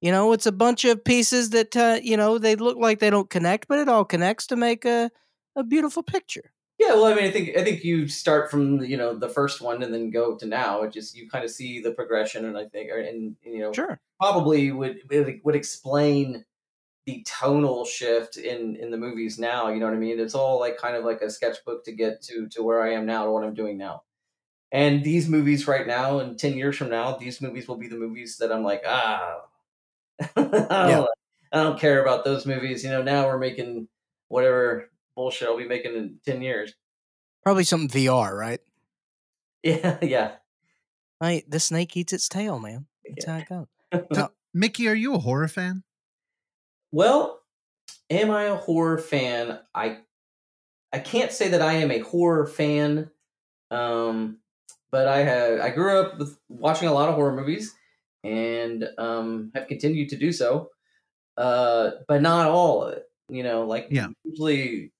You 0.00 0.12
know, 0.12 0.32
it's 0.32 0.46
a 0.46 0.52
bunch 0.52 0.84
of 0.84 1.02
pieces 1.04 1.50
that 1.50 1.76
uh, 1.76 1.98
you 2.02 2.16
know 2.16 2.38
they 2.38 2.56
look 2.56 2.76
like 2.76 2.98
they 2.98 3.10
don't 3.10 3.30
connect, 3.30 3.68
but 3.68 3.78
it 3.78 3.88
all 3.88 4.04
connects 4.04 4.46
to 4.48 4.56
make 4.56 4.84
a 4.84 5.10
a 5.56 5.64
beautiful 5.64 6.02
picture. 6.02 6.50
Yeah, 6.78 6.94
well, 6.94 7.04
I 7.06 7.14
mean, 7.14 7.24
I 7.24 7.30
think 7.30 7.56
I 7.56 7.62
think 7.64 7.84
you 7.84 8.08
start 8.08 8.50
from 8.50 8.82
you 8.84 8.96
know 8.96 9.14
the 9.14 9.28
first 9.28 9.60
one 9.62 9.82
and 9.82 9.94
then 9.94 10.10
go 10.10 10.36
to 10.36 10.44
now. 10.44 10.82
It 10.82 10.92
just 10.92 11.16
you 11.16 11.28
kind 11.30 11.44
of 11.44 11.50
see 11.50 11.80
the 11.80 11.92
progression, 11.92 12.44
and 12.44 12.58
I 12.58 12.66
think, 12.66 12.90
or, 12.90 12.98
and 12.98 13.36
you 13.44 13.60
know, 13.60 13.72
Sure. 13.72 13.98
probably 14.20 14.72
would- 14.72 15.00
would 15.44 15.54
explain 15.54 16.44
the 17.06 17.24
tonal 17.26 17.84
shift 17.84 18.36
in 18.36 18.76
in 18.76 18.90
the 18.90 18.96
movies 18.96 19.38
now. 19.38 19.68
You 19.68 19.80
know 19.80 19.86
what 19.86 19.94
I 19.94 19.98
mean? 19.98 20.18
It's 20.18 20.34
all 20.34 20.58
like 20.58 20.78
kind 20.78 20.96
of 20.96 21.04
like 21.04 21.20
a 21.20 21.30
sketchbook 21.30 21.84
to 21.84 21.92
get 21.92 22.22
to 22.22 22.48
to 22.48 22.62
where 22.62 22.82
I 22.82 22.92
am 22.92 23.06
now 23.06 23.24
to 23.24 23.30
what 23.30 23.44
I'm 23.44 23.54
doing 23.54 23.76
now. 23.76 24.02
And 24.72 25.04
these 25.04 25.28
movies 25.28 25.68
right 25.68 25.86
now, 25.86 26.18
and 26.18 26.38
ten 26.38 26.54
years 26.56 26.76
from 26.76 26.90
now, 26.90 27.16
these 27.16 27.40
movies 27.40 27.68
will 27.68 27.76
be 27.76 27.88
the 27.88 27.96
movies 27.96 28.38
that 28.38 28.50
I'm 28.50 28.64
like, 28.64 28.82
ah, 28.86 29.42
I, 30.20 30.30
don't, 30.36 30.70
Yeah. 30.70 31.04
I 31.52 31.62
don't 31.62 31.78
care 31.78 32.02
about 32.02 32.24
those 32.24 32.46
movies. 32.46 32.82
You 32.82 32.90
know, 32.90 33.02
now 33.02 33.26
we're 33.26 33.38
making 33.38 33.88
whatever 34.28 34.90
bullshit 35.14 35.48
I'll 35.48 35.56
be 35.56 35.68
making 35.68 35.94
in 35.94 36.18
ten 36.24 36.42
years. 36.42 36.74
Probably 37.42 37.64
something 37.64 37.88
VR, 37.88 38.36
right? 38.36 38.60
Yeah, 39.62 39.98
yeah. 40.02 40.32
Hey, 41.20 41.44
the 41.46 41.60
snake 41.60 41.96
eats 41.96 42.12
its 42.12 42.28
tail, 42.28 42.58
man. 42.58 42.86
That's 43.06 43.26
how 43.26 43.36
it 43.36 43.48
goes. 43.48 43.66
So, 44.12 44.32
Mickey, 44.52 44.88
are 44.88 44.94
you 44.94 45.14
a 45.14 45.18
horror 45.18 45.46
fan? 45.46 45.84
Well, 46.94 47.42
am 48.08 48.30
I 48.30 48.44
a 48.44 48.54
horror 48.56 48.98
fan? 48.98 49.58
I 49.74 49.98
I 50.92 51.00
can't 51.00 51.32
say 51.32 51.48
that 51.48 51.62
I 51.62 51.74
am 51.74 51.90
a 51.90 52.00
horror 52.00 52.46
fan. 52.46 53.10
Um 53.70 54.40
but 54.92 55.08
I 55.08 55.18
have 55.24 55.60
I 55.60 55.70
grew 55.70 56.00
up 56.00 56.18
with 56.18 56.38
watching 56.48 56.88
a 56.88 56.92
lot 56.94 57.08
of 57.08 57.16
horror 57.16 57.34
movies 57.36 57.74
and 58.24 58.88
um 58.98 59.52
have 59.54 59.68
continued 59.68 60.10
to 60.10 60.16
do 60.16 60.32
so. 60.32 60.70
Uh 61.36 61.92
but 62.08 62.22
not 62.22 62.48
all 62.48 62.84
of 62.84 62.94
it. 62.94 63.04
You 63.28 63.42
know, 63.44 63.66
like 63.66 63.88
Yeah. 63.90 64.08
usually 64.24 64.92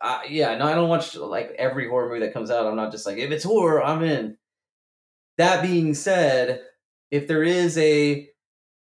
uh, 0.00 0.20
yeah, 0.28 0.56
no, 0.58 0.66
I 0.66 0.74
don't 0.74 0.88
watch 0.90 1.16
like 1.16 1.52
every 1.58 1.88
horror 1.88 2.08
movie 2.08 2.20
that 2.20 2.34
comes 2.34 2.50
out. 2.50 2.66
I'm 2.66 2.76
not 2.76 2.92
just 2.92 3.06
like 3.06 3.18
if 3.18 3.30
it's 3.30 3.44
horror, 3.44 3.82
I'm 3.84 4.02
in. 4.02 4.38
That 5.38 5.62
being 5.62 5.94
said, 5.94 6.62
if 7.10 7.26
there 7.28 7.42
is 7.42 7.76
a 7.78 8.28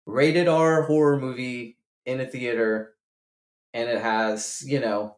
rated 0.07 0.48
R 0.48 0.83
horror 0.85 1.20
movie 1.20 1.75
in 2.06 2.20
a 2.20 2.26
theater 2.26 2.94
and 3.74 3.88
it 3.90 4.00
has, 4.00 4.62
you 4.66 4.80
know, 4.80 5.16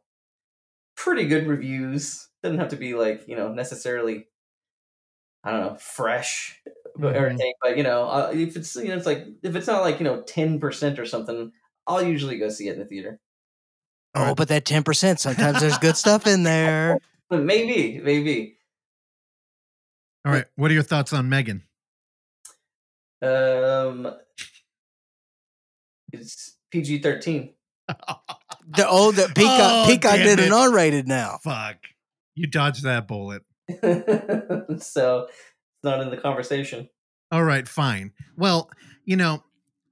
pretty 0.97 1.27
good 1.29 1.47
reviews, 1.47 2.29
doesn't 2.43 2.59
have 2.59 2.71
to 2.71 2.77
be 2.77 2.95
like, 2.95 3.29
you 3.29 3.37
know, 3.37 3.53
necessarily 3.53 4.27
I 5.45 5.53
don't 5.53 5.61
know, 5.61 5.77
fresh 5.77 6.61
or 6.97 7.13
Mhm. 7.13 7.27
anything, 7.31 7.53
but 7.63 7.77
you 7.77 7.83
know, 7.85 8.09
uh, 8.09 8.31
if 8.35 8.57
it's 8.57 8.75
you 8.77 8.89
know, 8.89 8.97
it's 8.97 9.07
like 9.07 9.25
if 9.43 9.55
it's 9.55 9.67
not 9.67 9.83
like, 9.83 9.99
you 10.01 10.05
know, 10.05 10.23
10% 10.23 10.99
or 10.99 11.07
something, 11.07 11.53
I'll 11.87 12.03
usually 12.03 12.39
go 12.39 12.49
see 12.49 12.69
it 12.69 12.73
in 12.75 12.81
the 12.81 12.85
theater. 12.85 13.21
Oh, 14.15 14.35
but 14.35 14.49
that 14.49 14.65
ten 14.65 14.83
percent 14.83 15.21
sometimes 15.21 15.61
there's 15.61 15.79
good 15.79 15.97
stuff 15.97 16.27
in 16.27 16.43
there. 16.43 16.99
Maybe, 17.31 18.01
maybe. 18.01 18.57
All 20.25 20.33
right. 20.33 20.47
What 20.57 20.71
are 20.71 20.75
your 20.75 20.83
thoughts 20.83 21.13
on 21.13 21.29
M3GAN? 21.29 21.63
Um 23.21 24.17
it's 26.13 26.58
PG 26.71 27.01
13. 27.01 27.51
The 27.89 28.87
oh, 28.89 29.13
the 29.13 29.27
Peacock 29.35 29.35
Oh, 29.61 29.85
Peacock 29.89 30.17
did 30.17 30.41
an 30.41 30.53
R-rated 30.53 31.09
now. 31.09 31.39
Fuck. 31.43 31.77
You 32.35 32.47
dodged 32.47 32.85
that 32.85 33.09
bullet. 33.09 33.43
so 33.83 35.27
it's 35.29 35.85
not 35.85 36.01
in 36.01 36.11
the 36.11 36.17
conversation. 36.21 36.89
All 37.31 37.43
right, 37.45 37.67
fine. 37.69 38.13
Well, 38.37 38.71
you 39.05 39.17
know, 39.17 39.43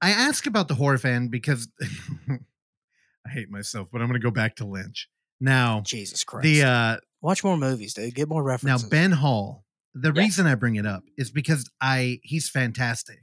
I 0.01 0.09
ask 0.11 0.45
about 0.47 0.67
the 0.67 0.75
horror 0.75 0.97
fan 0.97 1.27
because 1.27 1.67
I 2.29 3.29
hate 3.29 3.49
myself, 3.49 3.89
but 3.91 4.01
I'm 4.01 4.07
going 4.07 4.19
to 4.19 4.23
go 4.23 4.31
back 4.31 4.55
to 4.57 4.65
Lynch. 4.65 5.09
Now, 5.39 5.81
Jesus 5.85 6.23
Christ! 6.23 6.43
the 6.43 6.63
uh 6.63 6.97
Watch 7.21 7.43
more 7.43 7.57
movies, 7.57 7.93
dude. 7.95 8.13
Get 8.15 8.27
more 8.29 8.43
references. 8.43 8.83
now. 8.83 8.89
Ben 8.89 9.11
Hall. 9.11 9.65
The 9.93 10.11
Yeah. 10.13 10.21
reason 10.21 10.45
I 10.47 10.55
bring 10.55 10.75
it 10.75 10.85
up 10.85 11.03
is 11.17 11.31
because 11.31 11.69
I 11.81 12.19
he's 12.23 12.49
fantastic 12.49 13.19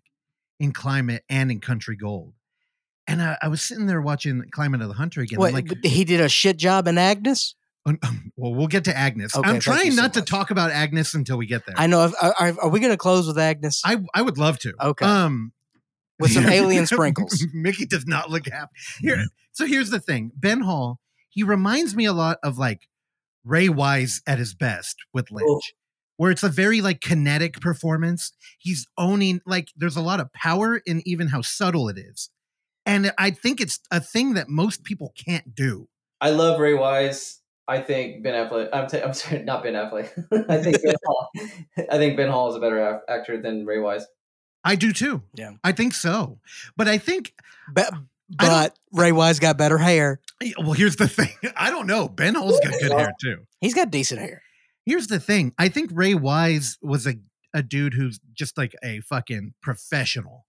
in 0.60 0.72
Climate 0.72 1.24
and 1.28 1.50
in 1.50 1.60
Country 1.60 1.96
Gold. 1.96 2.34
And 3.06 3.20
I, 3.22 3.36
I 3.42 3.48
was 3.48 3.60
sitting 3.62 3.86
there 3.86 4.00
watching 4.00 4.42
Climate 4.50 4.80
of 4.80 4.88
the 4.88 4.94
Hunter 4.94 5.20
again. 5.20 5.38
What, 5.38 5.52
like, 5.52 5.68
he 5.84 6.04
did 6.04 6.20
a 6.20 6.28
shit 6.28 6.56
job 6.56 6.88
in 6.88 6.96
Agnes. 6.96 7.54
well, 8.36 8.54
we'll 8.54 8.66
get 8.66 8.84
to 8.84 8.96
Agnes. 8.96 9.36
Okay, 9.36 9.48
I'm 9.48 9.60
trying 9.60 9.92
so 9.92 10.00
not 10.02 10.14
to 10.14 10.22
talk 10.22 10.50
about 10.50 10.70
Agnes 10.70 11.12
until 11.12 11.36
we 11.36 11.46
get 11.46 11.66
there. 11.66 11.74
I 11.76 11.86
know. 11.86 12.10
Are, 12.22 12.34
are, 12.40 12.54
are 12.62 12.68
we 12.70 12.80
going 12.80 12.92
to 12.92 12.96
close 12.96 13.26
with 13.26 13.38
Agnes 13.38 13.82
I 13.84 13.98
I 14.14 14.22
would 14.22 14.38
love 14.38 14.58
to. 14.60 14.72
Okay. 14.80 15.04
Um, 15.04 15.52
with 16.18 16.32
some 16.32 16.46
alien 16.48 16.86
sprinkles? 16.86 17.44
Mickey 17.52 17.84
does 17.84 18.06
not 18.06 18.30
look 18.30 18.48
happy. 18.48 18.70
Here, 19.00 19.26
so 19.52 19.66
here's 19.66 19.90
the 19.90 20.00
thing: 20.00 20.32
Ben 20.34 20.60
Hall. 20.62 20.98
He 21.28 21.42
reminds 21.42 21.94
me 21.94 22.06
a 22.06 22.14
lot 22.14 22.38
of 22.42 22.56
like 22.56 22.88
Ray 23.44 23.68
Wise 23.68 24.22
at 24.26 24.38
his 24.38 24.54
best 24.54 24.96
with 25.12 25.30
Lynch, 25.30 25.44
Oh. 25.46 25.60
where 26.16 26.30
it's 26.30 26.42
a 26.42 26.48
very 26.48 26.80
like 26.80 27.02
kinetic 27.02 27.60
performance. 27.60 28.32
He's 28.58 28.86
owning 28.96 29.42
like 29.44 29.68
there's 29.76 29.96
a 29.96 30.00
lot 30.00 30.20
of 30.20 30.32
power 30.32 30.78
in 30.86 31.02
even 31.04 31.28
how 31.28 31.42
subtle 31.42 31.90
it 31.90 31.98
is, 31.98 32.30
and 32.86 33.12
I 33.18 33.30
think 33.30 33.60
it's 33.60 33.80
a 33.90 34.00
thing 34.00 34.34
that 34.34 34.48
most 34.48 34.84
people 34.84 35.12
can't 35.16 35.54
do. 35.54 35.88
I 36.20 36.30
love 36.30 36.58
Ray 36.60 36.74
Wise. 36.74 37.40
I 37.66 37.80
think 37.80 38.22
Ben 38.22 38.34
Affleck. 38.34 38.68
I'm, 38.72 38.88
t- 38.88 39.00
I'm 39.00 39.12
sorry, 39.14 39.42
not 39.42 39.62
Ben 39.62 39.74
Affleck. 39.74 40.08
I 40.50 40.62
think 40.62 40.82
Ben 40.82 40.94
Hall. 41.06 41.30
I 41.90 41.96
think 41.98 42.16
Ben 42.16 42.28
Hall 42.30 42.50
is 42.50 42.56
a 42.56 42.60
better 42.60 42.78
ac- 42.96 43.02
actor 43.08 43.40
than 43.40 43.64
Ray 43.64 43.78
Wise. 43.78 44.06
I 44.64 44.76
do 44.76 44.92
too. 44.92 45.22
Yeah. 45.34 45.52
I 45.62 45.72
think 45.72 45.92
so. 45.94 46.38
But 46.76 46.88
I 46.88 46.98
think 46.98 47.34
But, 47.72 47.92
I 47.92 47.98
but 48.38 48.78
Ray 48.92 49.12
Wise 49.12 49.38
got 49.38 49.58
better 49.58 49.76
hair. 49.78 50.20
well, 50.58 50.72
here's 50.72 50.96
the 50.96 51.08
thing. 51.08 51.30
I 51.56 51.70
don't 51.70 51.86
know. 51.86 52.08
Ben 52.08 52.34
Hall's 52.34 52.60
got 52.60 52.72
good 52.80 52.92
hair 52.92 53.12
too. 53.20 53.44
He's 53.60 53.74
got 53.74 53.90
decent 53.90 54.20
hair. 54.20 54.42
Here's 54.86 55.06
the 55.06 55.20
thing. 55.20 55.52
I 55.58 55.68
think 55.68 55.90
Ray 55.92 56.14
Wise 56.14 56.76
was 56.82 57.06
a, 57.06 57.14
a 57.54 57.62
dude 57.62 57.94
who's 57.94 58.20
just 58.34 58.56
like 58.58 58.74
a 58.82 59.00
fucking 59.00 59.54
professional. 59.62 60.46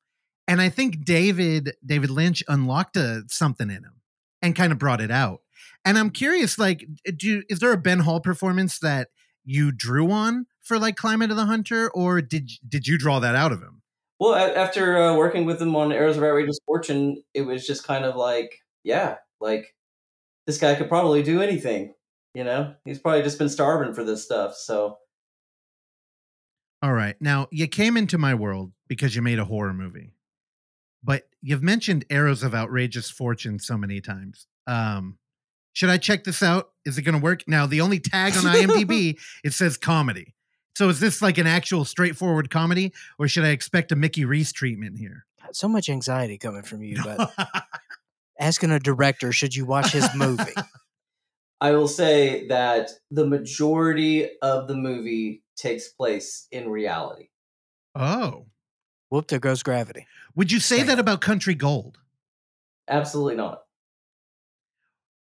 And 0.48 0.62
I 0.62 0.70
think 0.70 1.04
David 1.04 1.74
David 1.86 2.10
Lynch 2.10 2.44
unlocked 2.48 2.98
a, 2.98 3.24
something 3.28 3.70
in 3.70 3.78
him 3.78 4.02
and 4.42 4.56
kind 4.56 4.72
of 4.72 4.78
brought 4.78 5.02
it 5.02 5.12
out. 5.12 5.42
And 5.84 5.98
I'm 5.98 6.10
curious, 6.10 6.58
like, 6.58 6.86
do 7.18 7.44
is 7.50 7.60
there 7.60 7.72
a 7.72 7.78
Ben 7.78 8.00
Hall 8.00 8.20
performance 8.20 8.80
that 8.80 9.10
you 9.44 9.72
drew 9.72 10.12
on 10.12 10.48
for 10.62 10.80
like 10.80 10.96
Climate 10.96 11.32
of 11.32 11.38
the 11.38 11.46
Hunter, 11.46 11.90
or 11.92 12.22
did 12.22 12.52
did 12.68 12.88
you 12.88 12.98
draw 12.98 13.20
that 13.20 13.36
out 13.36 13.52
of 13.52 13.62
him? 13.62 13.82
Well, 14.20 14.36
after 14.36 14.98
uh, 14.98 15.16
working 15.16 15.46
with 15.46 15.62
him 15.62 15.76
on 15.76 15.92
Arrows 15.92 16.18
of 16.18 16.24
Outrageous 16.24 16.60
Fortune, 16.66 17.22
it 17.34 17.42
was 17.42 17.68
just 17.68 17.86
kind 17.86 18.06
of 18.06 18.16
like, 18.16 18.60
yeah, 18.84 19.16
like 19.42 19.76
this 20.48 20.58
guy 20.58 20.76
could 20.76 20.90
probably 20.90 21.22
do 21.22 21.42
anything. 21.42 21.94
You 22.34 22.44
know, 22.44 22.74
he's 22.86 23.00
probably 23.00 23.22
just 23.24 23.38
been 23.38 23.50
starving 23.50 23.94
for 23.94 24.04
this 24.04 24.24
stuff. 24.24 24.56
So 24.56 24.98
All 26.82 26.94
right. 26.94 27.16
Now, 27.20 27.48
you 27.52 27.68
came 27.68 27.98
into 27.98 28.18
my 28.18 28.36
world 28.36 28.72
because 28.88 29.16
you 29.16 29.22
made 29.22 29.40
a 29.40 29.46
horror 29.46 29.74
movie. 29.74 30.15
But 31.06 31.24
you've 31.42 31.62
mentioned 31.62 32.04
Arrows 32.10 32.42
of 32.42 32.56
Outrageous 32.56 33.12
Fortune 33.12 33.60
so 33.60 33.78
many 33.78 34.02
times. 34.02 34.48
Um, 34.66 35.20
should 35.74 35.90
I 35.90 35.98
check 35.98 36.24
this 36.24 36.42
out? 36.42 36.72
Is 36.84 36.98
it 36.98 37.04
going 37.04 37.16
to 37.16 37.22
work? 37.22 37.44
Now, 37.48 37.68
the 37.68 37.82
only 37.82 38.00
tag 38.00 38.36
on 38.36 38.44
IMDb, 38.44 39.20
it 39.44 39.54
says 39.54 39.78
comedy. 39.78 40.34
So 40.76 40.90
is 40.90 41.00
this 41.00 41.22
like 41.22 41.38
an 41.38 41.48
actual 41.48 41.86
straightforward 41.86 42.50
comedy, 42.50 42.92
or 43.20 43.28
should 43.28 43.46
I 43.46 43.50
expect 43.50 43.92
a 43.92 43.96
Mickey 43.96 44.26
Reece 44.26 44.52
treatment 44.52 44.98
here? 44.98 45.26
So 45.52 45.68
much 45.68 45.90
anxiety 45.90 46.38
coming 46.38 46.64
from 46.64 46.82
you, 46.82 46.98
but 47.04 47.32
asking 48.40 48.72
a 48.72 48.80
director, 48.80 49.32
should 49.32 49.56
you 49.56 49.66
watch 49.66 49.92
his 49.92 50.10
movie? 50.16 50.54
I 51.62 51.72
will 51.72 51.88
say 51.88 52.48
that 52.48 52.92
the 53.12 53.26
majority 53.26 54.30
of 54.42 54.68
the 54.68 54.76
movie 54.76 55.44
takes 55.56 55.88
place 55.88 56.48
in 56.52 56.70
reality. 56.70 57.30
oh, 57.96 58.48
Whoop, 59.10 59.28
there 59.28 59.40
goes 59.40 59.64
gravity. 59.64 60.08
would 60.36 60.52
you 60.52 60.60
say 60.60 60.78
Damn. 60.78 60.88
that 60.88 61.00
about 61.00 61.22
Country 61.22 61.56
Gold? 61.56 62.00
Absolutely 62.88 63.36
not. 63.36 63.64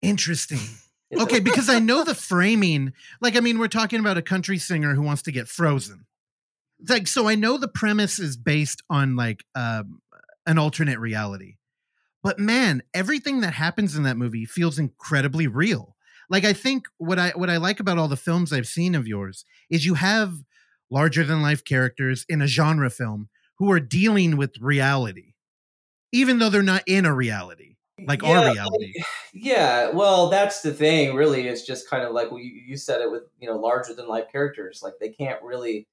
Interesting. 0.03 0.61
Okay, 1.17 1.41
because 1.41 1.71
I 1.71 1.79
know 1.79 2.05
the 2.05 2.15
framing. 2.35 2.93
Like, 3.23 3.35
I 3.35 3.41
mean, 3.41 3.59
we're 3.59 3.69
talking 3.69 3.99
about 3.99 4.19
a 4.19 4.23
country 4.23 4.59
singer 4.59 4.95
who 4.95 5.01
wants 5.01 5.23
to 5.23 5.33
get 5.33 5.49
frozen. 5.49 6.05
It's 6.81 6.91
like, 6.91 7.07
so 7.07 7.27
I 7.27 7.35
know 7.35 7.57
the 7.57 7.67
premise 7.67 8.19
is 8.19 8.37
based 8.37 8.83
on 8.91 9.17
like 9.17 9.43
um, 9.55 10.03
an 10.45 10.59
alternate 10.59 10.99
reality, 10.99 11.55
but 12.23 12.39
man, 12.39 12.83
everything 12.93 13.41
that 13.41 13.55
happens 13.55 13.97
in 13.97 14.03
that 14.03 14.19
movie 14.19 14.45
feels 14.45 14.79
incredibly 14.79 15.47
real. 15.47 15.97
Like, 16.29 16.45
I 16.45 16.53
think 16.53 16.85
what 16.99 17.19
I 17.19 17.31
what 17.31 17.49
I 17.49 17.57
like 17.57 17.81
about 17.81 17.97
all 17.97 18.09
the 18.09 18.15
films 18.15 18.53
I've 18.53 18.67
seen 18.67 18.95
of 18.95 19.09
yours 19.09 19.47
is 19.71 19.87
you 19.87 19.95
have 19.95 20.35
larger 20.91 21.25
than 21.25 21.41
life 21.41 21.65
characters 21.65 22.27
in 22.29 22.43
a 22.43 22.47
genre 22.47 22.91
film 22.91 23.31
who 23.59 23.71
are 23.73 23.81
dealing 23.81 24.37
with 24.37 24.59
reality, 24.61 25.35
even 26.13 26.39
though 26.39 26.51
they're 26.51 26.63
not 26.63 26.85
in 26.87 27.07
a 27.07 27.15
reality 27.15 27.77
like 28.07 28.23
Yeah, 28.23 28.29
our 28.29 28.45
like, 28.45 28.55
reality. 28.55 28.95
Yeah, 29.33 29.91
well, 29.91 30.29
that's 30.31 30.63
the 30.63 30.73
thing. 30.73 31.15
Really, 31.15 31.49
it's 31.49 31.63
just 31.67 31.89
kind 31.89 32.05
of 32.05 32.13
like 32.13 32.31
well, 32.31 32.41
you, 32.41 32.51
you 32.67 32.77
said 32.77 33.01
it 33.01 33.11
with 33.11 33.25
you 33.39 33.49
know 33.49 33.57
larger 33.57 33.95
than 33.95 34.09
life 34.09 34.27
characters. 34.31 34.81
Like 34.83 34.95
they 35.01 35.11
can't 35.11 35.43
really 35.43 35.87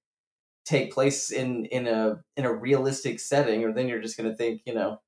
take 0.66 0.94
place 0.94 1.32
in 1.32 1.66
in 1.66 1.88
a 1.88 2.22
in 2.38 2.46
a 2.46 2.54
realistic 2.54 3.20
setting, 3.20 3.64
or 3.64 3.74
then 3.74 3.88
you're 3.88 4.02
just 4.02 4.18
going 4.18 4.30
to 4.30 4.36
think, 4.36 4.62
you 4.66 4.74
know, 4.74 5.02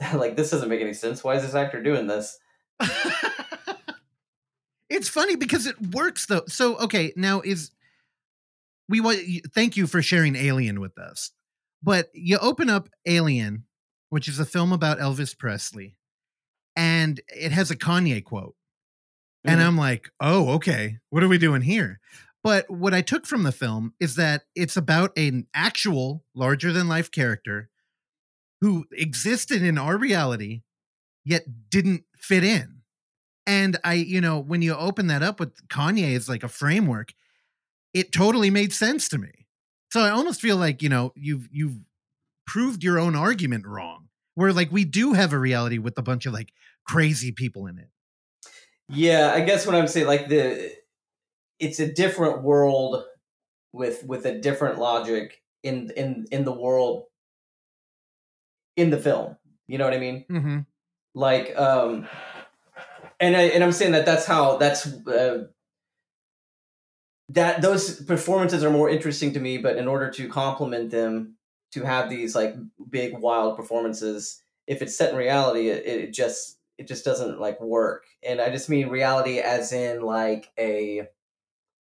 like 0.14 0.36
this 0.36 0.50
doesn't 0.50 0.68
make 0.68 0.80
any 0.80 0.94
sense. 0.94 1.24
Why 1.24 1.36
is 1.36 1.42
this 1.42 1.54
actor 1.54 1.82
doing 1.82 2.06
this? 2.06 2.38
it's 4.88 5.08
funny 5.08 5.36
because 5.36 5.66
it 5.66 5.80
works 5.92 6.26
though. 6.26 6.44
So 6.48 6.76
okay, 6.78 7.12
now 7.16 7.40
is 7.40 7.70
we 8.88 9.00
want 9.00 9.18
thank 9.54 9.76
you 9.76 9.86
for 9.86 10.02
sharing 10.02 10.36
Alien 10.36 10.80
with 10.80 10.98
us. 10.98 11.30
But 11.82 12.08
you 12.14 12.38
open 12.38 12.70
up 12.70 12.88
Alien, 13.06 13.64
which 14.10 14.28
is 14.28 14.38
a 14.38 14.44
film 14.46 14.72
about 14.72 14.98
Elvis 14.98 15.36
Presley, 15.36 15.96
and 16.76 17.20
it 17.28 17.52
has 17.52 17.70
a 17.70 17.76
Kanye 17.76 18.24
quote. 18.24 18.56
And 19.44 19.60
Mhm. 19.60 19.66
I'm 19.66 19.76
like, 19.76 20.10
"Oh, 20.20 20.50
okay. 20.54 20.98
What 21.10 21.22
are 21.22 21.28
we 21.28 21.38
doing 21.38 21.62
here?" 21.62 22.00
But 22.42 22.70
what 22.70 22.94
I 22.94 23.02
took 23.02 23.26
from 23.26 23.42
the 23.42 23.52
film 23.52 23.94
is 24.00 24.16
that 24.16 24.44
it's 24.54 24.76
about 24.76 25.16
an 25.16 25.46
actual 25.54 26.24
larger 26.34 26.72
than 26.72 26.88
life 26.88 27.10
character 27.10 27.70
who 28.60 28.86
existed 28.92 29.62
in 29.62 29.78
our 29.78 29.96
reality 29.98 30.62
yet 31.24 31.70
didn't 31.70 32.04
fit 32.16 32.44
in. 32.44 32.82
And 33.46 33.78
I, 33.84 33.94
you 33.94 34.20
know, 34.20 34.38
when 34.38 34.62
you 34.62 34.74
open 34.74 35.06
that 35.08 35.22
up 35.22 35.40
with 35.40 35.68
Kanye 35.68 36.14
as 36.16 36.28
like 36.28 36.42
a 36.42 36.48
framework, 36.48 37.14
it 37.94 38.12
totally 38.12 38.50
made 38.50 38.72
sense 38.72 39.08
to 39.08 39.18
me. 39.18 39.30
So 39.92 40.00
I 40.00 40.10
almost 40.10 40.40
feel 40.40 40.56
like, 40.56 40.82
you 40.82 40.88
know, 40.88 41.12
you've 41.14 41.48
you've 41.52 41.78
proved 42.46 42.82
your 42.82 42.98
own 42.98 43.14
argument 43.14 43.66
wrong. 43.66 44.08
Where 44.34 44.52
like 44.52 44.72
we 44.72 44.84
do 44.84 45.12
have 45.12 45.32
a 45.32 45.38
reality 45.38 45.78
with 45.78 45.96
a 45.96 46.02
bunch 46.02 46.26
of 46.26 46.32
like 46.32 46.52
crazy 46.86 47.30
people 47.30 47.66
in 47.68 47.78
it. 47.78 47.88
Yeah, 48.88 49.32
I 49.32 49.40
guess 49.40 49.64
what 49.64 49.76
I'm 49.76 49.86
saying, 49.86 50.08
like 50.08 50.28
the, 50.28 50.72
it's 51.58 51.78
a 51.78 51.90
different 51.90 52.42
world 52.42 53.04
with 53.72 54.04
with 54.04 54.26
a 54.26 54.38
different 54.38 54.78
logic 54.78 55.40
in 55.62 55.90
in 55.96 56.26
in 56.32 56.44
the 56.44 56.52
world 56.52 57.04
in 58.76 58.90
the 58.90 58.98
film. 58.98 59.36
You 59.68 59.78
know 59.78 59.84
what 59.84 59.94
I 59.94 59.98
mean? 59.98 60.24
Mm-hmm. 60.30 60.58
Like, 61.14 61.56
um, 61.56 62.08
and 63.20 63.36
I 63.36 63.42
and 63.42 63.62
I'm 63.62 63.72
saying 63.72 63.92
that 63.92 64.04
that's 64.04 64.26
how 64.26 64.56
that's 64.56 64.86
uh, 64.86 65.44
that 67.30 67.62
those 67.62 68.02
performances 68.02 68.62
are 68.62 68.70
more 68.70 68.90
interesting 68.90 69.32
to 69.34 69.40
me. 69.40 69.58
But 69.58 69.76
in 69.76 69.88
order 69.88 70.10
to 70.10 70.28
complement 70.28 70.90
them, 70.90 71.36
to 71.72 71.82
have 71.82 72.08
these 72.08 72.34
like 72.36 72.54
big 72.88 73.18
wild 73.18 73.56
performances, 73.56 74.40
if 74.66 74.80
it's 74.82 74.96
set 74.96 75.10
in 75.10 75.16
reality, 75.16 75.68
it, 75.68 75.86
it 75.86 76.12
just 76.12 76.58
it 76.78 76.86
just 76.88 77.04
doesn't 77.04 77.40
like 77.40 77.60
work. 77.60 78.06
And 78.22 78.40
I 78.40 78.50
just 78.50 78.68
mean 78.68 78.88
reality 78.88 79.40
as 79.40 79.72
in 79.72 80.02
like 80.02 80.50
a 80.58 81.00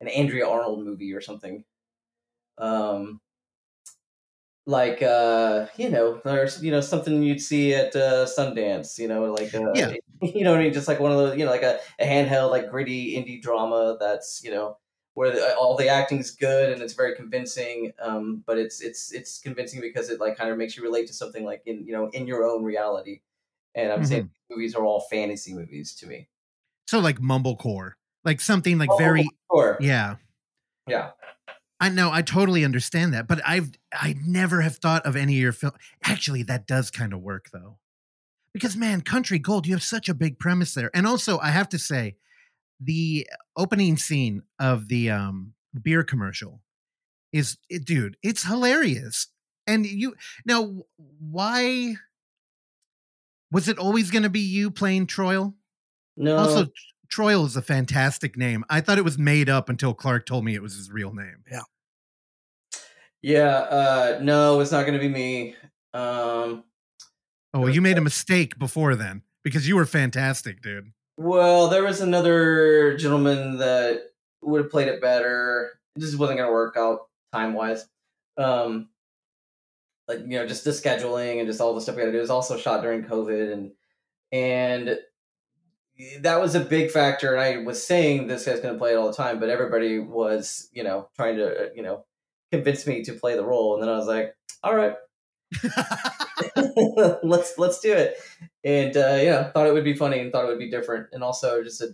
an 0.00 0.08
Andrea 0.08 0.48
Arnold 0.48 0.84
movie 0.84 1.14
or 1.14 1.20
something. 1.20 1.64
Um 2.58 3.20
like 4.66 5.02
uh 5.02 5.66
you 5.76 5.88
know 5.88 6.20
there's 6.24 6.62
you 6.62 6.70
know 6.70 6.80
something 6.80 7.22
you'd 7.22 7.40
see 7.40 7.74
at 7.74 7.94
uh 7.96 8.26
Sundance, 8.26 8.98
you 8.98 9.08
know, 9.08 9.32
like 9.32 9.54
uh, 9.54 9.72
Yeah. 9.74 9.92
you 10.22 10.44
know 10.44 10.50
what 10.52 10.60
I 10.60 10.64
mean 10.64 10.72
just 10.72 10.88
like 10.88 11.00
one 11.00 11.12
of 11.12 11.18
those 11.18 11.38
you 11.38 11.44
know 11.44 11.50
like 11.50 11.62
a, 11.62 11.80
a 11.98 12.04
handheld 12.04 12.50
like 12.50 12.70
gritty 12.70 13.14
indie 13.16 13.40
drama 13.40 13.96
that's, 13.98 14.42
you 14.44 14.50
know, 14.50 14.76
where 15.18 15.32
the, 15.32 15.56
all 15.56 15.76
the 15.76 15.88
acting's 15.88 16.30
good 16.30 16.72
and 16.72 16.80
it's 16.80 16.92
very 16.92 17.12
convincing 17.16 17.92
um 18.00 18.44
but 18.46 18.56
it's 18.56 18.80
it's 18.80 19.10
it's 19.10 19.40
convincing 19.40 19.80
because 19.80 20.10
it 20.10 20.20
like 20.20 20.36
kind 20.36 20.48
of 20.48 20.56
makes 20.56 20.76
you 20.76 20.82
relate 20.84 21.08
to 21.08 21.12
something 21.12 21.44
like 21.44 21.60
in 21.66 21.84
you 21.84 21.92
know 21.92 22.08
in 22.10 22.28
your 22.28 22.44
own 22.44 22.62
reality. 22.62 23.20
And 23.74 23.92
I'm 23.92 24.04
saying 24.04 24.30
movies 24.48 24.76
are 24.76 24.84
all 24.84 25.00
fantasy 25.10 25.54
movies 25.54 25.94
to 25.96 26.06
me. 26.06 26.28
So 26.86 27.00
like 27.00 27.18
mumblecore. 27.18 27.92
Like 28.24 28.40
something 28.40 28.78
like 28.78 28.90
Oh, 28.92 28.96
very 28.96 29.28
yeah. 29.80 30.16
Yeah. 30.86 31.10
I 31.80 31.88
know 31.88 32.12
I 32.12 32.22
totally 32.22 32.64
understand 32.64 33.12
that, 33.14 33.26
but 33.26 33.40
I've 33.44 33.72
I 33.92 34.14
never 34.24 34.60
have 34.60 34.76
thought 34.76 35.04
of 35.04 35.16
any 35.16 35.34
of 35.34 35.42
your 35.42 35.52
film. 35.52 35.72
Actually, 36.04 36.44
that 36.44 36.68
does 36.68 36.92
kind 36.92 37.12
of 37.12 37.20
work 37.20 37.50
though, 37.52 37.78
because 38.52 38.76
man, 38.76 39.00
Country 39.00 39.40
Gold, 39.40 39.66
you 39.66 39.74
have 39.74 39.82
such 39.82 40.08
a 40.08 40.14
big 40.14 40.38
premise 40.38 40.74
there, 40.74 40.90
and 40.94 41.06
also 41.08 41.38
I 41.38 41.50
have 41.50 41.68
to 41.70 41.78
say, 41.78 42.16
the 42.80 43.28
opening 43.56 43.96
scene 43.96 44.42
of 44.58 44.88
the 44.88 45.10
um 45.10 45.54
beer 45.82 46.02
commercial 46.02 46.62
is, 47.32 47.58
it, 47.68 47.84
dude, 47.84 48.16
it's 48.22 48.44
hilarious. 48.44 49.28
And 49.66 49.84
you 49.84 50.14
now, 50.46 50.82
why 50.96 51.96
was 53.50 53.68
it 53.68 53.78
always 53.78 54.10
going 54.10 54.22
to 54.22 54.30
be 54.30 54.40
you 54.40 54.70
playing 54.70 55.06
Troyal? 55.06 55.54
No. 56.16 56.36
Also, 56.36 56.66
Troyal 57.12 57.46
is 57.46 57.56
a 57.56 57.62
fantastic 57.62 58.36
name. 58.36 58.64
I 58.70 58.80
thought 58.80 58.98
it 58.98 59.04
was 59.04 59.18
made 59.18 59.48
up 59.48 59.68
until 59.68 59.94
Clark 59.94 60.26
told 60.26 60.44
me 60.44 60.54
it 60.54 60.62
was 60.62 60.74
his 60.74 60.90
real 60.90 61.12
name. 61.12 61.44
Yeah, 63.22 63.48
uh 63.48 64.18
no, 64.22 64.60
it's 64.60 64.72
not 64.72 64.86
gonna 64.86 64.98
be 64.98 65.08
me. 65.08 65.56
Um 65.92 66.64
Oh, 67.54 67.60
well, 67.60 67.70
you 67.70 67.80
made 67.80 67.96
a 67.96 68.02
mistake 68.02 68.58
before 68.58 68.94
then 68.94 69.22
because 69.42 69.66
you 69.66 69.74
were 69.74 69.86
fantastic, 69.86 70.60
dude. 70.60 70.92
Well, 71.18 71.66
there 71.68 71.82
was 71.82 72.00
another 72.00 72.96
gentleman 72.96 73.58
that 73.58 74.02
would 74.40 74.62
have 74.62 74.70
played 74.70 74.86
it 74.86 75.00
better. 75.00 75.72
It 75.96 76.00
just 76.00 76.16
wasn't 76.16 76.38
gonna 76.38 76.52
work 76.52 76.76
out 76.76 77.08
time 77.32 77.54
wise. 77.54 77.86
Um 78.36 78.88
like 80.06 80.20
you 80.20 80.38
know, 80.38 80.46
just 80.46 80.64
the 80.64 80.70
scheduling 80.70 81.38
and 81.38 81.48
just 81.48 81.60
all 81.60 81.74
the 81.74 81.80
stuff 81.80 81.96
we 81.96 82.02
had 82.02 82.06
to 82.06 82.12
do. 82.12 82.18
It 82.18 82.22
was 82.22 82.30
also 82.30 82.56
shot 82.56 82.82
during 82.82 83.02
COVID 83.02 83.52
and 83.52 83.72
and 84.30 84.98
that 86.20 86.40
was 86.40 86.54
a 86.54 86.60
big 86.60 86.92
factor. 86.92 87.34
And 87.34 87.40
I 87.40 87.64
was 87.64 87.84
saying 87.84 88.28
this 88.28 88.46
guy's 88.46 88.60
gonna 88.60 88.78
play 88.78 88.92
it 88.92 88.96
all 88.96 89.08
the 89.08 89.16
time, 89.16 89.40
but 89.40 89.50
everybody 89.50 89.98
was, 89.98 90.68
you 90.72 90.84
know, 90.84 91.08
trying 91.16 91.36
to, 91.38 91.72
you 91.74 91.82
know, 91.82 92.04
convince 92.52 92.86
me 92.86 93.02
to 93.02 93.12
play 93.12 93.34
the 93.34 93.44
role. 93.44 93.74
And 93.74 93.82
then 93.82 93.90
I 93.90 93.96
was 93.96 94.06
like, 94.06 94.36
all 94.62 94.76
right, 94.76 94.94
let's 97.22 97.56
let's 97.58 97.80
do 97.80 97.92
it. 97.92 98.16
And 98.64 98.96
uh, 98.96 99.18
yeah, 99.20 99.50
thought 99.50 99.66
it 99.66 99.72
would 99.72 99.84
be 99.84 99.94
funny 99.94 100.20
and 100.20 100.32
thought 100.32 100.44
it 100.44 100.48
would 100.48 100.58
be 100.58 100.70
different, 100.70 101.08
and 101.12 101.22
also 101.22 101.62
just 101.62 101.80
a, 101.80 101.88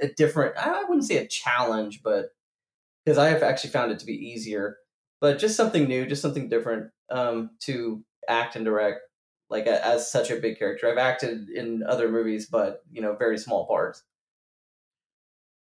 a 0.00 0.08
different. 0.08 0.56
I 0.56 0.84
wouldn't 0.84 1.04
say 1.06 1.16
a 1.18 1.26
challenge, 1.26 2.02
but 2.02 2.34
because 3.04 3.18
I 3.18 3.28
have 3.28 3.42
actually 3.42 3.70
found 3.70 3.92
it 3.92 3.98
to 4.00 4.06
be 4.06 4.14
easier, 4.14 4.78
but 5.20 5.38
just 5.38 5.56
something 5.56 5.84
new, 5.84 6.06
just 6.06 6.22
something 6.22 6.48
different 6.48 6.90
um, 7.10 7.50
to 7.60 8.04
act 8.28 8.56
and 8.56 8.64
direct. 8.64 9.00
Like 9.48 9.66
a, 9.66 9.86
as 9.86 10.10
such 10.10 10.32
a 10.32 10.36
big 10.36 10.58
character, 10.58 10.90
I've 10.90 10.98
acted 10.98 11.48
in 11.50 11.84
other 11.84 12.10
movies, 12.10 12.46
but 12.46 12.82
you 12.90 13.00
know, 13.00 13.14
very 13.14 13.38
small 13.38 13.64
parts. 13.66 14.02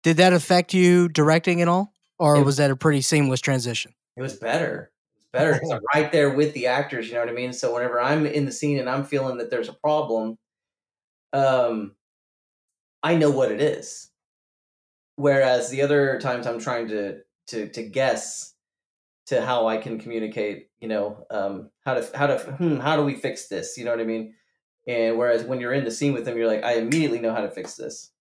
Did 0.05 0.19
that 0.19 0.33
affect 0.33 0.73
you 0.73 1.09
directing 1.09 1.61
at 1.63 1.69
all, 1.69 1.93
or 2.19 2.37
It- 2.37 2.45
was 2.45 2.59
that 2.59 2.71
a 2.71 2.77
pretty 2.77 3.03
seamless 3.03 3.41
transition? 3.41 3.93
It 4.17 4.23
was 4.23 4.35
better. 4.35 4.91
Better 5.33 5.53
'cause 5.61 5.70
I'm 5.70 5.83
right 5.95 6.12
there 6.12 6.30
with 6.30 6.53
the 6.55 6.66
actors. 6.66 7.09
You 7.09 7.14
know 7.14 7.20
what 7.20 7.28
I 7.28 7.33
mean? 7.33 7.53
So 7.53 7.74
whenever 7.74 8.01
I'm 8.01 8.26
in 8.26 8.45
the 8.47 8.53
scene 8.53 8.78
and 8.78 8.89
I'm 8.89 9.05
feeling 9.05 9.39
that 9.39 9.51
there's 9.51 9.68
a 9.68 9.74
problem, 9.74 10.39
um, 11.33 11.97
I 13.05 13.14
know 13.16 13.30
what 13.30 13.53
it 13.53 13.61
is. 13.61 14.11
Whereas 15.16 15.70
the 15.70 15.83
other 15.83 16.18
times 16.20 16.47
I'm 16.47 16.59
trying 16.59 16.89
to 16.89 17.20
to 17.49 17.68
to 17.68 17.83
guess 17.83 18.55
to 19.26 19.43
how 19.45 19.68
I 19.68 19.78
can 19.78 19.99
communicate. 20.01 20.68
You 20.80 20.89
know, 20.89 21.26
um, 21.30 21.70
how 21.85 21.95
to 21.95 22.18
how 22.18 22.28
to 22.28 22.39
hmm, 22.39 22.78
how 22.78 22.97
do 22.97 23.05
we 23.05 23.16
fix 23.16 23.49
this? 23.49 23.76
You 23.78 23.85
know 23.87 23.93
what 23.93 24.01
I 24.01 24.05
mean? 24.05 24.35
And 24.89 25.18
whereas 25.18 25.45
when 25.45 25.61
you're 25.61 25.74
in 25.74 25.85
the 25.85 25.93
scene 25.93 26.14
with 26.14 26.24
them, 26.26 26.37
you're 26.39 26.49
like, 26.49 26.64
I 26.64 26.74
immediately 26.76 27.20
know 27.20 27.35
how 27.35 27.43
to 27.43 27.51
fix 27.51 27.76
this. 27.76 28.12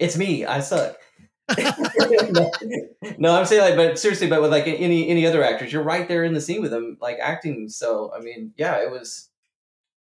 It's 0.00 0.16
me. 0.18 0.46
I 0.46 0.60
suck. 0.60 0.96
No, 1.48 2.50
no, 3.18 3.34
I'm 3.36 3.46
saying 3.46 3.62
like, 3.62 3.76
but 3.76 3.98
seriously, 3.98 4.28
but 4.28 4.40
with 4.40 4.50
like 4.50 4.66
any 4.66 5.08
any 5.08 5.26
other 5.26 5.42
actors, 5.42 5.72
you're 5.72 5.82
right 5.82 6.08
there 6.08 6.24
in 6.24 6.32
the 6.32 6.40
scene 6.40 6.62
with 6.62 6.70
them, 6.70 6.96
like 7.00 7.18
acting. 7.20 7.68
So 7.68 8.12
I 8.16 8.20
mean, 8.20 8.52
yeah, 8.56 8.82
it 8.82 8.90
was. 8.90 9.28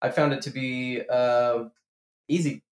I 0.02 0.10
found 0.12 0.34
it 0.34 0.42
to 0.44 0.50
be 0.50 1.02
uh, 1.10 1.66
easy. 2.28 2.64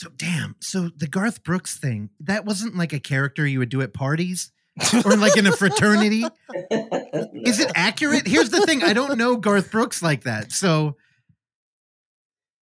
So 0.00 0.10
damn. 0.16 0.56
So 0.60 0.90
the 0.94 1.06
Garth 1.06 1.42
Brooks 1.44 1.76
thing, 1.76 2.10
that 2.20 2.44
wasn't 2.44 2.76
like 2.76 2.92
a 2.92 3.00
character 3.00 3.46
you 3.46 3.58
would 3.58 3.68
do 3.68 3.80
at 3.80 3.94
parties 3.94 4.52
or 5.04 5.16
like 5.16 5.36
in 5.36 5.46
a 5.46 5.52
fraternity. 5.52 6.24
Is 6.70 7.60
it 7.60 7.70
accurate? 7.74 8.26
Here's 8.26 8.50
the 8.50 8.66
thing. 8.66 8.82
I 8.82 8.92
don't 8.92 9.16
know 9.18 9.36
Garth 9.36 9.70
Brooks 9.70 10.02
like 10.02 10.24
that. 10.24 10.52
So 10.52 10.96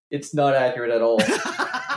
It's 0.10 0.34
not 0.34 0.54
accurate 0.54 0.92
at 0.92 1.02
all. 1.02 1.20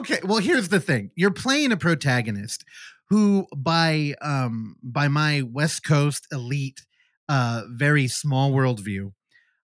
Okay, 0.00 0.18
well 0.24 0.38
here's 0.38 0.68
the 0.68 0.80
thing. 0.80 1.10
You're 1.14 1.30
playing 1.30 1.72
a 1.72 1.76
protagonist 1.76 2.64
who 3.08 3.46
by 3.56 4.14
um 4.22 4.76
by 4.82 5.08
my 5.08 5.42
West 5.42 5.84
Coast 5.84 6.26
elite 6.32 6.80
uh 7.28 7.62
very 7.68 8.08
small 8.08 8.52
worldview 8.52 9.12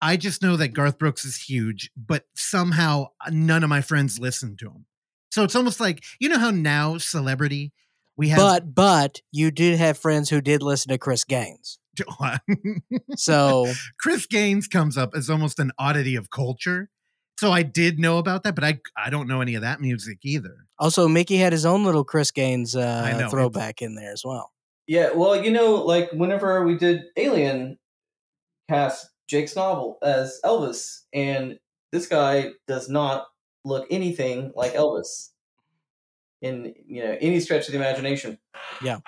I 0.04 0.18
just 0.18 0.42
know 0.42 0.58
that 0.58 0.74
Garth 0.74 0.98
Brooks 0.98 1.24
is 1.24 1.44
huge, 1.48 1.90
but 1.96 2.24
somehow 2.36 3.06
none 3.30 3.62
of 3.62 3.70
my 3.70 3.80
friends 3.80 4.18
listen 4.18 4.54
to 4.58 4.66
him. 4.66 4.84
So 5.32 5.44
it's 5.44 5.56
almost 5.56 5.80
like 5.80 6.04
you 6.20 6.28
know 6.28 6.38
how 6.38 6.50
now 6.50 6.98
celebrity 6.98 7.72
we 8.14 8.28
have 8.28 8.38
but 8.38 8.74
but 8.74 9.20
you 9.32 9.50
did 9.50 9.78
have 9.78 9.96
friends 9.96 10.28
who 10.28 10.42
did 10.42 10.62
listen 10.62 10.90
to 10.90 10.98
Chris 10.98 11.24
Gaines. 11.24 11.78
So 13.16 13.72
Chris 13.98 14.26
Gaines 14.26 14.68
comes 14.68 14.98
up 14.98 15.14
as 15.14 15.30
almost 15.30 15.58
an 15.58 15.72
oddity 15.78 16.16
of 16.16 16.28
culture. 16.28 16.90
So 17.38 17.50
I 17.50 17.62
did 17.62 17.98
know 17.98 18.18
about 18.18 18.44
that, 18.44 18.54
but 18.54 18.64
I 18.64 18.80
I 18.96 19.10
don't 19.10 19.28
know 19.28 19.40
any 19.40 19.54
of 19.54 19.62
that 19.62 19.80
music 19.80 20.18
either. 20.22 20.66
also 20.78 21.08
Mickey 21.08 21.36
had 21.36 21.52
his 21.52 21.66
own 21.66 21.84
little 21.84 22.04
Chris 22.04 22.30
Gaines 22.30 22.76
uh, 22.76 23.18
know, 23.18 23.28
throwback 23.28 23.82
in 23.82 23.94
there 23.94 24.12
as 24.12 24.22
well. 24.24 24.52
yeah, 24.86 25.10
well, 25.14 25.42
you 25.42 25.50
know, 25.50 25.74
like 25.74 26.10
whenever 26.12 26.64
we 26.64 26.76
did 26.76 27.02
Alien, 27.16 27.78
cast 28.68 29.10
Jake 29.28 29.46
Snovel 29.46 29.96
as 30.02 30.40
Elvis, 30.44 31.00
and 31.12 31.58
this 31.92 32.06
guy 32.06 32.50
does 32.68 32.88
not 32.88 33.26
look 33.64 33.86
anything 33.90 34.52
like 34.54 34.74
Elvis 34.74 35.30
in 36.42 36.74
you 36.86 37.02
know 37.02 37.16
any 37.20 37.40
stretch 37.40 37.66
of 37.66 37.72
the 37.72 37.78
imagination. 37.78 38.38
Yeah. 38.82 38.98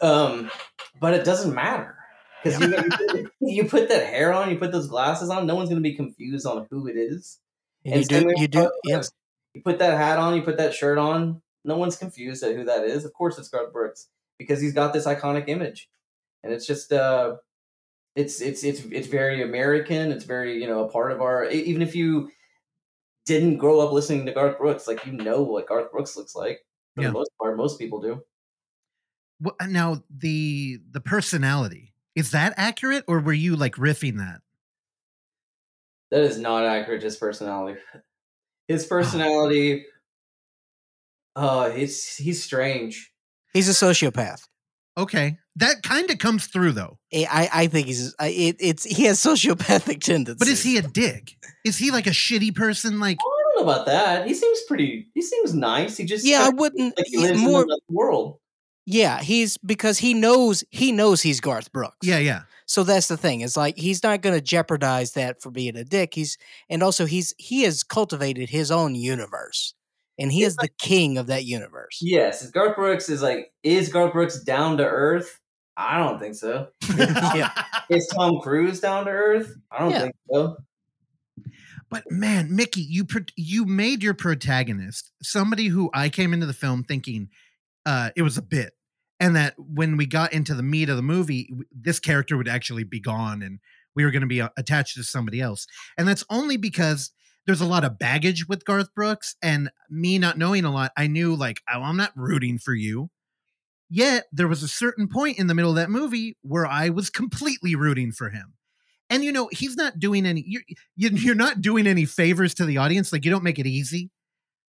Um, 0.00 0.50
but 0.98 1.14
it 1.14 1.24
doesn't 1.24 1.54
matter 1.54 1.99
because 2.42 2.60
you, 2.60 2.68
you, 2.68 2.82
put- 2.90 3.32
you 3.40 3.64
put 3.68 3.88
that 3.88 4.06
hair 4.06 4.32
on, 4.32 4.50
you 4.50 4.58
put 4.58 4.72
those 4.72 4.88
glasses 4.88 5.30
on, 5.30 5.46
no 5.46 5.54
one's 5.54 5.68
going 5.68 5.82
to 5.82 5.88
be 5.88 5.94
confused 5.96 6.46
on 6.46 6.66
who 6.70 6.86
it 6.86 6.96
is. 6.96 7.38
And 7.84 7.94
And 7.94 8.02
you 8.02 8.08
do 8.08 8.20
same 8.20 8.28
you 8.36 8.48
do 8.48 8.58
Garth 8.60 8.72
yeah. 8.84 8.94
Brooks. 8.96 9.10
You 9.54 9.62
put 9.62 9.78
that 9.80 9.96
hat 9.96 10.18
on, 10.18 10.36
you 10.36 10.42
put 10.42 10.58
that 10.58 10.74
shirt 10.74 10.98
on, 10.98 11.42
no 11.64 11.76
one's 11.76 11.96
confused 11.96 12.42
at 12.44 12.54
who 12.54 12.64
that 12.64 12.84
is. 12.84 13.04
Of 13.04 13.12
course, 13.12 13.38
it's 13.38 13.48
Garth 13.48 13.72
Brooks 13.72 14.08
because 14.38 14.60
he's 14.60 14.72
got 14.74 14.92
this 14.92 15.06
iconic 15.06 15.48
image, 15.48 15.88
and 16.42 16.52
it's 16.52 16.66
just 16.66 16.92
uh, 16.92 17.36
it's 18.16 18.40
it's 18.40 18.62
it's 18.64 18.80
it's 18.84 19.08
very 19.08 19.42
American. 19.42 20.12
It's 20.12 20.24
very 20.24 20.60
you 20.60 20.66
know 20.68 20.84
a 20.84 20.88
part 20.88 21.10
of 21.12 21.20
our. 21.20 21.46
Even 21.50 21.82
if 21.82 21.94
you 21.96 22.30
didn't 23.26 23.58
grow 23.58 23.80
up 23.80 23.92
listening 23.92 24.24
to 24.26 24.32
Garth 24.32 24.56
Brooks, 24.58 24.86
like 24.86 25.04
you 25.04 25.12
know 25.12 25.42
what 25.42 25.66
Garth 25.66 25.90
Brooks 25.90 26.16
looks 26.16 26.34
like 26.36 26.60
for 26.94 27.02
Yeah. 27.02 27.08
the 27.08 27.12
most 27.14 27.30
part. 27.40 27.56
Most 27.56 27.78
people 27.78 28.00
do. 28.00 28.22
Wha- 29.40 29.52
now 29.68 30.02
the 30.16 30.78
the 30.90 31.00
personality 31.00 31.89
is 32.20 32.30
that 32.32 32.54
accurate, 32.56 33.04
or 33.08 33.18
were 33.20 33.32
you 33.32 33.56
like 33.56 33.74
riffing 33.74 34.18
that? 34.18 34.40
That 36.10 36.22
is 36.22 36.38
not 36.38 36.64
accurate. 36.64 37.02
His 37.08 37.16
personality. 37.16 37.80
His 38.68 38.86
personality. 38.86 39.86
Uh, 41.36 41.70
it's 41.74 42.16
he's 42.16 42.42
strange. 42.42 43.10
He's 43.52 43.68
a 43.68 43.72
sociopath. 43.72 44.42
Okay, 44.98 45.38
that 45.56 45.82
kind 45.82 46.10
of 46.10 46.18
comes 46.18 46.46
through 46.46 46.72
though. 46.72 46.98
I 47.12 47.26
I- 47.30 47.50
I 47.62 47.66
think 47.68 47.86
he's 47.86 48.14
I- 48.18 48.28
it, 48.28 48.56
it's 48.60 48.84
he 48.84 49.04
has 49.04 49.18
sociopathic 49.24 50.00
tendencies. 50.02 50.38
But 50.38 50.48
is 50.48 50.62
he 50.62 50.76
a 50.76 50.82
dick? 50.82 51.36
Is 51.64 51.78
he 51.78 51.90
like 51.90 52.06
a 52.06 52.10
shitty 52.10 52.54
person? 52.54 53.00
Like 53.00 53.18
I 53.20 53.42
don't 53.54 53.66
know 53.66 53.72
about 53.72 53.86
that. 53.86 54.26
He 54.26 54.34
seems 54.34 54.60
pretty. 54.68 55.08
He 55.14 55.22
seems 55.22 55.54
nice. 55.54 55.96
He 55.96 56.04
just 56.04 56.24
Yeah, 56.26 56.42
I 56.44 56.50
wouldn't 56.50 56.96
like 56.98 57.06
he 57.08 57.18
lives 57.18 57.40
more 57.40 57.60
in 57.62 57.68
another 57.68 57.80
world. 57.88 58.38
Yeah, 58.86 59.20
he's 59.20 59.56
because 59.58 59.98
he 59.98 60.14
knows 60.14 60.64
he 60.70 60.90
knows 60.92 61.22
he's 61.22 61.40
Garth 61.40 61.72
Brooks. 61.72 62.06
yeah, 62.06 62.18
yeah. 62.18 62.42
So 62.66 62.84
that's 62.84 63.08
the 63.08 63.16
thing. 63.16 63.40
It's 63.40 63.56
like 63.56 63.76
he's 63.76 64.02
not 64.02 64.22
going 64.22 64.34
to 64.36 64.40
jeopardize 64.40 65.12
that 65.12 65.42
for 65.42 65.50
being 65.50 65.76
a 65.76 65.84
dick. 65.84 66.14
He's 66.14 66.38
and 66.68 66.82
also 66.82 67.04
he's 67.06 67.34
he 67.38 67.62
has 67.62 67.82
cultivated 67.82 68.48
his 68.48 68.70
own 68.70 68.94
universe, 68.94 69.74
and 70.18 70.30
he 70.32 70.40
Yeah, 70.42 70.46
is 70.48 70.56
the 70.56 70.68
king 70.80 71.18
of 71.18 71.26
that 71.28 71.44
universe. 71.44 71.98
Yes, 72.00 72.48
Garth 72.50 72.76
Brooks 72.76 73.08
is 73.08 73.22
like 73.22 73.52
is 73.62 73.88
Garth 73.90 74.12
Brooks 74.12 74.40
down 74.40 74.76
to 74.78 74.84
earth? 74.84 75.38
I 75.76 75.98
don't 75.98 76.18
think 76.18 76.34
so. 76.34 76.68
Yeah. 77.34 77.50
Is 77.88 78.06
Tom 78.14 78.38
Cruise 78.40 78.80
down 78.80 79.04
to 79.06 79.10
earth? 79.10 79.54
I 79.70 79.78
don't 79.80 79.90
Yeah. 79.90 80.02
think 80.02 80.14
so. 80.32 80.56
But 81.90 82.04
man, 82.10 82.54
Mickey, 82.54 82.82
you 82.82 83.04
pro- 83.04 83.24
you 83.36 83.64
made 83.64 84.02
your 84.02 84.14
protagonist 84.14 85.10
somebody 85.22 85.66
who 85.66 85.90
I 85.92 86.08
came 86.08 86.32
into 86.32 86.46
the 86.46 86.52
film 86.52 86.84
thinking 86.84 87.30
uh, 87.86 88.10
it 88.16 88.22
was 88.22 88.38
a 88.38 88.42
bit, 88.42 88.72
and 89.18 89.36
that 89.36 89.54
when 89.58 89.96
we 89.96 90.06
got 90.06 90.32
into 90.32 90.54
the 90.54 90.62
meat 90.62 90.88
of 90.88 90.96
the 90.96 91.02
movie, 91.02 91.52
this 91.72 92.00
character 92.00 92.36
would 92.36 92.48
actually 92.48 92.84
be 92.84 93.00
gone, 93.00 93.42
and 93.42 93.58
we 93.94 94.04
were 94.04 94.10
going 94.10 94.22
to 94.22 94.26
be 94.26 94.40
uh, 94.40 94.48
attached 94.56 94.94
to 94.96 95.04
somebody 95.04 95.40
else. 95.40 95.66
And 95.98 96.06
that's 96.06 96.24
only 96.30 96.56
because 96.56 97.10
there's 97.46 97.60
a 97.60 97.66
lot 97.66 97.84
of 97.84 97.98
baggage 97.98 98.46
with 98.48 98.64
Garth 98.64 98.94
Brooks, 98.94 99.36
and 99.42 99.70
me 99.88 100.18
not 100.18 100.38
knowing 100.38 100.64
a 100.64 100.72
lot, 100.72 100.92
I 100.96 101.06
knew 101.06 101.34
like 101.34 101.60
oh, 101.72 101.82
I'm 101.82 101.96
not 101.96 102.12
rooting 102.16 102.58
for 102.58 102.74
you. 102.74 103.10
Yet 103.88 104.26
there 104.30 104.48
was 104.48 104.62
a 104.62 104.68
certain 104.68 105.08
point 105.08 105.38
in 105.38 105.48
the 105.48 105.54
middle 105.54 105.72
of 105.72 105.76
that 105.76 105.90
movie 105.90 106.36
where 106.42 106.66
I 106.66 106.90
was 106.90 107.10
completely 107.10 107.74
rooting 107.74 108.12
for 108.12 108.30
him. 108.30 108.54
And 109.08 109.24
you 109.24 109.32
know, 109.32 109.48
he's 109.50 109.76
not 109.76 109.98
doing 109.98 110.24
any 110.24 110.44
you're 110.46 110.62
you- 110.94 111.10
you're 111.12 111.34
not 111.34 111.60
doing 111.60 111.86
any 111.86 112.04
favors 112.04 112.54
to 112.54 112.64
the 112.64 112.78
audience. 112.78 113.12
Like 113.12 113.24
you 113.24 113.30
don't 113.30 113.42
make 113.42 113.58
it 113.58 113.66
easy. 113.66 114.10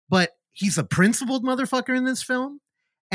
But 0.10 0.32
he's 0.51 0.78
a 0.78 0.84
principled 0.84 1.43
motherfucker 1.43 1.95
in 1.95 2.06
this 2.06 2.22
film. 2.22 2.60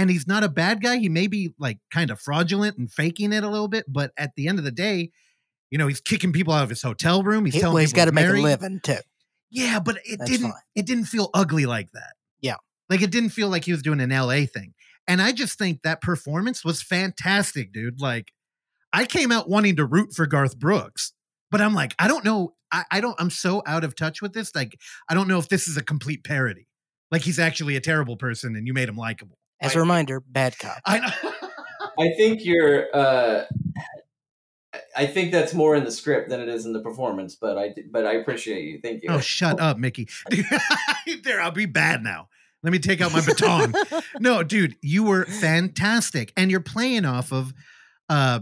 And 0.00 0.08
he's 0.08 0.26
not 0.26 0.42
a 0.42 0.48
bad 0.48 0.82
guy. 0.82 0.96
He 0.96 1.10
may 1.10 1.26
be 1.26 1.52
like 1.58 1.78
kind 1.90 2.10
of 2.10 2.18
fraudulent 2.18 2.78
and 2.78 2.90
faking 2.90 3.34
it 3.34 3.44
a 3.44 3.48
little 3.50 3.68
bit, 3.68 3.84
but 3.86 4.12
at 4.16 4.30
the 4.34 4.48
end 4.48 4.58
of 4.58 4.64
the 4.64 4.70
day, 4.70 5.10
you 5.70 5.76
know, 5.76 5.86
he's 5.88 6.00
kicking 6.00 6.32
people 6.32 6.54
out 6.54 6.62
of 6.62 6.70
his 6.70 6.80
hotel 6.80 7.22
room. 7.22 7.44
He's 7.44 7.54
He, 7.54 7.60
telling 7.60 7.74
well, 7.74 7.80
he's 7.82 7.92
got 7.92 8.06
to 8.06 8.12
make 8.12 8.26
a 8.26 8.32
living 8.32 8.80
too. 8.82 8.96
Yeah, 9.50 9.78
but 9.78 9.98
it 10.04 10.18
That's 10.18 10.30
didn't 10.30 10.52
fine. 10.52 10.60
it 10.74 10.86
didn't 10.86 11.04
feel 11.04 11.28
ugly 11.34 11.66
like 11.66 11.90
that. 11.92 12.14
Yeah. 12.40 12.56
Like 12.88 13.02
it 13.02 13.10
didn't 13.10 13.30
feel 13.30 13.48
like 13.50 13.64
he 13.66 13.72
was 13.72 13.82
doing 13.82 14.00
an 14.00 14.08
LA 14.10 14.46
thing. 14.46 14.72
And 15.06 15.20
I 15.20 15.32
just 15.32 15.58
think 15.58 15.82
that 15.82 16.00
performance 16.00 16.64
was 16.64 16.80
fantastic, 16.82 17.72
dude. 17.72 18.00
Like 18.00 18.32
I 18.94 19.04
came 19.04 19.30
out 19.30 19.50
wanting 19.50 19.76
to 19.76 19.84
root 19.84 20.14
for 20.14 20.24
Garth 20.26 20.58
Brooks, 20.58 21.12
but 21.50 21.60
I'm 21.60 21.74
like, 21.74 21.94
I 21.98 22.08
don't 22.08 22.24
know. 22.24 22.54
I, 22.72 22.84
I 22.90 23.00
don't 23.02 23.20
I'm 23.20 23.30
so 23.30 23.62
out 23.66 23.84
of 23.84 23.96
touch 23.96 24.22
with 24.22 24.32
this. 24.32 24.54
Like, 24.54 24.78
I 25.10 25.14
don't 25.14 25.28
know 25.28 25.38
if 25.38 25.48
this 25.50 25.68
is 25.68 25.76
a 25.76 25.82
complete 25.82 26.24
parody. 26.24 26.68
Like 27.10 27.22
he's 27.22 27.38
actually 27.40 27.76
a 27.76 27.80
terrible 27.80 28.16
person 28.16 28.56
and 28.56 28.66
you 28.66 28.72
made 28.72 28.88
him 28.88 28.96
likable. 28.96 29.36
As 29.60 29.76
a 29.76 29.80
reminder, 29.80 30.20
bad 30.20 30.58
cop. 30.58 30.78
I. 30.86 31.12
I 31.98 32.12
think 32.16 32.44
you're. 32.44 32.86
Uh, 32.94 33.44
I 34.96 35.06
think 35.06 35.32
that's 35.32 35.52
more 35.54 35.74
in 35.74 35.84
the 35.84 35.90
script 35.90 36.30
than 36.30 36.40
it 36.40 36.48
is 36.48 36.66
in 36.66 36.72
the 36.72 36.80
performance. 36.80 37.36
But 37.36 37.58
I 37.58 37.74
but 37.90 38.06
I 38.06 38.14
appreciate 38.14 38.64
you. 38.64 38.80
Thank 38.82 39.02
you. 39.02 39.10
oh, 39.10 39.20
shut 39.20 39.60
up, 39.60 39.78
Mickey. 39.78 40.08
there, 41.24 41.40
I'll 41.40 41.50
be 41.50 41.66
bad 41.66 42.02
now. 42.02 42.28
Let 42.62 42.72
me 42.72 42.78
take 42.78 43.00
out 43.00 43.12
my 43.12 43.24
baton. 43.24 43.74
no, 44.20 44.42
dude, 44.42 44.76
you 44.82 45.04
were 45.04 45.24
fantastic. 45.24 46.32
And 46.36 46.50
you're 46.50 46.60
playing 46.60 47.04
off 47.04 47.32
of 47.32 47.52
uh 48.08 48.40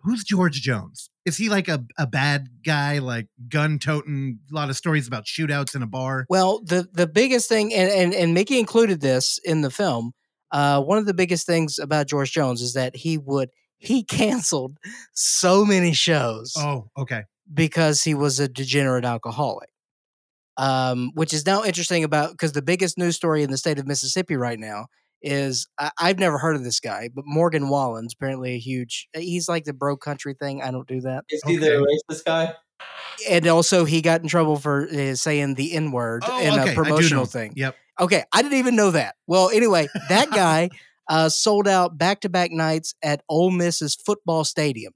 who's 0.00 0.24
George 0.24 0.60
Jones? 0.60 1.10
Is 1.24 1.36
he 1.36 1.48
like 1.48 1.68
a, 1.68 1.84
a 1.98 2.06
bad 2.06 2.48
guy, 2.64 2.98
like 2.98 3.28
gun 3.48 3.78
toting, 3.78 4.38
a 4.50 4.54
lot 4.54 4.70
of 4.70 4.76
stories 4.76 5.06
about 5.06 5.24
shootouts 5.24 5.74
in 5.74 5.82
a 5.82 5.86
bar? 5.86 6.24
Well, 6.28 6.60
the 6.64 6.88
the 6.92 7.06
biggest 7.06 7.48
thing, 7.48 7.74
and 7.74 7.90
and, 7.90 8.14
and 8.14 8.34
Mickey 8.34 8.58
included 8.58 9.00
this 9.00 9.38
in 9.44 9.62
the 9.62 9.70
film. 9.70 10.12
Uh, 10.50 10.80
one 10.82 10.98
of 10.98 11.06
the 11.06 11.14
biggest 11.14 11.46
things 11.46 11.78
about 11.78 12.06
George 12.06 12.32
Jones 12.32 12.62
is 12.62 12.74
that 12.74 12.96
he 12.96 13.18
would 13.18 13.50
he 13.78 14.02
canceled 14.04 14.76
so 15.14 15.64
many 15.64 15.92
shows 15.92 16.54
Oh, 16.58 16.90
okay. 16.96 17.24
because 17.52 18.02
he 18.02 18.14
was 18.14 18.40
a 18.40 18.48
degenerate 18.48 19.04
alcoholic. 19.04 19.68
Um, 20.56 21.12
which 21.14 21.32
is 21.32 21.46
now 21.46 21.62
interesting 21.62 22.02
about 22.02 22.32
because 22.32 22.50
the 22.50 22.62
biggest 22.62 22.98
news 22.98 23.14
story 23.14 23.44
in 23.44 23.50
the 23.52 23.56
state 23.56 23.78
of 23.78 23.86
Mississippi 23.86 24.34
right 24.34 24.58
now 24.58 24.86
is 25.22 25.68
I, 25.78 25.92
I've 26.00 26.18
never 26.18 26.36
heard 26.36 26.56
of 26.56 26.64
this 26.64 26.80
guy, 26.80 27.10
but 27.14 27.24
Morgan 27.28 27.68
Wallen's 27.68 28.14
apparently 28.14 28.54
a 28.54 28.58
huge. 28.58 29.08
He's 29.14 29.48
like 29.48 29.64
the 29.64 29.72
bro 29.72 29.96
country 29.96 30.34
thing. 30.34 30.60
I 30.60 30.72
don't 30.72 30.88
do 30.88 31.00
that. 31.02 31.24
Is 31.28 31.40
he 31.46 31.58
the 31.58 31.86
racist 32.10 32.24
guy? 32.24 32.54
And 33.28 33.46
also, 33.46 33.84
he 33.84 34.02
got 34.02 34.22
in 34.22 34.28
trouble 34.28 34.56
for 34.56 34.88
uh, 34.88 35.14
saying 35.14 35.54
the 35.54 35.74
N 35.74 35.92
word 35.92 36.24
Oh, 36.26 36.40
in 36.40 36.50
okay. 36.54 36.60
I 36.60 36.62
a 36.64 36.66
do 36.66 36.74
promotional 36.74 37.24
thing. 37.24 37.52
Yep. 37.54 37.76
Okay, 38.00 38.24
I 38.32 38.42
didn't 38.42 38.58
even 38.58 38.76
know 38.76 38.90
that. 38.92 39.16
Well, 39.26 39.50
anyway, 39.50 39.88
that 40.08 40.30
guy 40.32 40.70
uh, 41.08 41.28
sold 41.28 41.66
out 41.66 41.98
back 41.98 42.20
to 42.20 42.28
back 42.28 42.50
nights 42.50 42.94
at 43.02 43.22
Ole 43.28 43.50
Miss's 43.50 43.94
football 43.94 44.44
stadium. 44.44 44.92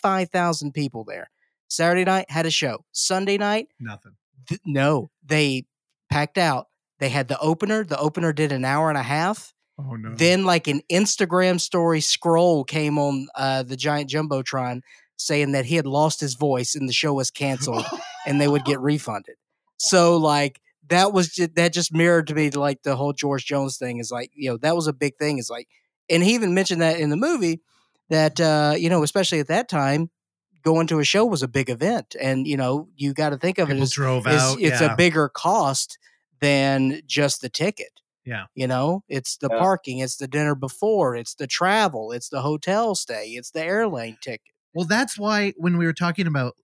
Five 0.00 0.30
thousand 0.30 0.72
people 0.72 1.04
there. 1.04 1.30
Saturday 1.68 2.04
night 2.04 2.30
had 2.30 2.46
a 2.46 2.50
show. 2.50 2.84
Sunday 2.92 3.38
night, 3.38 3.68
Nothing. 3.80 4.12
th- 4.48 4.60
no, 4.64 5.10
they 5.24 5.64
packed 6.10 6.38
out. 6.38 6.66
They 6.98 7.08
had 7.08 7.28
the 7.28 7.38
opener. 7.40 7.84
The 7.84 7.98
opener 7.98 8.32
did 8.32 8.52
an 8.52 8.64
hour 8.64 8.88
and 8.88 8.98
a 8.98 9.02
half. 9.02 9.52
Oh 9.78 9.96
no. 9.96 10.14
Then, 10.14 10.44
like 10.44 10.68
an 10.68 10.82
Instagram 10.90 11.60
story 11.60 12.00
scroll 12.00 12.62
came 12.64 12.98
on 12.98 13.26
uh, 13.34 13.62
the 13.64 13.76
giant 13.76 14.10
jumbotron 14.10 14.82
saying 15.16 15.52
that 15.52 15.64
he 15.64 15.76
had 15.76 15.86
lost 15.86 16.20
his 16.20 16.34
voice 16.34 16.74
and 16.74 16.88
the 16.88 16.92
show 16.92 17.12
was 17.14 17.30
canceled 17.30 17.84
and 18.26 18.40
they 18.40 18.48
would 18.48 18.64
get 18.64 18.80
refunded. 18.80 19.36
So, 19.78 20.16
like 20.16 20.60
that 20.88 21.12
was 21.12 21.28
just, 21.28 21.54
that 21.54 21.72
just 21.72 21.92
mirrored 21.92 22.26
to 22.28 22.34
me 22.34 22.50
like 22.50 22.82
the 22.82 22.96
whole 22.96 23.12
George 23.12 23.44
Jones 23.44 23.78
thing 23.78 23.98
is 23.98 24.10
like 24.10 24.30
you 24.34 24.50
know 24.50 24.56
that 24.58 24.76
was 24.76 24.86
a 24.86 24.92
big 24.92 25.16
thing. 25.18 25.38
Is 25.38 25.50
like, 25.50 25.68
and 26.10 26.22
he 26.22 26.34
even 26.34 26.54
mentioned 26.54 26.82
that 26.82 26.98
in 26.98 27.10
the 27.10 27.16
movie 27.16 27.60
that 28.10 28.40
uh, 28.40 28.74
you 28.76 28.88
know 28.88 29.02
especially 29.02 29.40
at 29.40 29.48
that 29.48 29.68
time 29.68 30.10
going 30.62 30.86
to 30.86 31.00
a 31.00 31.04
show 31.04 31.24
was 31.24 31.42
a 31.42 31.48
big 31.48 31.68
event 31.68 32.14
and 32.20 32.46
you 32.46 32.56
know 32.56 32.88
you 32.96 33.12
got 33.12 33.30
to 33.30 33.36
think 33.36 33.58
of 33.58 33.68
it 33.70 33.78
as 33.78 33.92
drove 33.92 34.26
it's, 34.26 34.42
out. 34.42 34.60
it's 34.60 34.80
yeah. 34.80 34.92
a 34.92 34.96
bigger 34.96 35.28
cost 35.28 35.98
than 36.40 37.00
just 37.06 37.40
the 37.40 37.48
ticket. 37.48 38.00
Yeah. 38.24 38.44
You 38.54 38.68
know, 38.68 39.02
it's 39.08 39.36
the 39.36 39.48
Yeah. 39.50 39.58
parking, 39.58 39.98
it's 39.98 40.16
the 40.16 40.28
dinner 40.28 40.54
before, 40.54 41.16
it's 41.16 41.34
the 41.34 41.46
travel, 41.46 42.12
it's 42.12 42.28
the 42.28 42.42
hotel 42.42 42.94
stay, 42.94 43.30
it's 43.30 43.50
the 43.50 43.64
airline 43.64 44.16
ticket. 44.20 44.52
Well, 44.74 44.86
that's 44.86 45.18
why 45.18 45.54
when 45.56 45.76
we 45.76 45.86
were 45.86 45.92
talking 45.92 46.26
about, 46.26 46.54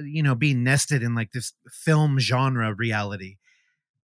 you 0.00 0.22
know, 0.22 0.34
being 0.34 0.64
nested 0.64 1.02
in 1.02 1.14
like 1.14 1.30
this 1.32 1.52
film 1.70 2.18
genre 2.18 2.74
reality, 2.74 3.36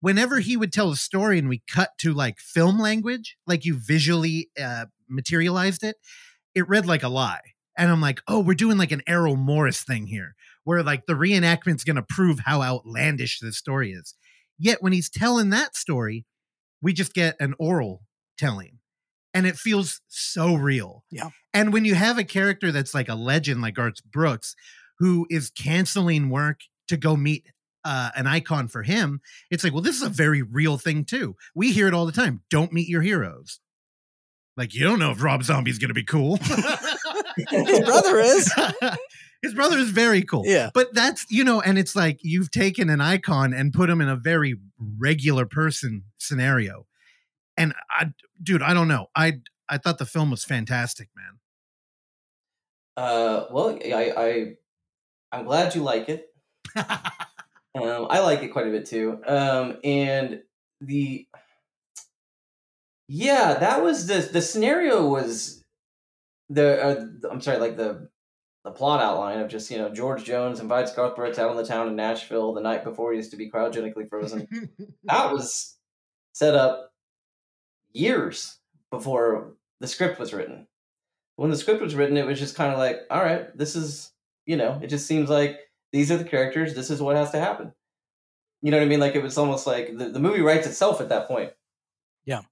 whenever 0.01 0.41
he 0.41 0.57
would 0.57 0.73
tell 0.73 0.91
a 0.91 0.97
story 0.97 1.39
and 1.39 1.49
we 1.49 1.63
cut 1.71 1.91
to 1.99 2.13
like 2.13 2.39
film 2.39 2.79
language, 2.79 3.37
like 3.47 3.65
you 3.65 3.79
visually 3.79 4.51
uh, 4.61 4.87
materialized 5.09 5.83
it, 5.83 5.97
it 6.55 6.69
read 6.69 6.87
like 6.87 7.03
a 7.03 7.09
lie. 7.09 7.41
And 7.77 7.91
I'm 7.91 8.01
like, 8.01 8.21
oh, 8.27 8.41
we're 8.41 8.55
doing 8.55 8.77
like 8.77 8.93
an 8.93 9.03
Errol 9.07 9.37
Morris 9.37 9.85
thing 9.85 10.07
here, 10.07 10.35
where 10.65 10.83
like 10.83 11.07
the 11.07 11.15
reenactment's 11.15 11.85
going 11.85 11.97
to 11.97 12.03
prove 12.03 12.41
how 12.41 12.63
outlandish 12.63 13.39
this 13.41 13.57
story 13.57 13.93
is. 13.93 14.15
Yet 14.59 14.83
when 14.83 14.93
he's 14.93 15.09
telling 15.09 15.51
that 15.51 15.77
story, 15.77 16.25
we 16.83 16.93
just 16.93 17.15
get 17.15 17.37
an 17.41 17.55
oral 17.59 18.03
telling. 18.37 18.79
And 19.33 19.47
it 19.47 19.57
feels 19.57 20.01
so 20.09 20.55
real. 20.55 21.05
Yeah. 21.11 21.31
And 21.55 21.73
when 21.73 21.85
you 21.85 21.95
have 21.95 22.19
a 22.19 22.25
character 22.25 22.73
that's 22.73 22.95
like 22.95 23.09
a 23.09 23.15
legend 23.15 23.63
like 23.63 23.75
Garth 23.75 24.03
Brooks, 24.11 24.57
who 24.99 25.27
is 25.31 25.51
canceling 25.51 26.31
work 26.31 26.61
to 26.89 26.97
go 26.97 27.17
meet 27.17 27.47
uh, 27.89 28.11
an 28.17 28.27
icon 28.27 28.69
for 28.69 28.83
him, 28.83 29.23
it's 29.51 29.65
like, 29.65 29.73
well, 29.73 29.81
this 29.81 29.97
is 29.97 30.03
a 30.03 30.11
very 30.11 30.43
real 30.43 30.77
thing 30.77 31.07
too. 31.07 31.35
We 31.55 31.73
hear 31.73 31.89
it 31.89 31.95
all 31.95 32.05
the 32.05 32.13
time. 32.13 32.43
Don't 32.51 32.71
meet 32.71 32.87
your 32.87 33.01
heroes. 33.01 33.61
Like 34.59 34.75
you 34.75 34.85
don't 34.85 34.99
know 34.99 35.11
if 35.11 35.23
Rob 35.23 35.43
Zombie's 35.43 35.79
going 35.79 35.89
to 35.89 35.95
be 35.95 36.05
cool. 36.05 36.37
His 37.49 37.81
brother 37.81 38.19
is. 38.19 38.53
His 39.43 39.55
brother 39.55 39.79
is 39.79 39.89
very 39.89 40.21
cool. 40.23 40.43
Yeah. 40.45 40.69
But 40.75 40.93
that's, 40.93 41.25
you 41.31 41.45
know, 41.45 41.63
and 41.63 41.79
it's 41.79 41.97
like 41.97 42.19
you've 42.23 42.51
taken 42.51 42.91
an 42.91 43.01
icon 43.01 43.55
and 43.55 43.73
put 43.73 43.89
him 43.89 44.03
in 44.03 44.09
a 44.09 44.17
very 44.17 44.57
regular 44.99 45.47
person 45.47 46.03
scenario. 46.19 46.87
And 47.57 47.73
I 47.89 48.13
dude, 48.43 48.63
I 48.63 48.75
don't 48.75 48.89
know. 48.89 49.07
I 49.17 49.41
I 49.67 49.79
thought 49.79 49.97
the 49.97 50.07
film 50.07 50.31
was 50.31 50.45
fantastic, 50.45 51.09
man. 51.17 51.39
Uh, 52.99 53.47
well, 53.51 53.79
I, 53.83 54.13
I 54.17 54.53
I'm 55.33 55.47
glad 55.47 55.75
you 55.75 55.83
like 55.83 56.11
it. 56.11 56.27
Um, 57.75 58.07
I 58.11 58.21
like 58.21 58.43
it 58.43 58.49
quite 58.49 58.67
a 58.67 58.71
bit 58.71 58.87
too. 58.87 59.21
Um, 59.27 59.79
and 59.85 60.43
the 60.81 61.27
yeah, 63.09 63.55
that 63.55 63.83
was 63.83 64.07
the 64.07 64.29
the 64.33 64.43
scenario 64.43 65.09
was 65.09 65.65
the 66.51 66.83
uh, 66.83 67.07
I'm 67.31 67.41
sorry, 67.41 67.59
like 67.59 67.77
the 67.77 68.09
the 68.65 68.71
plot 68.71 69.01
outline 69.01 69.41
of 69.41 69.49
just 69.49 69.71
you 69.71 69.79
know 69.79 69.89
George 69.93 70.25
Jones 70.25 70.61
invites 70.61 70.95
Garth 70.95 71.17
Brooks 71.17 71.39
out 71.39 71.51
on 71.51 71.57
the 71.57 71.67
town 71.67 71.89
in 71.89 71.97
Nashville 71.97 72.53
the 72.53 72.61
night 72.61 72.85
before 72.85 73.13
he 73.13 73.19
is 73.19 73.31
to 73.31 73.37
be 73.37 73.51
cryogenically 73.51 74.09
frozen. 74.09 74.47
that 75.05 75.33
was 75.33 75.77
set 76.33 76.55
up 76.55 76.93
years 77.93 78.59
before 78.91 79.55
the 79.81 79.87
script 79.87 80.19
was 80.19 80.35
written. 80.35 80.67
When 81.37 81.51
the 81.51 81.57
script 81.57 81.81
was 81.81 81.95
written, 81.95 82.17
it 82.17 82.27
was 82.27 82.39
just 82.39 82.57
kind 82.57 82.73
of 82.73 82.79
like, 82.79 83.01
all 83.11 83.23
right, 83.23 83.57
this 83.57 83.77
is, 83.77 84.13
you 84.45 84.57
know, 84.57 84.79
it 84.83 84.89
just 84.89 85.07
seems 85.07 85.31
like 85.31 85.61
these 85.93 86.11
are 86.11 86.17
the 86.17 86.25
characters, 86.25 86.75
this 86.75 86.91
is 86.91 87.01
what 87.01 87.17
has 87.17 87.31
to 87.33 87.41
happen. 87.41 87.73
You 88.63 88.71
know 88.71 88.79
what 88.79 88.85
I 88.85 88.89
mean? 88.89 89.01
Like 89.01 89.15
it 89.15 89.23
was 89.23 89.39
almost 89.39 89.67
like 89.67 89.97
the, 89.97 90.11
the 90.11 90.19
movie 90.19 90.41
writes 90.41 90.67
itself 90.67 91.01
at 91.01 91.09
that 91.11 91.29
point. 91.29 91.53
Yeah. 92.25 92.43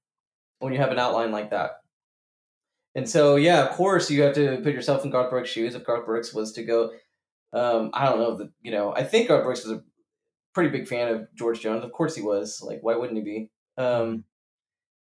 When 0.60 0.72
you 0.72 0.78
have 0.78 0.92
an 0.92 0.98
outline 0.98 1.32
like 1.32 1.50
that. 1.50 1.80
And 2.94 3.08
so, 3.08 3.36
yeah, 3.36 3.66
of 3.66 3.72
course, 3.72 4.10
you 4.10 4.22
have 4.22 4.34
to 4.36 4.56
put 4.62 4.72
yourself 4.72 5.04
in 5.04 5.10
Garth 5.10 5.28
Brooks' 5.28 5.50
shoes. 5.50 5.74
If 5.74 5.84
Garth 5.84 6.06
Brooks 6.06 6.32
was 6.32 6.52
to 6.52 6.64
go, 6.64 6.92
um, 7.52 7.90
I 7.92 8.06
don't 8.06 8.18
know, 8.18 8.36
the, 8.36 8.50
you 8.62 8.70
know, 8.70 8.94
I 8.94 9.04
think 9.04 9.28
Garth 9.28 9.44
Brooks 9.44 9.64
was 9.64 9.78
a 9.78 9.82
pretty 10.54 10.70
big 10.70 10.88
fan 10.88 11.08
of 11.08 11.26
George 11.34 11.60
Jones. 11.60 11.84
Of 11.84 11.92
course 11.92 12.14
he 12.14 12.22
was. 12.22 12.62
Like, 12.62 12.78
why 12.80 12.96
wouldn't 12.96 13.18
he 13.18 13.24
be? 13.24 13.50
Um, 13.76 14.24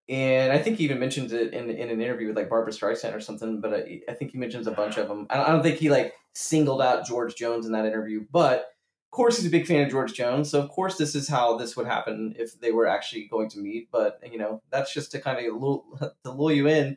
and 0.09 0.53
I 0.53 0.59
think 0.59 0.79
he 0.79 0.85
even 0.85 0.99
mentions 0.99 1.33
it 1.33 1.53
in 1.53 1.71
in 1.71 1.91
an 1.91 2.01
interview 2.01 2.29
with 2.29 2.37
like 2.37 2.49
Barbra 2.49 2.73
Streisand 2.73 3.15
or 3.15 3.21
something. 3.21 3.61
But 3.61 3.75
I, 3.75 4.01
I 4.09 4.15
think 4.15 4.33
he 4.33 4.39
mentions 4.39 4.67
a 4.67 4.73
bunch 4.73 4.97
of 4.97 5.09
them. 5.09 5.27
I 5.31 5.37
don't, 5.37 5.49
I 5.49 5.53
don't 5.53 5.63
think 5.63 5.79
he 5.79 5.91
like 5.91 6.15
singled 6.35 6.81
out 6.81 7.07
George 7.07 7.35
Jones 7.35 7.67
in 7.67 7.73
that 7.73 7.87
interview. 7.87 8.25
But 8.31 8.61
of 8.61 9.11
course, 9.11 9.37
he's 9.37 9.47
a 9.47 9.51
big 9.51 9.67
fan 9.67 9.85
of 9.85 9.91
George 9.91 10.15
Jones. 10.15 10.51
So 10.51 10.61
of 10.63 10.71
course, 10.71 10.97
this 10.97 11.15
is 11.15 11.29
how 11.29 11.57
this 11.57 11.77
would 11.77 11.87
happen 11.87 12.35
if 12.39 12.59
they 12.61 12.73
were 12.73 12.87
actually 12.87 13.29
going 13.29 13.49
to 13.51 13.59
meet. 13.59 13.91
But 13.91 14.21
you 14.31 14.39
know, 14.39 14.63
that's 14.71 14.93
just 14.93 15.13
to 15.13 15.21
kind 15.21 15.45
of 15.47 15.61
lure, 15.61 15.83
to 16.25 16.31
lure 16.31 16.53
you 16.53 16.69
in 16.69 16.97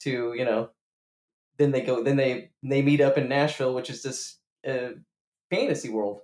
to 0.00 0.34
you 0.36 0.44
know. 0.44 0.70
Then 1.56 1.72
they 1.72 1.82
go. 1.82 2.02
Then 2.02 2.16
they 2.16 2.50
they 2.62 2.82
meet 2.82 3.00
up 3.00 3.18
in 3.18 3.28
Nashville, 3.28 3.74
which 3.74 3.90
is 3.90 4.02
this 4.02 4.38
uh, 4.66 4.92
fantasy 5.50 5.90
world. 5.90 6.20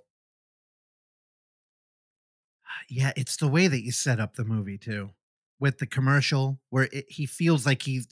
yeah, 2.89 3.11
it's 3.15 3.37
the 3.37 3.47
way 3.47 3.67
that 3.67 3.83
you 3.83 3.91
set 3.91 4.19
up 4.19 4.35
the 4.35 4.45
movie 4.45 4.77
too, 4.77 5.11
with 5.59 5.79
the 5.79 5.85
commercial 5.85 6.59
where 6.69 6.87
it, 6.91 7.05
he 7.07 7.25
feels 7.25 7.65
like 7.65 7.81
he's 7.83 8.07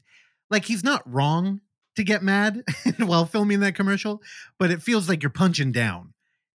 like 0.49 0.65
he's 0.65 0.83
not 0.83 1.01
wrong 1.11 1.61
to 1.95 2.03
get 2.03 2.23
mad 2.23 2.63
while 2.99 3.25
filming 3.25 3.61
that 3.61 3.75
commercial, 3.75 4.21
but 4.59 4.71
it 4.71 4.81
feels 4.81 5.07
like 5.07 5.23
you're 5.23 5.29
punching 5.29 5.71
down. 5.71 6.13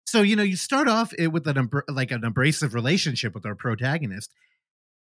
So 0.07 0.23
you 0.23 0.37
know, 0.37 0.43
you 0.43 0.57
start 0.57 0.89
off 0.89 1.13
it 1.19 1.29
with 1.29 1.47
an 1.47 1.71
like 1.89 2.11
an 2.11 2.25
abrasive 2.25 2.75
relationship 2.75 3.35
with 3.35 3.45
our 3.45 3.55
protagonist, 3.55 4.33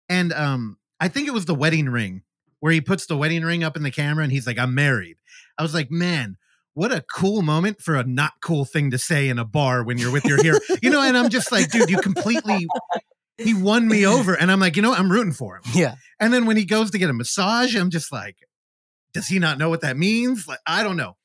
and 0.08 0.32
um, 0.32 0.76
I 1.00 1.08
think 1.08 1.28
it 1.28 1.34
was 1.34 1.46
the 1.46 1.54
wedding 1.54 1.88
ring 1.88 2.22
where 2.60 2.72
he 2.72 2.80
puts 2.80 3.06
the 3.06 3.16
wedding 3.16 3.42
ring 3.42 3.64
up 3.64 3.76
in 3.76 3.82
the 3.82 3.90
camera 3.90 4.24
and 4.24 4.32
he's 4.32 4.46
like, 4.46 4.58
"I'm 4.58 4.74
married." 4.74 5.16
I 5.56 5.62
was 5.62 5.74
like, 5.74 5.90
man. 5.90 6.36
What 6.74 6.92
a 6.92 7.00
cool 7.12 7.42
moment 7.42 7.82
for 7.82 7.96
a 7.96 8.04
not 8.04 8.34
cool 8.40 8.64
thing 8.64 8.92
to 8.92 8.98
say 8.98 9.28
in 9.28 9.40
a 9.40 9.44
bar 9.44 9.82
when 9.82 9.98
you're 9.98 10.12
with 10.12 10.24
your 10.24 10.40
hero. 10.40 10.60
you 10.80 10.90
know, 10.90 11.02
and 11.02 11.18
I'm 11.18 11.28
just 11.28 11.50
like, 11.50 11.72
dude, 11.72 11.90
you 11.90 11.98
completely 11.98 12.68
he 13.38 13.54
won 13.54 13.88
me 13.88 14.06
over. 14.06 14.34
And 14.34 14.50
I'm 14.50 14.60
like, 14.60 14.76
you 14.76 14.82
know, 14.82 14.90
what? 14.90 14.98
I'm 14.98 15.10
rooting 15.10 15.32
for 15.32 15.56
him. 15.56 15.62
Yeah. 15.72 15.94
And 16.20 16.32
then 16.32 16.46
when 16.46 16.56
he 16.56 16.64
goes 16.64 16.90
to 16.90 16.98
get 16.98 17.10
a 17.10 17.14
massage, 17.14 17.74
I'm 17.74 17.90
just 17.90 18.12
like, 18.12 18.36
does 19.14 19.28
he 19.28 19.38
not 19.38 19.58
know 19.58 19.68
what 19.68 19.80
that 19.82 19.96
means? 19.96 20.46
Like, 20.46 20.60
I 20.66 20.82
don't 20.82 20.96
know. 20.96 21.16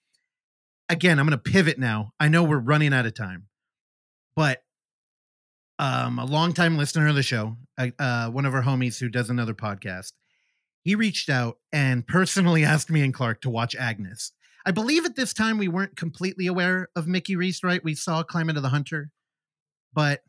Again, 0.90 1.20
I'm 1.20 1.28
going 1.28 1.38
to 1.38 1.52
pivot 1.52 1.80
now. 1.80 2.12
I 2.20 2.28
know 2.28 2.44
we're 2.44 2.60
running 2.60 2.94
out 2.94 3.06
of 3.06 3.14
time, 3.14 3.48
but 4.36 4.62
um, 5.80 6.20
a 6.20 6.26
longtime 6.26 6.78
listener 6.78 7.08
of 7.08 7.16
the 7.16 7.24
show, 7.24 7.58
uh, 7.78 7.88
uh, 7.98 8.30
one 8.30 8.46
of 8.46 8.54
our 8.54 8.62
homies 8.62 9.00
who 9.00 9.10
does 9.10 9.30
another 9.30 9.54
podcast, 9.54 10.12
he 10.84 10.96
reached 10.96 11.30
out 11.30 11.58
and 11.72 12.06
personally 12.06 12.64
asked 12.66 12.90
me 12.90 13.02
and 13.02 13.14
Clark 13.14 13.42
to 13.42 13.50
watch 13.50 13.76
Agnes. 13.76 14.32
I 14.66 14.72
believe 14.72 15.06
at 15.06 15.16
this 15.16 15.34
time 15.34 15.58
we 15.58 15.68
weren't 15.68 15.98
completely 15.98 16.48
aware 16.48 16.90
of 16.96 17.08
Mickey 17.08 17.36
Reece, 17.36 17.64
right? 17.64 17.84
We 17.84 17.96
saw 17.96 18.24
Climate 18.24 18.56
of 18.56 18.64
the 18.64 18.70
Hunter, 18.70 19.10
but 19.94 20.22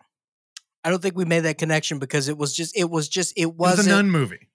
I 0.84 0.90
don't 0.90 1.00
think 1.00 1.16
we 1.16 1.24
made 1.24 1.40
that 1.40 1.58
connection 1.58 1.98
because 1.98 2.28
it 2.28 2.36
was 2.36 2.54
just 2.54 2.76
it 2.76 2.90
was 2.90 3.08
just 3.08 3.32
it 3.36 3.42
it 3.42 3.54
was 3.54 3.78
wasn't 3.78 3.88
a 3.88 3.90
nun 3.90 4.10
movie. 4.10 4.48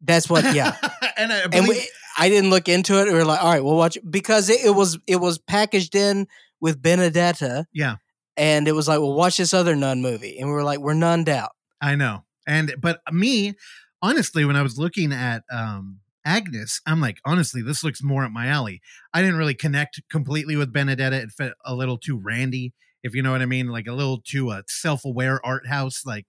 that's 0.00 0.28
what 0.28 0.54
yeah. 0.54 0.76
and 1.16 1.32
I 1.32 1.40
and 1.42 1.50
believe, 1.52 1.68
we, 1.68 1.88
I 2.18 2.28
didn't 2.28 2.50
look 2.50 2.68
into 2.68 3.00
it. 3.00 3.06
We 3.06 3.12
were 3.14 3.24
like, 3.24 3.42
all 3.42 3.52
right, 3.52 3.64
we'll 3.64 3.76
watch 3.76 3.96
it 3.96 4.10
because 4.10 4.50
it, 4.50 4.64
it 4.64 4.70
was 4.70 4.98
it 5.06 5.16
was 5.16 5.38
packaged 5.38 5.94
in 5.94 6.26
with 6.60 6.82
Benedetta. 6.82 7.66
Yeah. 7.72 7.96
And 8.36 8.68
it 8.68 8.72
was 8.72 8.88
like, 8.88 8.98
well, 8.98 9.14
watch 9.14 9.38
this 9.38 9.54
other 9.54 9.74
nun 9.76 10.02
movie. 10.02 10.38
And 10.38 10.48
we 10.48 10.54
were 10.54 10.64
like, 10.64 10.80
we're 10.80 10.94
nunned 10.94 11.28
out. 11.28 11.52
I 11.80 11.94
know. 11.94 12.24
And 12.46 12.74
but 12.80 13.00
me, 13.12 13.54
honestly, 14.02 14.44
when 14.44 14.56
I 14.56 14.62
was 14.62 14.78
looking 14.78 15.12
at 15.12 15.44
um 15.50 16.00
Agnes, 16.24 16.80
I'm 16.86 17.00
like, 17.00 17.18
honestly, 17.24 17.62
this 17.62 17.84
looks 17.84 18.02
more 18.02 18.24
at 18.24 18.32
my 18.32 18.48
alley. 18.48 18.82
I 19.14 19.22
didn't 19.22 19.36
really 19.36 19.54
connect 19.54 20.02
completely 20.10 20.56
with 20.56 20.72
Benedetta. 20.72 21.16
It 21.16 21.30
felt 21.30 21.52
a 21.64 21.74
little 21.74 21.96
too 21.96 22.18
randy, 22.18 22.74
if 23.06 23.14
you 23.14 23.22
know 23.22 23.30
what 23.30 23.40
I 23.40 23.46
mean, 23.46 23.68
like 23.68 23.86
a 23.86 23.92
little 23.92 24.20
too 24.20 24.50
uh, 24.50 24.62
self-aware 24.66 25.44
art 25.44 25.66
house, 25.68 26.02
like 26.04 26.26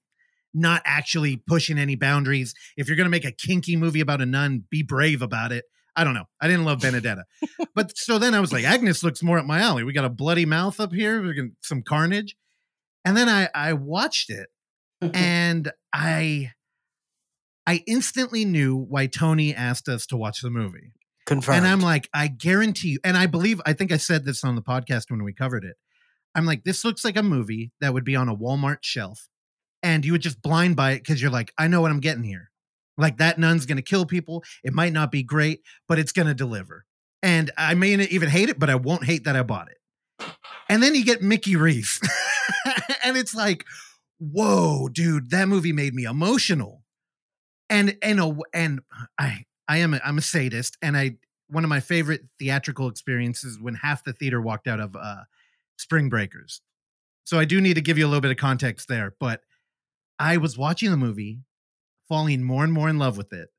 not 0.54 0.82
actually 0.86 1.38
pushing 1.48 1.78
any 1.78 1.96
boundaries. 1.96 2.54
If 2.78 2.88
you're 2.88 2.98
gonna 2.98 3.10
make 3.10 3.26
a 3.26 3.32
kinky 3.32 3.76
movie 3.76 4.00
about 4.00 4.22
a 4.22 4.26
nun, 4.26 4.64
be 4.70 4.84
brave 4.84 5.22
about 5.22 5.52
it. 5.52 5.66
I 5.96 6.04
don't 6.04 6.14
know. 6.14 6.26
I 6.40 6.48
didn't 6.48 6.66
love 6.66 6.82
Benedetta, 6.82 7.26
but 7.76 7.98
so 7.98 8.20
then 8.20 8.36
I 8.36 8.40
was 8.40 8.54
like, 8.54 8.64
Agnes 8.64 9.04
looks 9.04 9.24
more 9.24 9.40
up 9.40 9.46
my 9.46 9.60
alley. 9.60 9.84
We 9.84 9.94
got 9.94 10.06
a 10.06 10.10
bloody 10.10 10.46
mouth 10.46 10.80
up 10.80 10.94
here, 10.94 11.22
we 11.22 11.34
got 11.34 11.50
some 11.62 11.82
carnage, 11.82 12.36
and 13.04 13.18
then 13.18 13.28
I 13.28 13.50
I 13.54 13.74
watched 13.74 14.30
it 14.30 14.50
and 15.02 15.72
I 15.94 16.52
I 17.66 17.84
instantly 17.88 18.46
knew 18.46 18.78
why 18.78 19.08
Tony 19.08 19.54
asked 19.54 19.90
us 19.90 20.06
to 20.08 20.18
watch 20.18 20.42
the 20.42 20.50
movie. 20.50 20.94
Confirmed. 21.26 21.58
And 21.58 21.68
I'm 21.68 21.82
like, 21.82 22.08
I 22.14 22.28
guarantee 22.28 22.90
you, 22.90 23.00
and 23.04 23.18
I 23.18 23.26
believe 23.26 23.60
I 23.66 23.74
think 23.74 23.92
I 23.92 23.98
said 23.98 24.26
this 24.26 24.44
on 24.44 24.56
the 24.56 24.62
podcast 24.62 25.10
when 25.10 25.24
we 25.24 25.34
covered 25.34 25.66
it. 25.66 25.76
I'm 26.38 26.46
like, 26.46 26.64
this 26.64 26.86
looks 26.86 27.04
like 27.04 27.18
a 27.18 27.24
movie 27.24 27.72
that 27.82 27.94
would 27.94 28.06
be 28.06 28.16
on 28.16 28.30
a 28.30 28.36
Walmart 28.36 28.78
shelf 28.82 29.28
and 29.82 30.06
you 30.06 30.12
would 30.12 30.22
just 30.22 30.42
blind 30.42 30.76
buy 30.76 30.92
it 30.92 31.00
because 31.00 31.22
you're 31.22 31.32
like, 31.32 31.52
I 31.58 31.68
know 31.68 31.82
what 31.82 31.92
I'm 31.92 32.00
getting 32.00 32.24
here. 32.24 32.52
Like 32.98 33.18
that 33.18 33.40
nun's 33.40 33.66
gonna 33.66 33.82
kill 33.82 34.06
people. 34.06 34.44
It 34.64 34.74
might 34.74 34.94
not 34.94 35.12
be 35.12 35.24
great, 35.24 35.62
but 35.88 36.00
it's 36.00 36.12
gonna 36.12 36.34
deliver. 36.34 36.86
And 37.24 37.52
I 37.58 37.74
may 37.74 37.96
not 37.96 38.10
even 38.10 38.30
hate 38.30 38.50
it, 38.50 38.60
but 38.60 38.70
I 38.70 38.76
won't 38.76 39.04
hate 39.04 39.24
that 39.26 39.36
I 39.36 39.44
bought 39.44 39.70
it. 39.70 39.78
And 40.70 40.82
then 40.82 40.96
you 40.96 41.04
get 41.04 41.22
Mickey 41.22 41.56
Reece. 41.56 42.00
and 43.04 43.18
it's 43.18 43.34
like, 43.34 43.66
whoa, 44.20 44.90
dude, 44.90 45.32
that 45.32 45.48
movie 45.48 45.74
made 45.74 45.94
me 45.94 46.04
emotional. 46.04 46.84
And 47.70 47.98
and 48.02 48.20
a, 48.20 48.38
and 48.54 48.82
I 49.18 49.46
I 49.68 49.78
am 49.78 49.94
a, 49.94 50.02
I'm 50.04 50.18
a 50.18 50.22
sadist, 50.22 50.78
and 50.82 50.96
I 50.96 51.18
one 51.50 51.64
of 51.64 51.70
my 51.70 51.80
favorite 51.80 52.22
theatrical 52.40 52.88
experiences 52.88 53.60
when 53.60 53.76
half 53.76 54.04
the 54.04 54.14
theater 54.14 54.42
walked 54.42 54.68
out 54.68 54.80
of 54.80 54.96
uh, 54.96 55.24
Spring 55.78 56.10
Breakers. 56.10 56.62
So 57.24 57.40
I 57.40 57.46
do 57.46 57.60
need 57.60 57.76
to 57.76 57.82
give 57.82 57.98
you 57.98 58.06
a 58.06 58.10
little 58.10 58.22
bit 58.22 58.32
of 58.32 58.38
context 58.38 58.88
there, 58.88 59.16
but 59.20 59.42
I 60.20 60.38
was 60.38 60.58
watching 60.58 60.92
the 60.92 60.98
movie, 60.98 61.40
falling 62.08 62.44
more 62.44 62.64
and 62.64 62.74
more 62.74 62.90
in 62.90 62.98
love 62.98 63.18
with 63.18 63.34
it, 63.34 63.50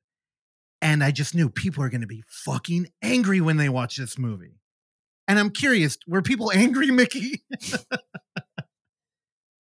and 0.81 1.03
I 1.03 1.11
just 1.11 1.35
knew 1.35 1.49
people 1.49 1.83
are 1.83 1.89
going 1.89 2.01
to 2.01 2.07
be 2.07 2.23
fucking 2.27 2.87
angry 3.01 3.41
when 3.41 3.57
they 3.57 3.69
watch 3.69 3.97
this 3.97 4.17
movie. 4.17 4.59
And 5.27 5.37
I'm 5.37 5.51
curious, 5.51 5.97
were 6.07 6.21
people 6.21 6.51
angry, 6.55 6.91
Mickey? 6.91 7.43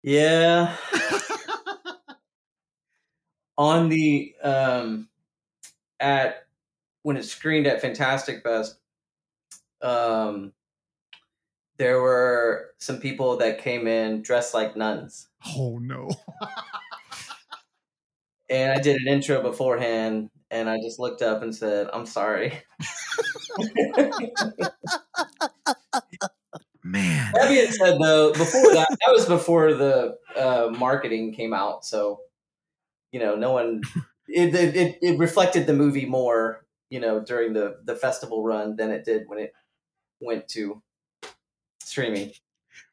Yeah. 0.02 0.76
On 3.58 3.90
the 3.90 4.34
um 4.42 5.08
at 5.98 6.46
when 7.02 7.16
it 7.16 7.24
screened 7.24 7.66
at 7.66 7.82
Fantastic 7.82 8.42
Fest, 8.42 8.76
um 9.82 10.52
there 11.80 12.00
were 12.02 12.74
some 12.76 12.98
people 12.98 13.38
that 13.38 13.62
came 13.62 13.86
in 13.88 14.20
dressed 14.20 14.52
like 14.52 14.76
nuns. 14.76 15.28
oh 15.56 15.78
no. 15.78 16.10
And 18.50 18.72
I 18.72 18.80
did 18.80 19.00
an 19.00 19.08
intro 19.08 19.40
beforehand 19.42 20.28
and 20.50 20.68
I 20.68 20.76
just 20.82 20.98
looked 20.98 21.22
up 21.22 21.42
and 21.42 21.54
said, 21.54 21.88
I'm 21.92 22.04
sorry. 22.04 22.52
Man. 26.82 27.30
That 27.32 27.48
being 27.48 27.70
said, 27.70 27.96
though, 27.98 28.32
before 28.32 28.74
that, 28.74 28.88
that 28.90 29.12
was 29.12 29.24
before 29.26 29.72
the 29.72 30.18
uh, 30.36 30.70
marketing 30.76 31.32
came 31.32 31.54
out, 31.54 31.84
so 31.84 32.20
you 33.12 33.20
know, 33.20 33.36
no 33.36 33.52
one 33.52 33.82
it, 34.28 34.54
it 34.54 34.98
it 35.00 35.18
reflected 35.18 35.66
the 35.66 35.74
movie 35.74 36.06
more, 36.06 36.66
you 36.88 36.98
know, 36.98 37.20
during 37.20 37.52
the 37.52 37.76
the 37.84 37.94
festival 37.94 38.42
run 38.42 38.76
than 38.76 38.90
it 38.90 39.04
did 39.04 39.28
when 39.28 39.38
it 39.38 39.52
went 40.20 40.48
to 40.48 40.82
streaming. 41.90 42.32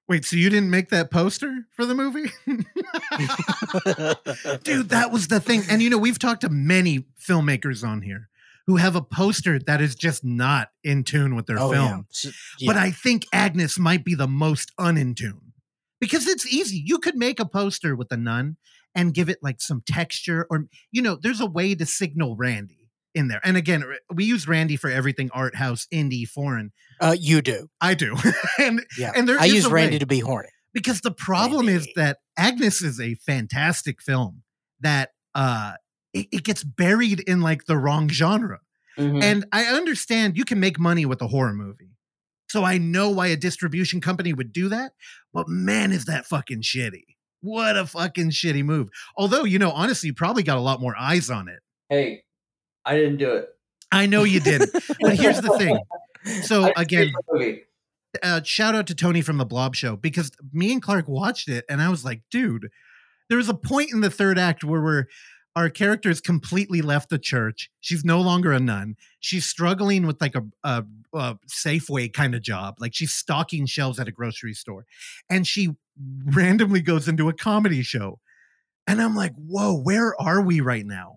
Wait, 0.09 0.23
so 0.23 0.37
you 0.37 0.49
didn't 0.49 0.69
make 0.69 0.89
that 0.89 1.11
poster 1.11 1.65
for 1.71 1.85
the 1.85 1.93
movie? 1.93 2.31
Dude, 4.63 4.89
that 4.89 5.11
was 5.11 5.27
the 5.27 5.41
thing. 5.41 5.63
And 5.69 5.81
you 5.81 5.89
know, 5.89 5.97
we've 5.97 6.19
talked 6.19 6.41
to 6.41 6.49
many 6.49 7.05
filmmakers 7.19 7.85
on 7.85 8.01
here 8.01 8.29
who 8.67 8.77
have 8.77 8.95
a 8.95 9.01
poster 9.01 9.59
that 9.59 9.81
is 9.81 9.95
just 9.95 10.23
not 10.23 10.69
in 10.83 11.03
tune 11.03 11.35
with 11.35 11.45
their 11.45 11.59
oh, 11.59 11.71
film. 11.71 12.05
yeah. 12.23 12.29
S- 12.29 12.35
But. 12.65 12.77
I 12.77 12.91
think 12.91 13.25
Agnes 13.33 13.77
might 13.77 14.05
be 14.05 14.15
the 14.15 14.27
most 14.27 14.71
unin 14.79 15.15
tune 15.15 15.53
because 15.99 16.27
it's 16.27 16.45
easy. 16.45 16.81
You 16.85 16.99
could 16.99 17.15
make 17.15 17.39
a 17.39 17.45
poster 17.45 17.95
with 17.95 18.11
a 18.11 18.17
nun 18.17 18.57
and 18.95 19.13
give 19.13 19.29
it 19.29 19.39
like 19.41 19.61
some 19.61 19.83
texture, 19.85 20.47
or, 20.49 20.65
you 20.91 21.01
know, 21.01 21.17
there's 21.21 21.41
a 21.41 21.45
way 21.45 21.75
to 21.75 21.85
signal 21.85 22.35
Randy 22.35 22.86
in 23.18 23.28
there. 23.28 23.41
And 23.43 23.57
again, 23.57 23.84
we 24.13 24.24
use 24.26 24.47
Randy 24.47 24.76
for 24.78 24.89
everything 24.89 25.30
art 25.34 25.55
house, 25.55 25.88
indie, 25.93 26.28
foreign. 26.28 26.72
uh, 27.01 27.15
you 27.20 27.41
do. 27.41 27.70
I 27.82 27.93
do. 27.95 28.15
and 28.59 28.86
Yeah. 28.97 29.11
and 29.15 29.28
there 29.28 29.39
I 29.39 29.45
use 29.45 29.65
a 29.65 29.70
way 29.70 29.82
Randy 29.82 29.99
to 29.99 30.05
be 30.05 30.20
horny. 30.20 30.49
because 30.74 31.01
the 31.01 31.11
problem 31.11 31.68
is 31.68 31.88
that 31.95 32.20
Agnes 32.38 32.82
is 32.82 32.99
a 33.01 33.15
fantastic 33.15 34.01
film 34.01 34.43
that 34.82 35.09
uh 35.36 35.74
it, 36.13 36.28
it 36.32 36.43
gets 36.43 36.63
buried 36.63 37.20
in 37.22 37.41
like 37.41 37.65
the 37.65 37.78
wrong 37.78 38.07
genre. 38.09 38.59
Mhm. 38.97 39.22
And 39.22 39.45
I 39.51 39.65
understand 39.65 40.38
you 40.38 40.45
can 40.45 40.59
make 40.59 40.80
money 40.80 41.05
with 41.05 41.22
a 41.22 41.28
horror 41.28 41.53
movie. 41.53 41.91
So 42.49 42.63
I 42.63 42.78
know 42.78 43.09
why 43.09 43.28
a 43.28 43.36
distribution 43.36 43.99
company 44.01 44.32
would 44.34 44.53
do 44.53 44.70
that, 44.70 44.93
but 45.34 45.47
man, 45.49 45.91
is 45.91 46.05
that 46.05 46.26
fucking 46.26 46.61
shitty. 46.61 47.03
What 47.41 47.76
a 47.78 47.86
fucking 47.86 48.32
shitty 48.32 48.63
move. 48.63 48.89
Although, 49.18 49.43
you 49.43 49.59
know, 49.59 49.70
honestly, 49.72 50.07
you 50.07 50.13
probably 50.13 50.43
got 50.43 50.57
a 50.57 50.61
lot 50.61 50.80
more 50.82 50.95
eyes 50.97 51.30
on 51.30 51.47
it. 51.49 51.59
hey, 51.89 52.24
I 52.88 52.95
didn't 52.95 53.17
do 53.17 53.31
it. 53.31 53.49
I 53.91 54.05
know 54.05 54.23
you 54.23 54.39
didn't. 54.39 54.71
but 55.01 55.15
here's 55.17 55.41
the 55.41 55.57
thing. 55.57 55.79
So 56.41 56.73
again, 56.75 57.05
made 57.05 57.13
the 57.13 57.33
movie. 57.33 57.61
uh, 58.21 58.41
shout 58.43 58.75
out 58.75 58.88
to 58.88 58.95
Tony 58.95 59.21
from 59.21 59.38
the 59.38 59.45
Blob 59.45 59.75
Show 59.75 59.95
because 59.95 60.29
me 60.51 60.73
and 60.73 60.81
Clark 60.81 61.07
watched 61.07 61.47
it 61.47 61.63
and 61.69 61.81
I 61.81 61.88
was 61.89 62.03
like, 62.03 62.21
dude, 62.29 62.67
there 63.29 63.38
was 63.38 63.47
a 63.47 63.53
point 63.53 63.93
in 63.93 64.01
the 64.01 64.09
third 64.09 64.38
act 64.38 64.61
where 64.61 64.81
we're 64.81 65.05
our 65.55 65.69
characters 65.69 66.21
completely 66.21 66.81
left 66.81 67.09
the 67.09 67.17
church. 67.17 67.71
She's 67.79 68.05
no 68.05 68.21
longer 68.21 68.51
a 68.51 68.59
nun. 68.59 68.95
She's 69.21 69.45
struggling 69.45 70.05
with 70.05 70.19
like 70.21 70.35
a, 70.35 70.43
a, 70.63 70.85
a 71.13 71.38
Safeway 71.47 72.13
kind 72.13 72.35
of 72.35 72.43
job. 72.43 72.75
Like 72.79 72.93
she's 72.93 73.13
stocking 73.13 73.65
shelves 73.65 73.99
at 73.99 74.07
a 74.07 74.11
grocery 74.11 74.53
store, 74.53 74.85
and 75.31 75.47
she 75.47 75.69
randomly 76.25 76.81
goes 76.81 77.07
into 77.07 77.27
a 77.29 77.33
comedy 77.33 77.81
show. 77.81 78.19
And 78.85 79.01
I'm 79.01 79.15
like, 79.15 79.33
whoa, 79.35 79.75
where 79.81 80.13
are 80.21 80.41
we 80.41 80.61
right 80.61 80.85
now? 80.85 81.16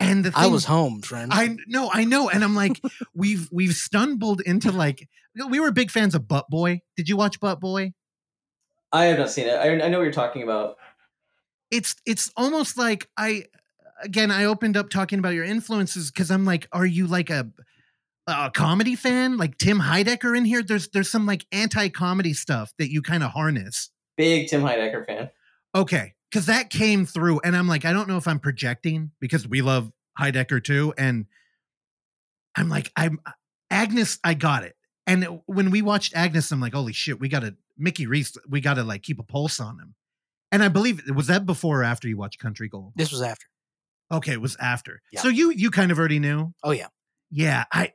And 0.00 0.24
the 0.24 0.32
thing, 0.32 0.42
I 0.42 0.46
was 0.46 0.64
home, 0.64 1.02
friend. 1.02 1.30
I 1.32 1.56
know, 1.66 1.90
I 1.92 2.04
know, 2.04 2.30
and 2.30 2.42
I'm 2.42 2.56
like, 2.56 2.80
we've 3.14 3.48
we've 3.52 3.74
stumbled 3.74 4.40
into 4.40 4.72
like 4.72 5.08
we 5.48 5.60
were 5.60 5.70
big 5.70 5.90
fans 5.90 6.14
of 6.14 6.26
Butt 6.26 6.48
Boy. 6.48 6.80
Did 6.96 7.08
you 7.08 7.16
watch 7.16 7.38
Butt 7.38 7.60
Boy? 7.60 7.92
I 8.92 9.04
have 9.04 9.18
not 9.18 9.30
seen 9.30 9.46
it. 9.46 9.54
I, 9.54 9.68
I 9.68 9.88
know 9.88 9.98
what 9.98 10.04
you're 10.04 10.12
talking 10.12 10.42
about. 10.42 10.76
It's 11.70 11.94
it's 12.06 12.32
almost 12.36 12.76
like 12.76 13.08
I 13.16 13.44
again 14.02 14.30
I 14.30 14.44
opened 14.44 14.76
up 14.76 14.90
talking 14.90 15.18
about 15.18 15.34
your 15.34 15.44
influences 15.44 16.10
because 16.10 16.30
I'm 16.30 16.44
like, 16.44 16.66
are 16.72 16.86
you 16.86 17.06
like 17.06 17.30
a 17.30 17.50
a 18.26 18.50
comedy 18.50 18.96
fan? 18.96 19.36
Like 19.36 19.58
Tim 19.58 19.80
Heidecker 19.80 20.36
in 20.36 20.44
here? 20.44 20.62
There's 20.62 20.88
there's 20.88 21.10
some 21.10 21.26
like 21.26 21.46
anti-comedy 21.52 22.32
stuff 22.32 22.72
that 22.78 22.90
you 22.90 23.02
kind 23.02 23.22
of 23.22 23.30
harness. 23.30 23.90
Big 24.16 24.48
Tim 24.48 24.62
Heidecker 24.62 25.06
fan. 25.06 25.30
Okay. 25.74 26.14
Cause 26.32 26.46
that 26.46 26.70
came 26.70 27.06
through 27.06 27.40
and 27.40 27.56
I'm 27.56 27.66
like, 27.66 27.84
I 27.84 27.92
don't 27.92 28.08
know 28.08 28.16
if 28.16 28.28
I'm 28.28 28.38
projecting 28.38 29.10
because 29.20 29.48
we 29.48 29.62
love 29.62 29.90
Heidecker 30.18 30.62
too. 30.62 30.94
And 30.96 31.26
I'm 32.54 32.68
like, 32.68 32.92
I'm 32.96 33.20
Agnes, 33.70 34.18
I 34.22 34.34
got 34.34 34.62
it. 34.64 34.76
And 35.06 35.40
when 35.46 35.70
we 35.70 35.82
watched 35.82 36.14
Agnes, 36.14 36.52
I'm 36.52 36.60
like, 36.60 36.74
holy 36.74 36.92
shit, 36.92 37.18
we 37.18 37.28
gotta 37.28 37.56
Mickey 37.76 38.06
Reece, 38.06 38.36
we 38.48 38.60
gotta 38.60 38.84
like 38.84 39.02
keep 39.02 39.18
a 39.18 39.24
pulse 39.24 39.58
on 39.58 39.78
him. 39.78 39.94
And 40.52 40.62
I 40.62 40.68
believe 40.68 41.02
was 41.14 41.28
that 41.28 41.46
before 41.46 41.80
or 41.80 41.84
after 41.84 42.08
you 42.08 42.16
watched 42.16 42.38
Country 42.38 42.68
Gold? 42.68 42.92
this 42.96 43.12
was 43.12 43.22
after. 43.22 43.46
Okay, 44.12 44.32
it 44.32 44.40
was 44.40 44.56
after. 44.60 45.00
Yeah. 45.12 45.20
So 45.20 45.28
you 45.28 45.50
you 45.50 45.70
kind 45.70 45.90
of 45.90 45.98
already 45.98 46.18
knew. 46.18 46.52
Oh 46.62 46.72
yeah. 46.72 46.88
Yeah, 47.30 47.64
I 47.72 47.92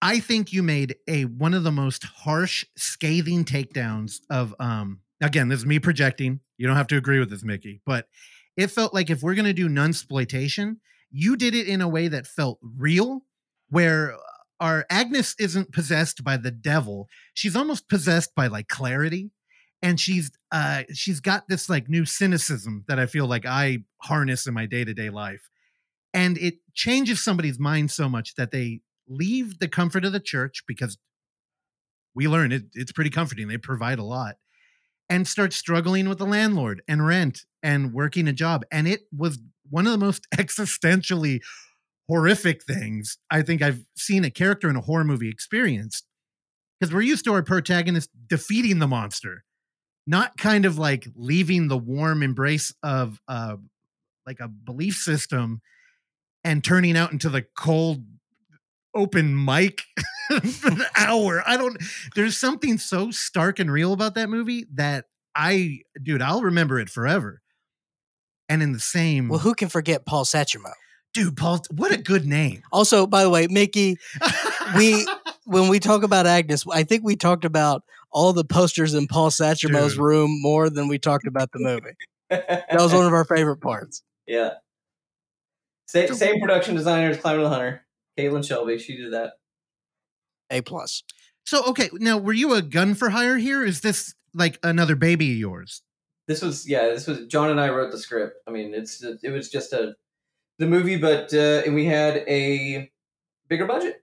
I 0.00 0.20
think 0.20 0.52
you 0.52 0.62
made 0.62 0.96
a 1.06 1.24
one 1.24 1.54
of 1.54 1.62
the 1.64 1.72
most 1.72 2.04
harsh, 2.04 2.64
scathing 2.76 3.44
takedowns 3.44 4.20
of 4.30 4.54
um 4.58 5.00
again, 5.22 5.48
this 5.48 5.60
is 5.60 5.66
me 5.66 5.78
projecting. 5.78 6.40
You 6.56 6.66
don't 6.66 6.76
have 6.76 6.86
to 6.88 6.96
agree 6.96 7.18
with 7.18 7.30
this, 7.30 7.44
Mickey, 7.44 7.80
but 7.84 8.08
it 8.56 8.68
felt 8.68 8.94
like 8.94 9.10
if 9.10 9.22
we're 9.22 9.34
gonna 9.34 9.52
do 9.52 9.68
nunsploitation, 9.68 10.76
you 11.10 11.36
did 11.36 11.54
it 11.54 11.66
in 11.68 11.80
a 11.80 11.88
way 11.88 12.08
that 12.08 12.26
felt 12.26 12.58
real, 12.62 13.24
where 13.68 14.16
our 14.60 14.86
Agnes 14.90 15.34
isn't 15.38 15.72
possessed 15.72 16.24
by 16.24 16.36
the 16.36 16.50
devil. 16.50 17.08
She's 17.34 17.56
almost 17.56 17.88
possessed 17.88 18.34
by 18.34 18.46
like 18.46 18.68
clarity. 18.68 19.30
And 19.82 20.00
she's 20.00 20.30
uh 20.50 20.84
she's 20.94 21.20
got 21.20 21.48
this 21.48 21.68
like 21.68 21.90
new 21.90 22.06
cynicism 22.06 22.84
that 22.88 22.98
I 22.98 23.04
feel 23.06 23.26
like 23.26 23.44
I 23.44 23.84
harness 23.98 24.46
in 24.46 24.54
my 24.54 24.64
day-to-day 24.64 25.10
life 25.10 25.50
and 26.14 26.38
it 26.38 26.54
changes 26.72 27.22
somebody's 27.22 27.58
mind 27.58 27.90
so 27.90 28.08
much 28.08 28.36
that 28.36 28.52
they 28.52 28.80
leave 29.08 29.58
the 29.58 29.68
comfort 29.68 30.04
of 30.04 30.12
the 30.12 30.20
church 30.20 30.62
because 30.66 30.96
we 32.14 32.28
learn 32.28 32.52
it, 32.52 32.64
it's 32.72 32.92
pretty 32.92 33.10
comforting 33.10 33.48
they 33.48 33.58
provide 33.58 33.98
a 33.98 34.04
lot 34.04 34.36
and 35.08 35.28
start 35.28 35.52
struggling 35.52 36.08
with 36.08 36.18
the 36.18 36.26
landlord 36.26 36.82
and 36.88 37.06
rent 37.06 37.44
and 37.62 37.92
working 37.92 38.28
a 38.28 38.32
job 38.32 38.64
and 38.70 38.88
it 38.88 39.02
was 39.16 39.38
one 39.70 39.86
of 39.86 39.92
the 39.92 39.98
most 39.98 40.26
existentially 40.36 41.40
horrific 42.08 42.62
things 42.64 43.18
i 43.30 43.42
think 43.42 43.62
i've 43.62 43.84
seen 43.96 44.24
a 44.24 44.30
character 44.30 44.68
in 44.68 44.76
a 44.76 44.80
horror 44.80 45.04
movie 45.04 45.28
experience 45.28 46.02
because 46.78 46.92
we're 46.92 47.00
used 47.00 47.24
to 47.24 47.32
our 47.32 47.42
protagonist 47.42 48.10
defeating 48.26 48.78
the 48.78 48.88
monster 48.88 49.44
not 50.06 50.36
kind 50.36 50.66
of 50.66 50.78
like 50.78 51.06
leaving 51.14 51.68
the 51.68 51.78
warm 51.78 52.22
embrace 52.22 52.74
of 52.82 53.20
uh 53.28 53.56
like 54.26 54.40
a 54.40 54.48
belief 54.48 54.96
system 54.96 55.60
and 56.44 56.62
turning 56.62 56.96
out 56.96 57.12
into 57.12 57.28
the 57.28 57.44
cold 57.56 58.04
open 58.94 59.44
mic 59.44 59.82
for 60.30 60.70
the 60.70 60.86
hour. 60.96 61.42
I 61.46 61.56
don't 61.56 61.76
there's 62.14 62.36
something 62.36 62.78
so 62.78 63.10
stark 63.10 63.58
and 63.58 63.70
real 63.70 63.92
about 63.92 64.14
that 64.14 64.28
movie 64.28 64.66
that 64.74 65.06
I 65.34 65.80
dude, 66.02 66.22
I'll 66.22 66.42
remember 66.42 66.78
it 66.78 66.88
forever. 66.90 67.40
And 68.48 68.62
in 68.62 68.72
the 68.72 68.80
same 68.80 69.28
Well, 69.28 69.38
who 69.40 69.54
can 69.54 69.68
forget 69.68 70.04
Paul 70.06 70.24
Satchmo? 70.24 70.72
dude, 71.14 71.36
Paul, 71.36 71.60
what 71.70 71.92
a 71.92 71.96
good 71.96 72.26
name. 72.26 72.62
Also, 72.72 73.06
by 73.06 73.22
the 73.22 73.30
way, 73.30 73.46
Mickey, 73.48 73.96
We- 74.76 75.06
when 75.44 75.68
we 75.68 75.78
talk 75.78 76.02
about 76.02 76.26
Agnes, 76.26 76.64
I 76.72 76.82
think 76.84 77.04
we 77.04 77.14
talked 77.16 77.44
about 77.44 77.82
all 78.10 78.32
the 78.32 78.44
posters 78.44 78.94
in 78.94 79.06
Paul 79.06 79.30
Sachermo's 79.30 79.92
Dude. 79.92 80.00
room 80.02 80.38
more 80.40 80.70
than 80.70 80.88
we 80.88 80.98
talked 80.98 81.26
about 81.26 81.52
the 81.52 81.58
movie. 81.60 81.94
That 82.30 82.64
was 82.72 82.92
one 82.94 83.06
of 83.06 83.12
our 83.12 83.24
favorite 83.24 83.58
parts. 83.58 84.02
yeah. 84.26 84.54
Same, 85.86 86.12
same 86.14 86.40
production 86.40 86.74
designer 86.74 87.10
as 87.10 87.18
Climate 87.18 87.44
of 87.44 87.50
the 87.50 87.56
Hunter, 87.56 87.83
Caitlin 88.18 88.46
Shelby. 88.46 88.78
She 88.78 88.96
did 88.96 89.12
that. 89.12 89.34
A 90.50 90.60
plus. 90.60 91.02
So 91.44 91.64
okay, 91.66 91.90
now 91.94 92.18
were 92.18 92.32
you 92.32 92.54
a 92.54 92.62
gun 92.62 92.94
for 92.94 93.10
hire 93.10 93.36
here? 93.36 93.64
Is 93.64 93.80
this 93.80 94.14
like 94.34 94.58
another 94.62 94.96
baby 94.96 95.32
of 95.32 95.38
yours? 95.38 95.82
This 96.26 96.42
was 96.42 96.68
yeah. 96.68 96.88
This 96.88 97.06
was 97.06 97.26
John 97.26 97.50
and 97.50 97.60
I 97.60 97.68
wrote 97.68 97.92
the 97.92 97.98
script. 97.98 98.36
I 98.46 98.50
mean, 98.50 98.74
it's 98.74 99.02
it 99.02 99.30
was 99.30 99.50
just 99.50 99.72
a 99.72 99.94
the 100.58 100.66
movie, 100.66 100.96
but 100.96 101.34
uh, 101.34 101.62
and 101.66 101.74
we 101.74 101.84
had 101.84 102.24
a 102.28 102.90
bigger 103.48 103.66
budget, 103.66 104.02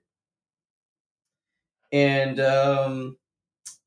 and 1.90 2.38
um, 2.38 3.16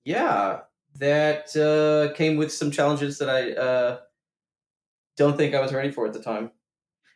yeah, 0.04 0.62
that 1.00 1.56
uh, 1.56 2.14
came 2.16 2.38
with 2.38 2.52
some 2.52 2.72
challenges 2.72 3.18
that 3.20 3.30
I 3.30 3.52
uh, 3.52 4.00
don't 5.18 5.38
think 5.38 5.54
I 5.54 5.62
was 5.62 5.74
ready 5.74 5.92
for 5.92 6.06
at 6.06 6.14
the 6.14 6.22
time. 6.22 6.52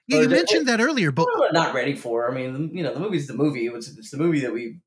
Yeah, 0.10 0.22
you 0.22 0.30
mentioned 0.30 0.68
that 0.68 0.82
earlier, 0.82 1.12
but 1.12 1.28
Well, 1.38 1.50
not 1.54 1.74
ready 1.74 1.96
for. 1.96 2.30
I 2.30 2.34
mean, 2.34 2.72
you 2.74 2.84
know, 2.84 2.94
the 2.94 3.00
movie's 3.00 3.28
the 3.28 3.36
movie. 3.36 3.66
It 3.66 3.74
was 3.74 3.96
it's 3.98 4.10
the 4.10 4.18
movie 4.18 4.40
that 4.42 4.54
we 4.54 4.78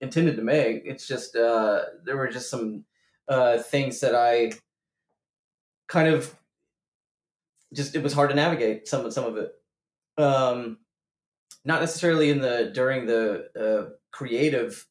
intended 0.00 0.36
to 0.36 0.42
make. 0.42 0.82
It's 0.84 1.06
just 1.06 1.36
uh, 1.36 1.82
there 2.04 2.16
were 2.16 2.28
just 2.28 2.50
some 2.50 2.84
uh, 3.28 3.58
things 3.58 4.00
that 4.00 4.14
I 4.14 4.52
kind 5.88 6.08
of 6.08 6.34
just 7.72 7.94
it 7.94 8.02
was 8.02 8.12
hard 8.12 8.30
to 8.30 8.36
navigate 8.36 8.88
some 8.88 9.06
of 9.06 9.12
some 9.12 9.24
of 9.24 9.36
it. 9.36 9.52
Um, 10.18 10.78
not 11.64 11.80
necessarily 11.80 12.30
in 12.30 12.40
the 12.40 12.70
during 12.74 13.06
the 13.06 13.48
uh, 13.58 13.90
creative 14.10 14.86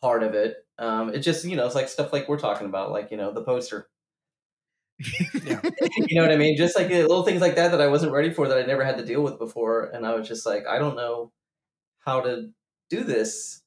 part 0.00 0.22
of 0.22 0.34
it. 0.34 0.56
Um, 0.78 1.14
it 1.14 1.18
just 1.18 1.44
you 1.44 1.56
know 1.56 1.66
it's 1.66 1.74
like 1.74 1.88
stuff 1.88 2.12
like 2.12 2.28
we're 2.28 2.38
talking 2.38 2.66
about, 2.66 2.90
like 2.90 3.10
you 3.10 3.16
know 3.16 3.32
the 3.32 3.44
poster. 3.44 3.88
you 5.32 6.16
know 6.16 6.22
what 6.22 6.32
I 6.32 6.36
mean? 6.36 6.56
Just 6.56 6.76
like 6.76 6.90
little 6.90 7.22
things 7.22 7.40
like 7.40 7.56
that 7.56 7.70
that 7.70 7.80
I 7.80 7.86
wasn't 7.86 8.12
ready 8.12 8.30
for 8.30 8.48
that 8.48 8.58
I 8.58 8.66
never 8.66 8.84
had 8.84 8.98
to 8.98 9.04
deal 9.04 9.22
with 9.22 9.38
before, 9.38 9.84
and 9.84 10.06
I 10.06 10.14
was 10.14 10.28
just 10.28 10.44
like, 10.44 10.66
I 10.66 10.78
don't 10.78 10.96
know 10.96 11.32
how 12.00 12.20
to 12.20 12.50
do 12.90 13.04
this, 13.04 13.62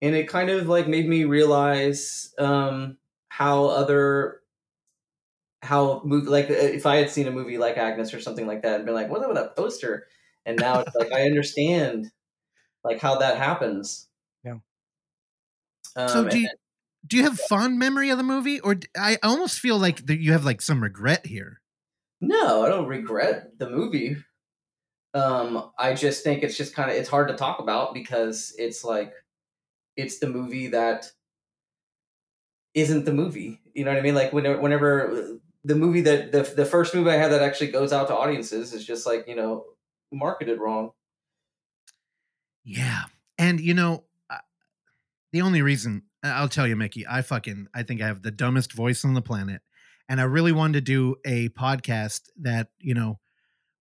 and 0.00 0.14
it 0.14 0.28
kind 0.28 0.50
of 0.50 0.68
like 0.68 0.88
made 0.88 1.08
me 1.08 1.24
realize 1.24 2.32
um, 2.38 2.96
how 3.28 3.66
other 3.66 4.40
how 5.62 6.02
move 6.04 6.26
like 6.26 6.50
uh, 6.50 6.54
if 6.54 6.86
I 6.86 6.96
had 6.96 7.10
seen 7.10 7.26
a 7.26 7.30
movie 7.30 7.58
like 7.58 7.76
Agnes 7.76 8.14
or 8.14 8.20
something 8.20 8.46
like 8.46 8.62
that 8.62 8.76
and 8.76 8.84
been 8.84 8.94
like, 8.94 9.10
what 9.10 9.24
about 9.24 9.44
a 9.44 9.48
poster? 9.50 10.06
And 10.46 10.58
now 10.58 10.80
it's 10.80 10.94
like 10.94 11.12
I 11.12 11.24
understand 11.24 12.10
like 12.84 13.00
how 13.00 13.18
that 13.18 13.38
happens. 13.38 14.08
Yeah. 14.44 14.58
Um, 15.96 16.08
so 16.08 16.28
do 16.28 16.38
you, 16.40 16.48
do 17.06 17.16
you 17.16 17.24
have 17.24 17.38
fond 17.38 17.78
memory 17.78 18.10
of 18.10 18.18
the 18.18 18.24
movie, 18.24 18.60
or 18.60 18.76
i 18.96 19.18
almost 19.22 19.60
feel 19.60 19.78
like 19.78 20.06
that 20.06 20.20
you 20.20 20.32
have 20.32 20.44
like 20.44 20.62
some 20.62 20.82
regret 20.82 21.26
here? 21.26 21.60
No, 22.20 22.64
I 22.64 22.68
don't 22.68 22.88
regret 22.88 23.58
the 23.58 23.68
movie. 23.68 24.16
Um, 25.12 25.70
I 25.78 25.94
just 25.94 26.24
think 26.24 26.42
it's 26.42 26.56
just 26.56 26.74
kind 26.74 26.90
of 26.90 26.96
it's 26.96 27.08
hard 27.08 27.28
to 27.28 27.34
talk 27.34 27.60
about 27.60 27.94
because 27.94 28.54
it's 28.58 28.82
like 28.82 29.12
it's 29.96 30.18
the 30.18 30.28
movie 30.28 30.68
that 30.68 31.10
isn't 32.74 33.04
the 33.04 33.12
movie. 33.12 33.60
You 33.74 33.84
know 33.84 33.92
what 33.92 33.98
I 33.98 34.02
mean? 34.02 34.14
Like 34.14 34.32
whenever, 34.32 34.60
whenever 34.60 35.38
the 35.64 35.74
movie 35.76 36.00
that 36.02 36.32
the 36.32 36.42
the 36.42 36.64
first 36.64 36.94
movie 36.94 37.10
I 37.10 37.16
had 37.16 37.32
that 37.32 37.42
actually 37.42 37.70
goes 37.70 37.92
out 37.92 38.08
to 38.08 38.16
audiences 38.16 38.72
is 38.72 38.84
just 38.84 39.06
like 39.06 39.28
you 39.28 39.36
know 39.36 39.64
marketed 40.12 40.58
wrong. 40.58 40.90
Yeah, 42.64 43.04
and 43.38 43.60
you 43.60 43.74
know, 43.74 44.04
uh, 44.30 44.38
the 45.32 45.42
only 45.42 45.62
reason 45.62 46.02
I'll 46.24 46.48
tell 46.48 46.66
you, 46.66 46.76
Mickey, 46.76 47.06
I 47.06 47.22
fucking 47.22 47.68
I 47.74 47.82
think 47.82 48.00
I 48.00 48.06
have 48.06 48.22
the 48.22 48.30
dumbest 48.30 48.72
voice 48.72 49.04
on 49.04 49.14
the 49.14 49.22
planet, 49.22 49.62
and 50.08 50.20
I 50.20 50.24
really 50.24 50.52
wanted 50.52 50.74
to 50.74 50.80
do 50.80 51.16
a 51.24 51.48
podcast 51.50 52.22
that 52.40 52.68
you 52.78 52.94
know 52.94 53.18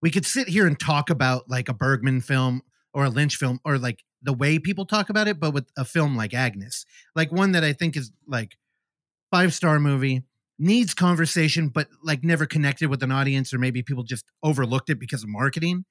we 0.02 0.12
could 0.12 0.26
sit 0.26 0.50
here 0.50 0.68
and 0.68 0.80
talk 0.80 1.10
about 1.10 1.50
like 1.50 1.70
a 1.70 1.74
Bergman 1.74 2.22
film 2.22 2.62
or 2.94 3.06
a 3.06 3.10
Lynch 3.10 3.38
film 3.38 3.60
or 3.64 3.78
like 3.78 4.04
the 4.22 4.34
way 4.34 4.60
people 4.60 4.86
talk 4.86 5.10
about 5.10 5.28
it, 5.28 5.40
but 5.40 5.54
with 5.54 5.66
a 5.78 5.86
film 5.86 6.16
like 6.16 6.34
Agnes, 6.34 6.86
like 7.16 7.32
one 7.32 7.54
that 7.54 7.64
I 7.64 7.74
think 7.74 7.96
is 7.96 8.12
like 8.28 8.58
five 9.32 9.54
star 9.54 9.80
movie 9.80 10.24
needs 10.60 10.94
conversation, 10.94 11.70
but 11.70 11.88
like 12.04 12.24
never 12.24 12.46
connected 12.46 12.90
with 12.90 13.04
an 13.04 13.12
audience, 13.12 13.54
or 13.54 13.60
maybe 13.60 13.82
people 13.82 14.04
just 14.04 14.26
overlooked 14.44 14.90
it 14.90 15.00
because 15.00 15.24
of 15.24 15.30
marketing. 15.30 15.86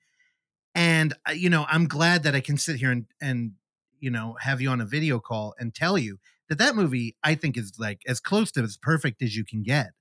And 0.74 1.14
uh, 1.28 1.32
you 1.32 1.50
know, 1.50 1.66
I'm 1.68 1.86
glad 1.86 2.22
that 2.22 2.34
I 2.34 2.40
can 2.40 2.56
sit 2.56 2.76
here 2.76 2.90
and 2.90 3.06
and 3.20 3.52
you 4.00 4.10
know 4.10 4.36
have 4.40 4.60
you 4.60 4.70
on 4.70 4.80
a 4.80 4.86
video 4.86 5.20
call 5.20 5.54
and 5.58 5.74
tell 5.74 5.98
you 5.98 6.18
that 6.52 6.58
that 6.58 6.76
movie 6.76 7.16
I 7.24 7.34
think 7.34 7.56
is 7.56 7.72
like 7.78 8.02
as 8.06 8.20
close 8.20 8.52
to 8.52 8.62
as 8.62 8.76
perfect 8.76 9.22
as 9.22 9.34
you 9.34 9.44
can 9.44 9.62
get. 9.62 9.92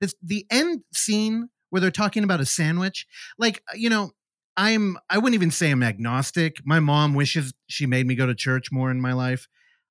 This 0.00 0.14
the 0.22 0.46
end 0.50 0.82
scene 0.94 1.50
where 1.70 1.80
they're 1.80 1.90
talking 1.90 2.24
about 2.24 2.40
a 2.40 2.46
sandwich, 2.46 3.06
like 3.38 3.62
uh, 3.70 3.76
you 3.76 3.90
know. 3.90 4.12
I'm 4.60 4.98
I 5.08 5.18
wouldn't 5.18 5.36
even 5.36 5.52
say 5.52 5.70
I'm 5.70 5.84
agnostic. 5.84 6.66
My 6.66 6.80
mom 6.80 7.14
wishes 7.14 7.54
she 7.68 7.86
made 7.86 8.08
me 8.08 8.16
go 8.16 8.26
to 8.26 8.34
church 8.34 8.72
more 8.72 8.90
in 8.90 9.00
my 9.00 9.12
life. 9.12 9.46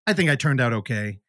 I 0.06 0.12
think 0.12 0.30
I 0.30 0.36
turned 0.36 0.60
out 0.60 0.74
okay. 0.74 1.20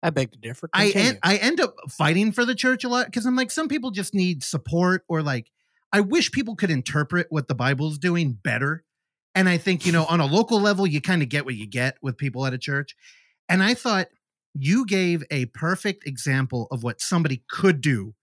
I 0.00 0.10
beg 0.10 0.30
to 0.30 0.38
differ. 0.38 0.68
I 0.72 0.90
end, 0.90 1.18
I 1.24 1.38
end 1.38 1.60
up 1.60 1.74
fighting 1.88 2.30
for 2.30 2.44
the 2.44 2.54
church 2.54 2.84
a 2.84 2.88
lot 2.88 3.06
because 3.06 3.26
I'm 3.26 3.34
like 3.34 3.50
some 3.50 3.66
people 3.66 3.90
just 3.90 4.14
need 4.14 4.44
support 4.44 5.02
or 5.08 5.22
like 5.22 5.50
I 5.92 6.02
wish 6.02 6.30
people 6.30 6.54
could 6.54 6.70
interpret 6.70 7.26
what 7.30 7.48
the 7.48 7.56
Bible's 7.56 7.98
doing 7.98 8.32
better. 8.32 8.84
And 9.34 9.48
I 9.48 9.58
think 9.58 9.84
you 9.84 9.90
know 9.90 10.04
on 10.04 10.20
a 10.20 10.26
local 10.26 10.60
level 10.60 10.86
you 10.86 11.00
kind 11.00 11.22
of 11.22 11.28
get 11.28 11.44
what 11.44 11.56
you 11.56 11.66
get 11.66 11.96
with 12.00 12.16
people 12.16 12.46
at 12.46 12.54
a 12.54 12.58
church. 12.58 12.94
And 13.48 13.62
I 13.62 13.74
thought 13.74 14.08
you 14.54 14.84
gave 14.86 15.24
a 15.30 15.46
perfect 15.46 16.06
example 16.06 16.68
of 16.70 16.82
what 16.82 17.00
somebody 17.00 17.42
could 17.48 17.80
do 17.80 18.14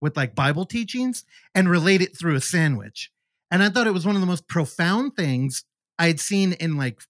with 0.00 0.16
like 0.16 0.34
Bible 0.34 0.66
teachings 0.66 1.24
and 1.54 1.68
relate 1.68 2.02
it 2.02 2.16
through 2.16 2.34
a 2.34 2.40
sandwich. 2.40 3.10
And 3.50 3.62
I 3.62 3.68
thought 3.68 3.86
it 3.86 3.94
was 3.94 4.06
one 4.06 4.14
of 4.14 4.20
the 4.20 4.26
most 4.26 4.48
profound 4.48 5.16
things 5.16 5.64
I 5.98 6.08
had 6.08 6.20
seen 6.20 6.52
in 6.54 6.76
like 6.76 7.00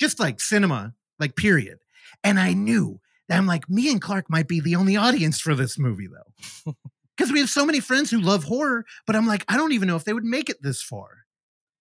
just 0.00 0.20
like 0.20 0.40
cinema, 0.40 0.94
like 1.18 1.36
period. 1.36 1.78
And 2.22 2.38
I 2.38 2.52
knew 2.52 3.00
that 3.28 3.38
I'm 3.38 3.46
like, 3.46 3.68
me 3.68 3.90
and 3.90 4.00
Clark 4.00 4.28
might 4.28 4.48
be 4.48 4.60
the 4.60 4.76
only 4.76 4.96
audience 4.96 5.40
for 5.40 5.54
this 5.54 5.78
movie 5.78 6.08
though. 6.08 6.74
Because 7.16 7.34
we 7.34 7.40
have 7.40 7.50
so 7.50 7.66
many 7.66 7.80
friends 7.80 8.10
who 8.10 8.18
love 8.18 8.44
horror, 8.44 8.86
but 9.06 9.14
I'm 9.14 9.26
like, 9.26 9.44
I 9.46 9.58
don't 9.58 9.72
even 9.72 9.88
know 9.88 9.96
if 9.96 10.04
they 10.04 10.14
would 10.14 10.24
make 10.24 10.48
it 10.48 10.62
this 10.62 10.82
far. 10.82 11.26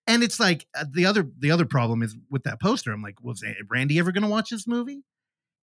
And 0.10 0.24
it's 0.24 0.40
like 0.40 0.66
uh, 0.76 0.86
the 0.92 1.06
other 1.06 1.30
the 1.38 1.52
other 1.52 1.66
problem 1.66 2.02
is 2.02 2.18
with 2.32 2.44
that 2.44 2.60
poster. 2.60 2.92
I'm 2.92 3.04
like, 3.04 3.22
was 3.22 3.44
Randy 3.70 4.00
ever 4.00 4.12
going 4.12 4.24
to 4.24 4.30
watch 4.30 4.50
this 4.50 4.66
movie? 4.66 5.04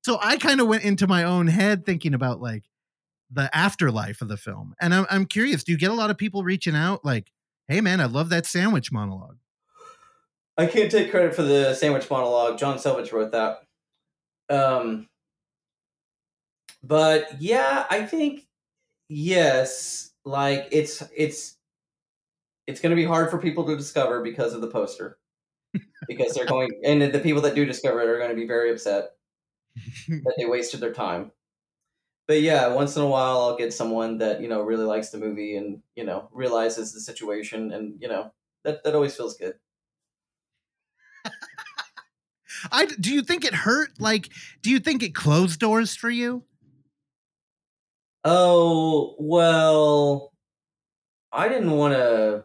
So 0.05 0.20
I 0.22 0.36
kind 0.36 0.61
of 0.61 0.68
went 0.68 0.84
into 0.84 1.09
my 1.09 1.24
own 1.24 1.49
head 1.49 1.84
thinking 1.84 2.14
about 2.14 2.40
like 2.40 2.62
the 3.28 3.55
afterlife 3.55 4.22
of 4.22 4.28
the 4.28 4.36
film. 4.36 4.74
And 4.80 4.94
I'm 4.94 5.07
I'm 5.11 5.26
curious, 5.26 5.64
do 5.64 5.72
you 5.72 5.78
get 5.78 5.90
a 5.90 5.94
lot 5.94 6.11
of 6.11 6.16
people 6.16 6.44
reaching 6.44 6.76
out 6.76 7.05
like, 7.05 7.32
"Hey 7.66 7.80
man, 7.80 8.01
I 8.01 8.05
love 8.05 8.28
that 8.28 8.47
sandwich 8.47 8.92
monologue." 8.92 9.38
I 10.57 10.66
can't 10.66 10.92
take 10.92 11.11
credit 11.11 11.34
for 11.34 11.42
the 11.42 11.74
sandwich 11.74 12.09
monologue. 12.09 12.57
John 12.57 12.78
Selvidge 12.78 13.12
wrote 13.12 13.32
that. 13.32 13.64
Um, 14.49 15.09
but 16.84 17.42
yeah, 17.42 17.84
I 17.90 18.07
think 18.07 18.47
yes, 19.09 20.12
like 20.24 20.68
it's 20.70 21.03
it's 21.16 21.55
it's 22.67 22.81
going 22.81 22.91
to 22.91 22.97
be 22.97 23.05
hard 23.05 23.31
for 23.31 23.39
people 23.39 23.64
to 23.67 23.77
discover 23.77 24.23
because 24.23 24.53
of 24.53 24.61
the 24.61 24.69
poster. 24.69 25.19
because 26.09 26.35
they're 26.35 26.47
going 26.47 26.71
and 26.85 27.03
the 27.03 27.19
people 27.19 27.43
that 27.43 27.55
do 27.55 27.64
discover 27.64 28.01
it 28.01 28.09
are 28.09 28.19
going 28.19 28.31
to 28.31 28.37
be 28.37 28.47
very 28.47 28.71
upset 28.71 29.11
that 30.09 30.35
they 30.39 30.47
wasted 30.47 30.81
their 30.81 30.93
time. 30.93 31.31
But 32.27 32.41
yeah, 32.41 32.69
once 32.69 32.97
in 32.97 33.03
a 33.03 33.07
while 33.07 33.41
I'll 33.41 33.57
get 33.57 33.73
someone 33.73 34.19
that, 34.19 34.41
you 34.41 34.49
know, 34.49 34.62
really 34.62 34.85
likes 34.85 35.11
the 35.11 35.19
movie 35.19 35.57
and, 35.57 35.81
you 35.95 36.05
know, 36.05 36.29
realizes 36.33 36.93
the 36.93 37.01
situation 37.01 37.73
and, 37.73 37.95
you 38.01 38.09
know, 38.09 38.33
that 38.64 38.83
that 38.85 38.95
always 38.95 39.14
feels 39.14 39.37
good. 39.37 39.55
I 42.73 42.87
do 42.87 43.12
you 43.12 43.23
think 43.23 43.45
it 43.45 43.55
hurt? 43.55 43.91
Like, 44.01 44.31
do 44.62 44.71
you 44.71 44.81
think 44.81 45.03
it 45.03 45.14
closed 45.14 45.61
doors 45.61 45.95
for 45.95 46.11
you? 46.11 46.43
Oh, 48.25 49.14
well, 49.21 50.33
I 51.33 51.49
didn't 51.49 51.71
want 51.71 51.95
to. 51.95 52.45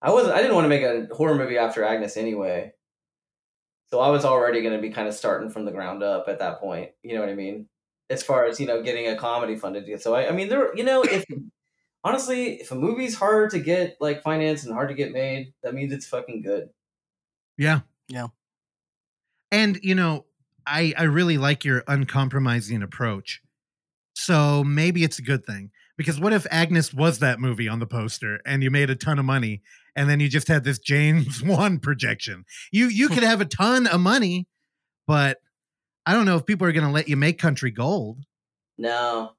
I 0.00 0.12
wasn't. 0.12 0.34
I 0.34 0.42
didn't 0.42 0.54
want 0.54 0.64
to 0.64 0.68
make 0.68 0.82
a 0.82 1.14
horror 1.14 1.34
movie 1.34 1.58
after 1.58 1.84
Agnes 1.84 2.16
anyway. 2.16 2.72
So 3.90 4.00
I 4.00 4.10
was 4.10 4.24
already 4.24 4.62
going 4.62 4.74
to 4.74 4.82
be 4.82 4.90
kind 4.90 5.08
of 5.08 5.14
starting 5.14 5.50
from 5.50 5.64
the 5.64 5.72
ground 5.72 6.02
up 6.02 6.26
at 6.28 6.40
that 6.40 6.60
point. 6.60 6.90
You 7.02 7.14
know 7.14 7.20
what 7.20 7.30
I 7.30 7.34
mean? 7.34 7.68
As 8.10 8.22
far 8.22 8.44
as 8.44 8.60
you 8.60 8.66
know, 8.66 8.82
getting 8.82 9.08
a 9.08 9.16
comedy 9.16 9.56
funded. 9.56 10.00
So 10.00 10.14
I, 10.14 10.28
I 10.28 10.32
mean, 10.32 10.48
there. 10.48 10.76
You 10.76 10.84
know, 10.84 11.02
if 11.02 11.24
honestly, 12.04 12.60
if 12.60 12.70
a 12.70 12.74
movie's 12.74 13.14
hard 13.14 13.50
to 13.50 13.58
get 13.58 13.96
like 14.00 14.22
finance 14.22 14.64
and 14.64 14.72
hard 14.72 14.88
to 14.88 14.94
get 14.94 15.12
made, 15.12 15.52
that 15.62 15.74
means 15.74 15.92
it's 15.92 16.06
fucking 16.06 16.42
good. 16.42 16.68
Yeah. 17.56 17.80
Yeah. 18.08 18.28
And 19.50 19.78
you 19.82 19.94
know, 19.94 20.26
I 20.66 20.94
I 20.96 21.04
really 21.04 21.38
like 21.38 21.64
your 21.64 21.82
uncompromising 21.88 22.82
approach. 22.82 23.42
So 24.14 24.64
maybe 24.64 25.04
it's 25.04 25.18
a 25.18 25.22
good 25.22 25.44
thing. 25.44 25.70
Because 25.96 26.20
what 26.20 26.32
if 26.32 26.46
Agnes 26.50 26.94
was 26.94 27.18
that 27.18 27.40
movie 27.40 27.68
on 27.68 27.80
the 27.80 27.86
poster 27.86 28.40
and 28.46 28.62
you 28.62 28.70
made 28.70 28.88
a 28.88 28.94
ton 28.94 29.18
of 29.18 29.24
money 29.24 29.62
and 29.98 30.08
then 30.08 30.20
you 30.20 30.28
just 30.28 30.46
had 30.46 30.62
this 30.62 30.78
James 30.78 31.42
Wan 31.44 31.80
projection? 31.80 32.44
You 32.70 32.86
you 32.86 33.08
could 33.08 33.24
have 33.24 33.40
a 33.40 33.44
ton 33.44 33.88
of 33.88 34.00
money, 34.00 34.46
but 35.08 35.38
I 36.06 36.12
don't 36.12 36.24
know 36.24 36.36
if 36.36 36.46
people 36.46 36.68
are 36.68 36.72
going 36.72 36.86
to 36.86 36.92
let 36.92 37.08
you 37.08 37.16
make 37.16 37.38
Country 37.38 37.72
Gold. 37.72 38.20
No. 38.78 39.32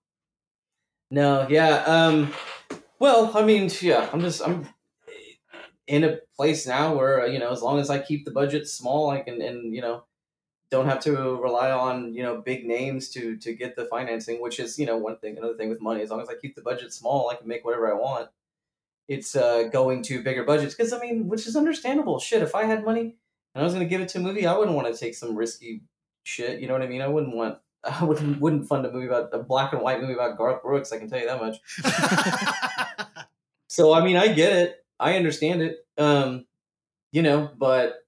No, 1.10 1.48
yeah. 1.50 1.84
Um 1.88 2.34
well, 3.00 3.32
I 3.36 3.44
mean, 3.44 3.72
yeah, 3.80 4.10
I'm 4.12 4.20
just 4.20 4.46
I'm 4.46 4.68
in 5.88 6.04
a 6.04 6.20
place 6.36 6.68
now 6.68 6.94
where, 6.94 7.26
you 7.26 7.40
know, 7.40 7.52
as 7.52 7.62
long 7.62 7.80
as 7.80 7.90
I 7.90 8.00
keep 8.00 8.26
the 8.26 8.32
budget 8.32 8.68
small, 8.68 9.10
I 9.10 9.22
can 9.22 9.42
and 9.42 9.74
you 9.74 9.82
know, 9.82 10.04
don't 10.70 10.88
have 10.88 11.00
to 11.06 11.42
rely 11.42 11.72
on, 11.72 12.14
you 12.14 12.22
know, 12.22 12.42
big 12.42 12.68
names 12.68 13.10
to 13.12 13.38
to 13.38 13.54
get 13.54 13.78
the 13.78 13.86
financing, 13.86 14.42
which 14.42 14.60
is, 14.60 14.78
you 14.78 14.86
know, 14.86 14.98
one 14.98 15.18
thing. 15.20 15.38
Another 15.38 15.56
thing 15.56 15.70
with 15.70 15.82
money, 15.82 16.02
as 16.02 16.10
long 16.10 16.22
as 16.22 16.28
I 16.28 16.36
keep 16.36 16.56
the 16.56 16.62
budget 16.62 16.94
small, 16.94 17.30
I 17.30 17.36
can 17.36 17.48
make 17.48 17.64
whatever 17.64 17.90
I 17.90 17.98
want. 17.98 18.30
It's 19.10 19.36
uh 19.36 19.64
going 19.64 20.04
to 20.04 20.24
bigger 20.24 20.46
budgets 20.46 20.74
because 20.74 20.94
I 20.94 21.00
mean, 21.00 21.28
which 21.28 21.46
is 21.48 21.58
understandable. 21.58 22.20
Shit, 22.20 22.42
if 22.42 22.56
I 22.56 22.64
had 22.64 22.86
money 22.86 23.18
and 23.54 23.62
I 23.62 23.64
was 23.64 23.74
going 23.74 23.86
to 23.86 23.90
give 23.90 24.00
it 24.00 24.08
to 24.10 24.20
a 24.20 24.22
movie, 24.22 24.48
I 24.48 24.58
wouldn't 24.58 24.78
want 24.78 24.94
to 24.94 24.98
take 24.98 25.16
some 25.16 25.36
risky 25.36 25.82
shit, 26.24 26.62
you 26.62 26.68
know 26.68 26.74
what 26.74 26.84
I 26.84 26.88
mean? 26.88 27.02
I 27.02 27.08
wouldn't 27.08 27.36
want 27.36 27.58
I 27.84 28.06
wouldn't 28.06 28.40
wouldn't 28.40 28.70
fund 28.70 28.86
a 28.86 28.92
movie 28.92 29.08
about 29.08 29.34
a 29.34 29.40
black 29.40 29.74
and 29.74 29.82
white 29.82 30.00
movie 30.00 30.14
about 30.14 30.38
Garth 30.38 30.64
Brooks. 30.64 30.94
I 30.94 31.00
can 31.00 31.10
tell 31.10 31.20
you 31.20 31.28
that 31.28 31.42
much. 31.42 31.58
So 33.70 33.94
I 33.94 34.04
mean, 34.04 34.18
I 34.18 34.28
get 34.28 34.52
it. 34.52 34.84
I 35.00 35.16
understand 35.16 35.62
it. 35.62 35.78
Um, 35.98 36.46
you 37.14 37.22
know, 37.22 37.50
but 37.58 38.00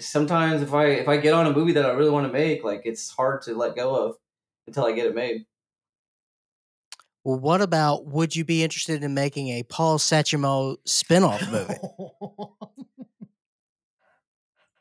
sometimes 0.00 0.62
if 0.62 0.74
I 0.74 0.86
if 0.86 1.08
I 1.08 1.16
get 1.16 1.32
on 1.32 1.46
a 1.46 1.52
movie 1.52 1.72
that 1.72 1.86
I 1.86 1.92
really 1.92 2.10
want 2.10 2.26
to 2.26 2.32
make, 2.32 2.64
like 2.64 2.82
it's 2.84 3.08
hard 3.08 3.42
to 3.42 3.54
let 3.54 3.76
go 3.76 3.94
of 3.94 4.16
until 4.66 4.84
I 4.84 4.92
get 4.92 5.06
it 5.06 5.14
made. 5.14 5.46
Well, 7.24 7.38
what 7.38 7.60
about 7.60 8.06
would 8.06 8.34
you 8.34 8.44
be 8.44 8.62
interested 8.62 9.04
in 9.04 9.12
making 9.12 9.48
a 9.48 9.62
Paul 9.64 9.98
Sachimo 9.98 10.76
spin-off 10.86 11.50
movie? 11.50 11.74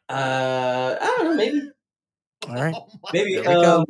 Uh, 0.09 0.97
I 0.99 1.05
don't 1.05 1.25
know, 1.25 1.35
maybe 1.35 1.69
All 2.47 2.55
right. 2.55 2.75
maybe 3.13 3.35
There 3.35 3.43
we 3.43 3.61
go. 3.61 3.79
um, 3.81 3.85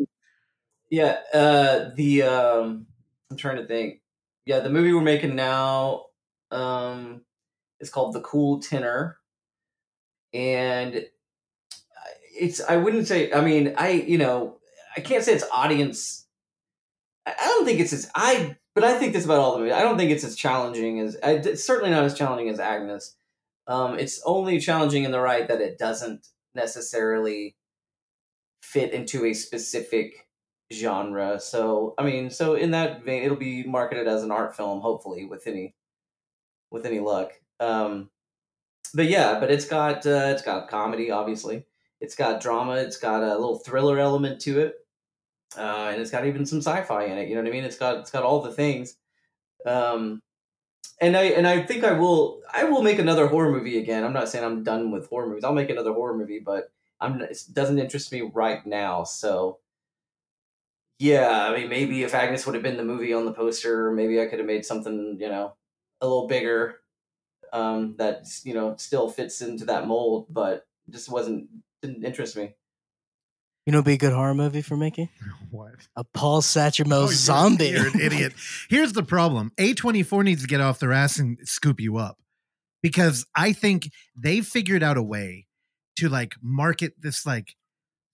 yeah, 0.90 1.20
uh 1.34 1.92
the 1.96 2.24
um 2.24 2.88
I'm 3.32 3.38
trying 3.38 3.56
to 3.56 3.66
think. 3.66 4.02
Yeah, 4.46 4.60
the 4.60 4.70
movie 4.70 4.92
we're 4.92 5.02
making 5.02 5.36
now 5.36 6.08
um 6.52 7.22
is 7.80 7.90
called 7.90 8.14
The 8.14 8.22
Cool 8.22 8.60
Tenor. 8.60 9.18
And 10.34 11.06
it's 12.38 12.60
I 12.60 12.76
wouldn't 12.76 13.08
say 13.08 13.32
I 13.32 13.40
mean, 13.40 13.76
I 13.78 13.92
you 13.92 14.18
know, 14.18 14.58
I 14.98 15.00
can't 15.00 15.24
say 15.24 15.34
it's 15.34 15.46
audience 15.54 16.26
I 17.26 17.46
don't 17.46 17.66
think 17.66 17.80
it's 17.80 17.94
as 17.94 18.10
I 18.16 18.56
but 18.76 18.84
I 18.84 18.98
think 18.98 19.14
this 19.14 19.26
about 19.26 19.40
all 19.40 19.54
the 19.54 19.60
movies. 19.60 19.74
I 19.74 19.82
don't 19.82 19.98
think 19.98 20.12
it's 20.12 20.24
as 20.24 20.36
challenging 20.36 21.00
as 21.00 21.18
I, 21.24 21.34
it's 21.34 21.64
certainly 21.64 21.92
not 21.92 22.04
as 22.04 22.14
challenging 22.14 22.50
as 22.50 22.60
Agnes. 22.60 23.16
Um, 23.68 24.00
it's 24.00 24.22
only 24.26 24.60
challenging 24.60 25.04
in 25.04 25.12
the 25.12 25.20
right 25.20 25.48
that 25.48 25.62
it 25.62 25.78
doesn't 25.78 26.28
necessarily 26.56 27.56
fit 28.64 28.94
into 28.94 29.26
a 29.26 29.34
specific 29.34 30.28
genre. 30.72 31.40
So 31.40 31.94
I 31.98 32.04
mean, 32.04 32.30
so 32.30 32.56
in 32.56 32.72
that 32.72 33.04
vein, 33.04 33.24
it'll 33.24 33.38
be 33.38 33.64
marketed 33.64 34.08
as 34.08 34.24
an 34.24 34.32
art 34.32 34.56
film, 34.56 34.82
hopefully, 34.82 35.26
with 35.26 35.46
any 35.48 35.76
with 36.72 36.86
any 36.86 37.00
luck. 37.00 37.34
Um, 37.60 38.10
but 38.94 39.08
yeah, 39.08 39.40
but 39.40 39.52
it's 39.52 39.66
got 39.66 40.06
uh, 40.06 40.30
it's 40.34 40.42
got 40.42 40.70
comedy, 40.70 41.12
obviously. 41.12 41.66
It's 42.02 42.16
got 42.16 42.42
drama. 42.42 42.76
It's 42.76 42.98
got 42.98 43.24
a 43.24 43.38
little 43.38 43.60
thriller 43.60 44.00
element 44.00 44.40
to 44.42 44.60
it, 44.60 44.76
uh, 45.58 45.90
and 45.92 46.02
it's 46.02 46.12
got 46.12 46.26
even 46.26 46.46
some 46.46 46.60
sci-fi 46.60 47.06
in 47.06 47.18
it. 47.18 47.28
You 47.30 47.36
know 47.36 47.42
what 47.42 47.50
I 47.50 47.54
mean? 47.54 47.64
It's 47.64 47.78
got 47.78 47.98
it's 48.00 48.12
got 48.12 48.24
all 48.24 48.42
the 48.42 48.52
things. 48.52 48.98
Um, 49.66 50.22
and 51.02 51.16
I 51.18 51.24
and 51.26 51.48
I 51.48 51.64
think 51.64 51.84
I 51.84 51.94
will 51.94 52.42
I 52.54 52.66
will 52.66 52.82
make 52.84 53.00
another 53.00 53.28
horror 53.28 53.52
movie 53.52 53.78
again. 53.80 54.04
I'm 54.04 54.14
not 54.14 54.30
saying 54.30 54.44
I'm 54.44 54.64
done 54.64 54.92
with 54.92 55.08
horror 55.10 55.28
movies. 55.28 55.44
I'll 55.44 55.54
make 55.54 55.70
another 55.70 55.94
horror 55.94 56.18
movie, 56.18 56.40
but 56.40 56.72
I'm 57.00 57.22
it 57.22 57.44
doesn't 57.54 57.80
interest 57.80 58.12
me 58.12 58.22
right 58.22 58.66
now. 58.66 59.04
So 59.04 59.60
yeah, 61.00 61.48
I 61.50 61.58
mean 61.58 61.70
maybe 61.70 62.04
if 62.04 62.14
Agnes 62.14 62.46
would 62.46 62.56
have 62.56 62.64
been 62.64 62.78
the 62.78 62.84
movie 62.84 63.14
on 63.14 63.26
the 63.26 63.34
poster, 63.34 63.92
maybe 63.92 64.22
I 64.22 64.26
could 64.26 64.40
have 64.40 64.48
made 64.48 64.66
something 64.66 65.18
you 65.20 65.30
know 65.30 65.56
a 66.02 66.08
little 66.08 66.28
bigger 66.28 66.82
um, 67.54 67.96
that 67.98 68.26
you 68.44 68.54
know 68.54 68.76
still 68.78 69.10
fits 69.10 69.42
into 69.42 69.66
that 69.66 69.88
mold, 69.88 70.28
but 70.30 70.68
just 70.90 71.10
wasn't 71.10 71.48
didn't 71.82 72.04
interest 72.04 72.36
me. 72.36 72.56
You 73.70 73.74
know, 73.74 73.84
be 73.84 73.94
a 73.94 73.98
good 73.98 74.14
horror 74.14 74.34
movie 74.34 74.64
for 74.64 74.76
Mickey. 74.76 75.12
what? 75.52 75.74
A 75.96 76.04
Paul 76.04 76.42
Sachimo 76.42 77.04
Oh, 77.04 77.08
zombie. 77.12 77.68
You're 77.68 77.90
an 77.90 78.00
idiot. 78.02 78.34
Here's 78.68 78.94
the 78.94 79.04
problem. 79.04 79.52
A24 79.60 80.24
needs 80.24 80.42
to 80.42 80.48
get 80.48 80.60
off 80.60 80.80
their 80.80 80.92
ass 80.92 81.20
and 81.20 81.38
scoop 81.44 81.80
you 81.80 81.98
up. 81.98 82.18
Because 82.82 83.28
I 83.36 83.54
think 83.54 83.92
they 84.18 84.42
figured 84.42 84.82
out 84.82 84.98
a 84.98 85.04
way 85.04 85.46
to 85.98 86.10
like 86.10 86.34
market 86.42 86.94
this 87.00 87.28
like 87.28 87.56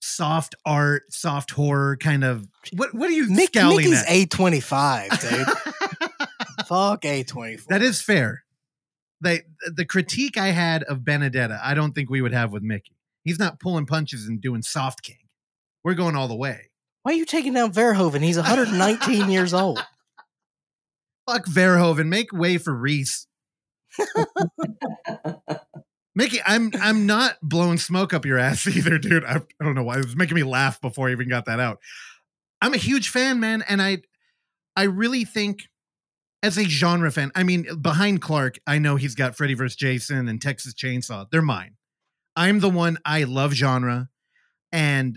soft 0.02 0.54
art, 0.66 1.04
soft 1.08 1.52
horror 1.52 1.96
kind 1.96 2.22
of 2.22 2.46
what 2.74 2.92
what 2.92 3.08
are 3.08 3.14
you 3.14 3.26
Mick, 3.28 3.54
Mickey's 3.54 4.02
at? 4.02 4.10
A 4.10 4.26
twenty 4.26 4.60
five, 4.60 5.08
dude. 5.22 5.46
Fuck 6.66 7.06
A 7.06 7.22
twenty 7.22 7.56
four. 7.56 7.70
that 7.70 7.80
is 7.80 8.02
fair. 8.02 8.44
They 9.22 9.44
the 9.74 9.86
critique 9.86 10.36
I 10.36 10.48
had 10.48 10.82
of 10.82 11.02
Benedetta, 11.02 11.58
I 11.64 11.72
don't 11.72 11.94
think 11.94 12.10
we 12.10 12.20
would 12.20 12.34
have 12.34 12.52
with 12.52 12.62
Mickey. 12.62 12.98
He's 13.24 13.38
not 13.38 13.58
pulling 13.58 13.86
punches 13.86 14.26
and 14.28 14.38
doing 14.38 14.60
soft 14.60 15.02
king. 15.02 15.16
We're 15.86 15.94
going 15.94 16.16
all 16.16 16.26
the 16.26 16.34
way. 16.34 16.70
Why 17.04 17.12
are 17.12 17.14
you 17.14 17.24
taking 17.24 17.52
down 17.52 17.72
Verhoeven? 17.72 18.20
He's 18.20 18.36
119 18.36 19.30
years 19.30 19.54
old. 19.54 19.78
Fuck 21.30 21.46
Verhoeven. 21.46 22.08
Make 22.08 22.32
way 22.32 22.58
for 22.58 22.74
Reece. 22.74 23.28
Mickey, 26.16 26.40
I'm 26.44 26.72
I'm 26.82 27.06
not 27.06 27.36
blowing 27.40 27.78
smoke 27.78 28.12
up 28.12 28.26
your 28.26 28.36
ass 28.36 28.66
either, 28.76 28.98
dude. 28.98 29.24
I, 29.24 29.36
I 29.36 29.64
don't 29.64 29.76
know 29.76 29.84
why. 29.84 29.98
It 29.98 30.06
was 30.06 30.16
making 30.16 30.34
me 30.34 30.42
laugh 30.42 30.80
before 30.80 31.08
I 31.08 31.12
even 31.12 31.28
got 31.28 31.44
that 31.44 31.60
out. 31.60 31.78
I'm 32.60 32.74
a 32.74 32.78
huge 32.78 33.10
fan, 33.10 33.38
man, 33.38 33.62
and 33.68 33.80
I 33.80 33.98
I 34.74 34.84
really 34.84 35.24
think 35.24 35.68
as 36.42 36.58
a 36.58 36.64
genre 36.64 37.12
fan, 37.12 37.30
I 37.36 37.44
mean, 37.44 37.80
behind 37.80 38.20
Clark, 38.20 38.58
I 38.66 38.80
know 38.80 38.96
he's 38.96 39.14
got 39.14 39.36
Freddy 39.36 39.54
vs. 39.54 39.76
Jason 39.76 40.28
and 40.28 40.42
Texas 40.42 40.74
Chainsaw. 40.74 41.26
They're 41.30 41.42
mine. 41.42 41.76
I'm 42.34 42.58
the 42.58 42.70
one 42.70 42.98
I 43.04 43.22
love 43.22 43.52
genre, 43.52 44.08
and 44.72 45.16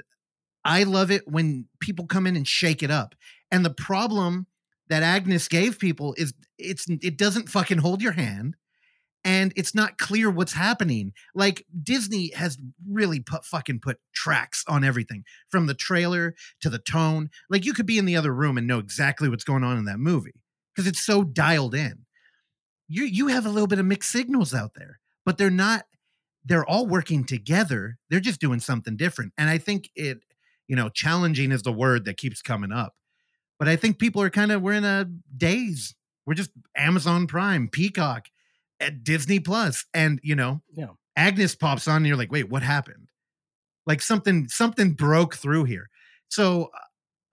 I 0.65 0.83
love 0.83 1.11
it 1.11 1.27
when 1.27 1.67
people 1.79 2.05
come 2.05 2.27
in 2.27 2.35
and 2.35 2.47
shake 2.47 2.83
it 2.83 2.91
up. 2.91 3.15
And 3.51 3.65
the 3.65 3.73
problem 3.73 4.47
that 4.89 5.03
Agnes 5.03 5.47
gave 5.47 5.79
people 5.79 6.15
is 6.17 6.33
it's 6.57 6.85
it 6.89 7.17
doesn't 7.17 7.49
fucking 7.49 7.77
hold 7.79 8.01
your 8.01 8.11
hand 8.11 8.55
and 9.23 9.53
it's 9.55 9.75
not 9.75 9.97
clear 9.97 10.29
what's 10.29 10.53
happening. 10.53 11.13
Like 11.35 11.65
Disney 11.83 12.31
has 12.33 12.57
really 12.89 13.19
put 13.19 13.45
fucking 13.45 13.79
put 13.81 13.99
tracks 14.13 14.63
on 14.67 14.83
everything 14.83 15.23
from 15.49 15.67
the 15.67 15.73
trailer 15.73 16.35
to 16.61 16.69
the 16.69 16.79
tone. 16.79 17.29
Like 17.49 17.65
you 17.65 17.73
could 17.73 17.85
be 17.85 17.97
in 17.97 18.05
the 18.05 18.15
other 18.15 18.33
room 18.33 18.57
and 18.57 18.67
know 18.67 18.79
exactly 18.79 19.29
what's 19.29 19.43
going 19.43 19.63
on 19.63 19.77
in 19.77 19.85
that 19.85 19.99
movie 19.99 20.41
because 20.73 20.87
it's 20.87 21.01
so 21.01 21.23
dialed 21.23 21.75
in. 21.75 22.05
You 22.87 23.03
you 23.03 23.27
have 23.27 23.45
a 23.45 23.49
little 23.49 23.67
bit 23.67 23.79
of 23.79 23.85
mixed 23.85 24.11
signals 24.11 24.53
out 24.53 24.73
there, 24.75 24.99
but 25.25 25.37
they're 25.37 25.49
not 25.49 25.85
they're 26.45 26.65
all 26.65 26.87
working 26.87 27.25
together. 27.25 27.97
They're 28.09 28.19
just 28.19 28.39
doing 28.41 28.59
something 28.59 28.95
different. 28.95 29.33
And 29.37 29.49
I 29.49 29.57
think 29.57 29.89
it, 29.95 30.19
you 30.69 30.75
know, 30.77 30.87
challenging 30.87 31.51
is 31.51 31.63
the 31.63 31.73
word 31.73 32.05
that 32.05 32.15
keeps 32.15 32.41
coming 32.41 32.71
up. 32.71 32.95
But 33.57 33.67
I 33.67 33.75
think 33.75 33.99
people 33.99 34.21
are 34.21 34.29
kind 34.29 34.53
of 34.53 34.61
we're 34.61 34.73
in 34.73 34.85
a 34.85 35.05
daze. 35.35 35.93
We're 36.25 36.35
just 36.35 36.51
Amazon 36.77 37.27
Prime, 37.27 37.67
Peacock, 37.67 38.27
at 38.79 39.03
Disney 39.03 39.39
Plus, 39.41 39.83
and 39.93 40.19
you 40.23 40.35
know, 40.35 40.61
Yeah. 40.73 40.91
Agnes 41.17 41.55
pops 41.55 41.87
on, 41.87 41.97
and 41.97 42.07
you're 42.07 42.15
like, 42.15 42.31
wait, 42.31 42.49
what 42.49 42.63
happened? 42.63 43.09
Like 43.85 44.01
something 44.01 44.47
something 44.47 44.93
broke 44.93 45.35
through 45.35 45.65
here. 45.65 45.89
So, 46.29 46.69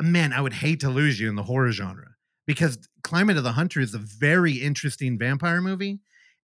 uh, 0.00 0.02
man, 0.02 0.32
I 0.32 0.40
would 0.40 0.54
hate 0.54 0.80
to 0.80 0.88
lose 0.90 1.20
you 1.20 1.28
in 1.28 1.36
the 1.36 1.42
horror 1.44 1.70
genre 1.70 2.14
because 2.46 2.78
Climate 3.04 3.36
of 3.36 3.44
the 3.44 3.52
Hunter 3.52 3.80
is 3.80 3.94
a 3.94 3.98
very 3.98 4.54
interesting 4.54 5.18
vampire 5.18 5.60
movie, 5.60 6.00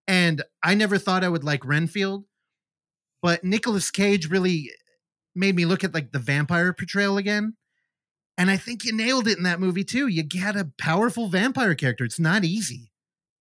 and 0.07 0.43
I 0.62 0.74
never 0.74 0.99
thought 0.99 1.24
I 1.24 1.28
would 1.30 1.43
like 1.45 1.64
Renfield, 1.64 2.24
but 3.22 3.43
Nicolas 3.43 3.90
Cage 3.90 4.28
really 4.28 4.70
made 5.34 5.56
me 5.56 5.64
look 5.64 5.84
at 5.84 5.94
like 5.94 6.12
the 6.12 6.18
vampire 6.18 6.72
portrayal 6.72 7.16
again. 7.16 7.54
And 8.38 8.50
I 8.50 8.56
think 8.56 8.84
you 8.84 8.96
nailed 8.96 9.28
it 9.28 9.36
in 9.36 9.44
that 9.44 9.60
movie 9.60 9.84
too. 9.84 10.06
You 10.06 10.22
got 10.22 10.56
a 10.56 10.70
powerful 10.78 11.28
vampire 11.28 11.74
character. 11.74 12.04
It's 12.04 12.20
not 12.20 12.44
easy. 12.44 12.90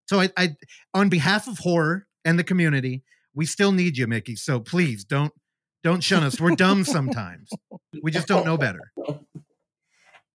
So 0.08 0.20
I, 0.20 0.30
I 0.38 0.56
on 0.94 1.10
behalf 1.10 1.48
of 1.48 1.60
horror 1.60 2.08
and 2.26 2.38
the 2.38 2.44
community, 2.44 3.04
we 3.34 3.46
still 3.46 3.72
need 3.72 3.98
you, 3.98 4.08
Mickey. 4.08 4.36
So 4.36 4.60
please 4.60 5.04
don't 5.04 5.34
don't 5.84 6.04
shun 6.04 6.24
us. 6.24 6.40
We're 6.40 6.56
dumb 6.56 6.84
sometimes. 6.84 7.50
We 8.04 8.12
just 8.12 8.28
don't 8.28 8.46
know 8.46 8.58
better. 8.58 8.92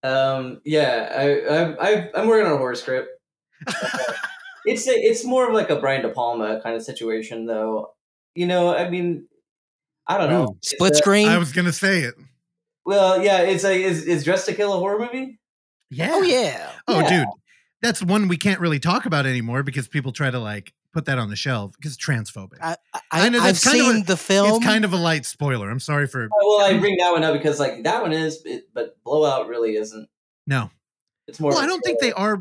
Um, 0.03 0.61
yeah, 0.65 1.13
I, 1.17 1.25
I, 1.41 1.91
I 1.91 2.11
I'm 2.15 2.29
working 2.29 2.47
on 2.47 2.53
a 2.53 2.59
horror 2.59 2.77
script. 2.77 3.09
it's 4.65 4.87
a, 4.87 4.93
it's 4.93 5.25
more 5.25 5.49
of 5.49 5.55
like 5.55 5.69
a 5.69 5.81
Brian 5.81 6.03
De 6.03 6.11
Palma 6.11 6.61
kind 6.63 6.77
of 6.77 6.83
situation, 6.83 7.47
though. 7.47 7.91
You 8.37 8.47
know, 8.47 8.73
I 8.73 8.89
mean, 8.89 9.27
I 10.09 10.19
don't 10.19 10.31
know. 10.31 10.45
Ooh, 10.45 10.57
It's 10.59 10.71
Split 10.71 10.93
a- 10.93 10.97
screen. 10.97 11.29
I 11.29 11.39
was 11.39 11.53
gonna 11.53 11.73
say 11.73 12.01
it. 12.01 12.15
Well, 12.85 13.23
yeah, 13.23 13.41
it's 13.43 13.65
a 13.65 13.73
is 13.83 14.05
is 14.07 14.25
Dressed 14.25 14.47
to 14.47 14.55
Kill 14.55 14.73
a 14.73 14.79
horror 14.79 14.99
movie? 15.01 15.39
Yeah. 15.91 16.11
oh 16.13 16.23
yeah. 16.23 16.71
Oh, 16.89 17.01
Yeah. 17.01 17.09
dude. 17.21 17.29
That's 17.83 18.03
one 18.03 18.27
we 18.29 18.37
can't 18.37 18.61
really 18.61 18.79
talk 18.79 19.07
about 19.07 19.27
anymore 19.27 19.63
because 19.63 19.87
people 19.89 20.13
try 20.13 20.31
to 20.31 20.39
like 20.39 20.73
put 20.93 21.05
that 21.05 21.19
on 21.19 21.29
the 21.29 21.37
shelf 21.37 21.73
because 21.77 21.97
transphobic. 21.97 22.59
I, 22.63 22.77
I, 22.95 23.01
I 23.13 23.29
know 23.29 23.39
I've 23.39 23.45
that's 23.45 23.65
kind 23.65 23.81
of 23.81 23.87
seen 23.87 23.97
a- 24.03 24.05
the 24.05 24.17
film. 24.17 24.57
it's 24.57 24.65
kind 24.65 24.85
of 24.85 24.93
a 24.93 24.97
light 24.97 25.27
spoiler. 25.27 25.69
I'm 25.71 25.81
sorry 25.81 26.07
for 26.07 26.29
well, 26.43 26.61
I 26.63 26.79
bring 26.79 26.97
that 26.99 27.11
one 27.13 27.23
up 27.25 27.35
because 27.35 27.61
like 27.61 27.83
that 27.85 28.03
one 28.03 28.13
is, 28.13 28.41
it, 28.45 28.65
but 28.73 28.97
Blow 29.05 29.25
Out 29.25 29.49
really 29.49 29.77
isn't. 29.77 30.09
no. 30.47 30.71
It's 31.29 31.41
more. 31.41 31.51
Well, 31.51 31.59
of 31.59 31.65
I 31.65 31.67
a 31.67 31.69
don't 31.71 31.81
think 31.83 32.01
they 32.01 32.13
are. 32.13 32.41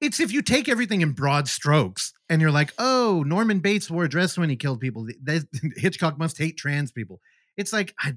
It's 0.00 0.18
if 0.18 0.32
you 0.32 0.42
take 0.42 0.68
everything 0.68 1.00
in 1.00 1.12
broad 1.12 1.46
strokes 1.46 2.12
and 2.30 2.40
you're 2.40 2.50
like, 2.50 2.72
oh, 2.78 3.22
Norman 3.26 3.58
Bates 3.58 3.90
wore 3.90 4.04
a 4.04 4.08
dress 4.08 4.38
when 4.38 4.48
he 4.48 4.56
killed 4.56 4.80
people. 4.80 5.06
That- 5.24 5.46
Hitchcock 5.76 6.18
must 6.18 6.38
hate 6.38 6.56
trans 6.56 6.90
people. 6.92 7.20
It's 7.58 7.72
like 7.72 7.94
I, 8.00 8.14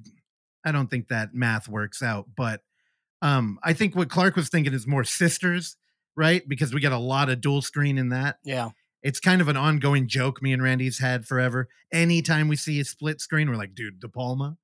I 0.64 0.72
don't 0.72 0.90
think 0.90 1.10
that 1.10 1.34
math 1.34 1.68
works 1.68 2.02
out. 2.02 2.28
But 2.38 2.62
um, 3.22 3.60
I 3.64 3.74
think 3.74 3.96
what 3.96 4.10
Clark 4.10 4.36
was 4.38 4.48
thinking 4.50 4.74
is 4.74 4.88
more 4.88 5.04
sisters, 5.04 5.76
right? 6.16 6.48
Because 6.48 6.74
we 6.74 6.80
get 6.80 6.92
a 6.94 6.98
lot 6.98 7.30
of 7.30 7.42
dual 7.42 7.62
screen 7.62 7.98
in 7.98 8.10
that. 8.10 8.38
yeah. 8.46 8.70
It's 9.02 9.20
kind 9.20 9.42
of 9.42 9.50
an 9.50 9.58
ongoing 9.58 10.08
joke 10.08 10.42
me 10.42 10.54
and 10.54 10.64
Randy's 10.64 11.00
had 11.00 11.26
forever. 11.26 11.68
Anytime 11.92 12.48
we 12.48 12.56
see 12.56 12.80
a 12.80 12.86
split 12.86 13.20
screen, 13.20 13.50
we're 13.50 13.58
like, 13.58 13.76
dude, 13.76 14.00
De 14.00 14.08
Palma. 14.08 14.56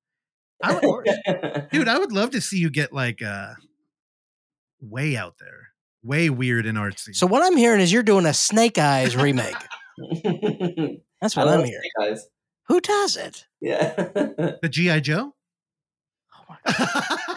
I 0.62 0.80
would, 0.82 1.68
dude, 1.70 1.88
I 1.88 1.98
would 1.98 2.10
love 2.10 2.30
to 2.30 2.40
see 2.40 2.56
you 2.58 2.70
get 2.70 2.90
like 2.90 3.20
uh 3.20 3.52
way 4.80 5.16
out 5.16 5.34
there, 5.38 5.68
way 6.02 6.30
weird 6.30 6.66
and 6.66 6.78
artsy. 6.78 7.14
So 7.14 7.26
what 7.26 7.42
I'm 7.44 7.56
hearing 7.56 7.80
is 7.80 7.92
you're 7.92 8.02
doing 8.02 8.26
a 8.26 8.34
Snake 8.34 8.78
Eyes 8.78 9.16
remake. 9.16 9.54
That's 11.20 11.36
I 11.36 11.40
what 11.40 11.46
love 11.46 11.60
I'm 11.60 11.64
hearing. 11.66 11.90
Snake 11.98 12.10
Eyes. 12.12 12.26
Who 12.68 12.80
does 12.80 13.16
it? 13.16 13.46
Yeah. 13.60 13.92
the 13.94 14.68
GI 14.70 15.00
Joe. 15.02 15.34
Oh 16.34 16.44
my 16.48 16.56
god. 16.72 17.28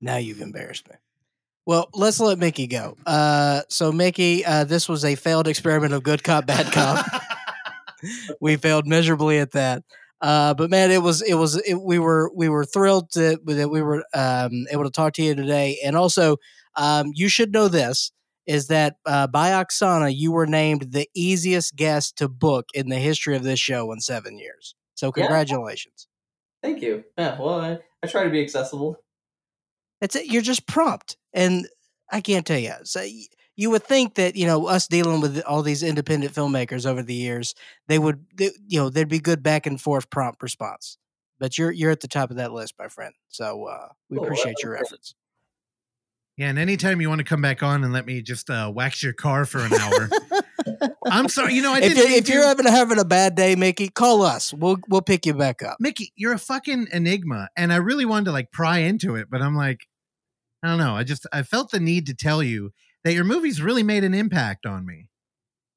Now 0.00 0.16
you've 0.18 0.40
embarrassed 0.42 0.88
me. 0.88 0.96
Well, 1.66 1.88
let's 1.94 2.20
let 2.20 2.38
Mickey 2.38 2.66
go. 2.66 2.96
Uh, 3.06 3.62
so 3.70 3.90
Mickey, 3.90 4.44
uh, 4.44 4.64
this 4.64 4.86
was 4.88 5.04
a 5.04 5.14
failed 5.14 5.48
experiment 5.48 5.94
of 5.94 6.02
good 6.02 6.22
cop, 6.22 6.44
bad 6.46 6.70
cop. 6.72 7.06
we 8.40 8.56
failed 8.56 8.86
miserably 8.86 9.38
at 9.38 9.52
that. 9.52 9.82
Uh, 10.24 10.54
but 10.54 10.70
man, 10.70 10.90
it 10.90 11.02
was 11.02 11.20
it 11.20 11.34
was 11.34 11.56
it, 11.66 11.74
we 11.74 11.98
were 11.98 12.30
we 12.34 12.48
were 12.48 12.64
thrilled 12.64 13.10
to, 13.12 13.38
that 13.44 13.68
we 13.68 13.82
were 13.82 14.02
um, 14.14 14.64
able 14.70 14.84
to 14.84 14.90
talk 14.90 15.12
to 15.12 15.22
you 15.22 15.34
today, 15.34 15.78
and 15.84 15.94
also 15.94 16.38
um, 16.76 17.10
you 17.12 17.28
should 17.28 17.52
know 17.52 17.68
this 17.68 18.10
is 18.46 18.68
that 18.68 18.96
uh, 19.04 19.26
by 19.26 19.50
Oksana 19.50 20.16
you 20.16 20.32
were 20.32 20.46
named 20.46 20.92
the 20.92 21.06
easiest 21.14 21.76
guest 21.76 22.16
to 22.16 22.26
book 22.26 22.70
in 22.72 22.88
the 22.88 22.96
history 22.96 23.36
of 23.36 23.42
this 23.42 23.60
show 23.60 23.92
in 23.92 24.00
seven 24.00 24.38
years. 24.38 24.74
So 24.94 25.12
Yeah. 25.14 25.24
congratulations. 25.24 26.08
Thank 26.62 26.80
you. 26.80 27.04
Yeah. 27.18 27.38
Well, 27.38 27.60
I, 27.60 27.78
I 28.02 28.06
try 28.06 28.24
to 28.24 28.30
be 28.30 28.40
accessible. 28.40 28.96
That's 30.00 30.16
it. 30.16 30.24
You're 30.24 30.40
just 30.40 30.66
prompt, 30.66 31.18
and 31.34 31.68
I 32.10 32.22
can't 32.22 32.46
tell 32.46 32.58
you. 32.58 32.72
So 32.84 33.04
you 33.56 33.70
would 33.70 33.84
think 33.84 34.14
that 34.14 34.36
you 34.36 34.46
know 34.46 34.66
us 34.66 34.86
dealing 34.88 35.20
with 35.20 35.40
all 35.46 35.62
these 35.62 35.82
independent 35.82 36.34
filmmakers 36.34 36.86
over 36.86 37.02
the 37.02 37.14
years, 37.14 37.54
they 37.88 37.98
would, 37.98 38.24
they, 38.34 38.50
you 38.66 38.78
know, 38.80 38.90
there'd 38.90 39.08
be 39.08 39.18
good 39.20 39.42
back 39.42 39.66
and 39.66 39.80
forth 39.80 40.10
prompt 40.10 40.42
response. 40.42 40.98
But 41.38 41.58
you're 41.58 41.70
you're 41.72 41.90
at 41.90 42.00
the 42.00 42.08
top 42.08 42.30
of 42.30 42.36
that 42.36 42.52
list, 42.52 42.74
my 42.78 42.88
friend. 42.88 43.14
So 43.28 43.64
uh, 43.66 43.88
we 44.08 44.16
Cool. 44.18 44.24
appreciate 44.26 44.56
your 44.62 44.76
efforts. 44.76 45.14
yeah, 46.36 46.48
and 46.48 46.58
anytime 46.58 47.00
you 47.00 47.08
want 47.08 47.18
to 47.20 47.24
come 47.24 47.42
back 47.42 47.62
on 47.62 47.84
and 47.84 47.92
let 47.92 48.06
me 48.06 48.22
just 48.22 48.50
uh, 48.50 48.70
wax 48.74 49.02
your 49.02 49.12
car 49.12 49.44
for 49.44 49.58
an 49.60 49.72
hour, 49.74 50.08
I'm 51.06 51.28
sorry. 51.28 51.54
You 51.54 51.62
know, 51.62 51.72
I 51.72 51.78
if 51.82 51.94
didn't. 51.94 52.08
you're, 52.10 52.18
if 52.18 52.28
you're 52.28 52.46
having 52.46 52.66
having 52.66 52.98
a 52.98 53.04
bad 53.04 53.34
day, 53.34 53.54
Mickey, 53.56 53.88
call 53.88 54.22
us. 54.22 54.52
We'll 54.54 54.78
we'll 54.88 55.02
pick 55.02 55.26
you 55.26 55.34
back 55.34 55.62
up. 55.62 55.76
Mickey, 55.80 56.12
you're 56.16 56.32
a 56.32 56.38
fucking 56.38 56.88
enigma, 56.92 57.48
and 57.56 57.72
I 57.72 57.76
really 57.76 58.04
wanted 58.04 58.26
to 58.26 58.32
like 58.32 58.50
pry 58.52 58.78
into 58.78 59.16
it, 59.16 59.28
but 59.30 59.42
I'm 59.42 59.56
like, 59.56 59.86
I 60.62 60.68
don't 60.68 60.78
know. 60.78 60.94
I 60.94 61.02
just 61.04 61.26
I 61.32 61.42
felt 61.42 61.70
the 61.72 61.80
need 61.80 62.06
to 62.06 62.14
tell 62.14 62.42
you 62.42 62.70
that 63.04 63.12
your 63.12 63.24
movies 63.24 63.62
really 63.62 63.82
made 63.82 64.04
an 64.04 64.14
impact 64.14 64.66
on 64.66 64.84
me, 64.84 65.08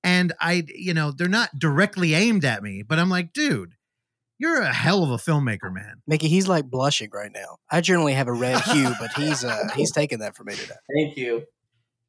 and 0.04 0.34
I, 0.40 0.66
you 0.74 0.94
know, 0.94 1.12
they're 1.12 1.28
not 1.28 1.60
directly 1.60 2.14
aimed 2.14 2.46
at 2.46 2.64
me, 2.64 2.82
but 2.82 2.98
I'm 2.98 3.10
like, 3.10 3.34
dude, 3.34 3.74
you're 4.40 4.62
a 4.62 4.74
hell 4.74 5.04
of 5.04 5.10
a 5.10 5.18
filmmaker, 5.18 5.74
man. 5.74 6.02
Mickey, 6.08 6.28
he's 6.28 6.48
like 6.48 6.66
blushing 6.66 7.10
right 7.14 7.32
now. 7.34 7.58
I 7.72 7.82
generally 7.82 8.14
have 8.14 8.28
a 8.28 8.34
red 8.34 8.62
hue, 8.62 8.94
but 9.00 9.12
he's 9.14 9.44
uh 9.44 9.68
he's 9.76 9.92
taking 9.92 10.20
that 10.20 10.36
from 10.36 10.48
me 10.48 10.56
today. 10.56 10.76
Thank 10.96 11.18
you. 11.18 11.44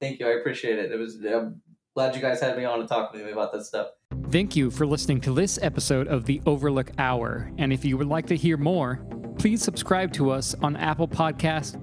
Thank 0.01 0.21
you. 0.21 0.27
I 0.27 0.33
appreciate 0.33 0.79
it. 0.79 0.93
It 0.93 0.97
was. 0.97 1.17
I'm 1.25 1.61
glad 1.95 2.15
you 2.15 2.23
guys 2.23 2.41
had 2.41 2.57
me 2.57 2.65
on 2.65 2.79
to 2.81 2.87
talk 2.87 3.13
with 3.13 3.25
me 3.25 3.33
about 3.33 3.53
that 3.53 3.65
stuff. 3.65 3.89
Thank 4.31 4.55
you 4.55 4.71
for 4.71 4.87
listening 4.87 5.21
to 5.23 5.33
this 5.33 5.59
episode 5.63 6.07
of 6.07 6.27
the 6.27 6.41
Overlook 6.45 6.91
Hour. 6.99 7.51
And 7.57 7.73
if 7.73 7.85
you 7.85 7.97
would 7.97 8.09
like 8.09 8.27
to 8.27 8.37
hear 8.37 8.57
more, 8.57 9.01
please 9.39 9.63
subscribe 9.63 10.13
to 10.13 10.31
us 10.31 10.55
on 10.63 10.77
Apple 10.77 11.09
Podcast, 11.09 11.83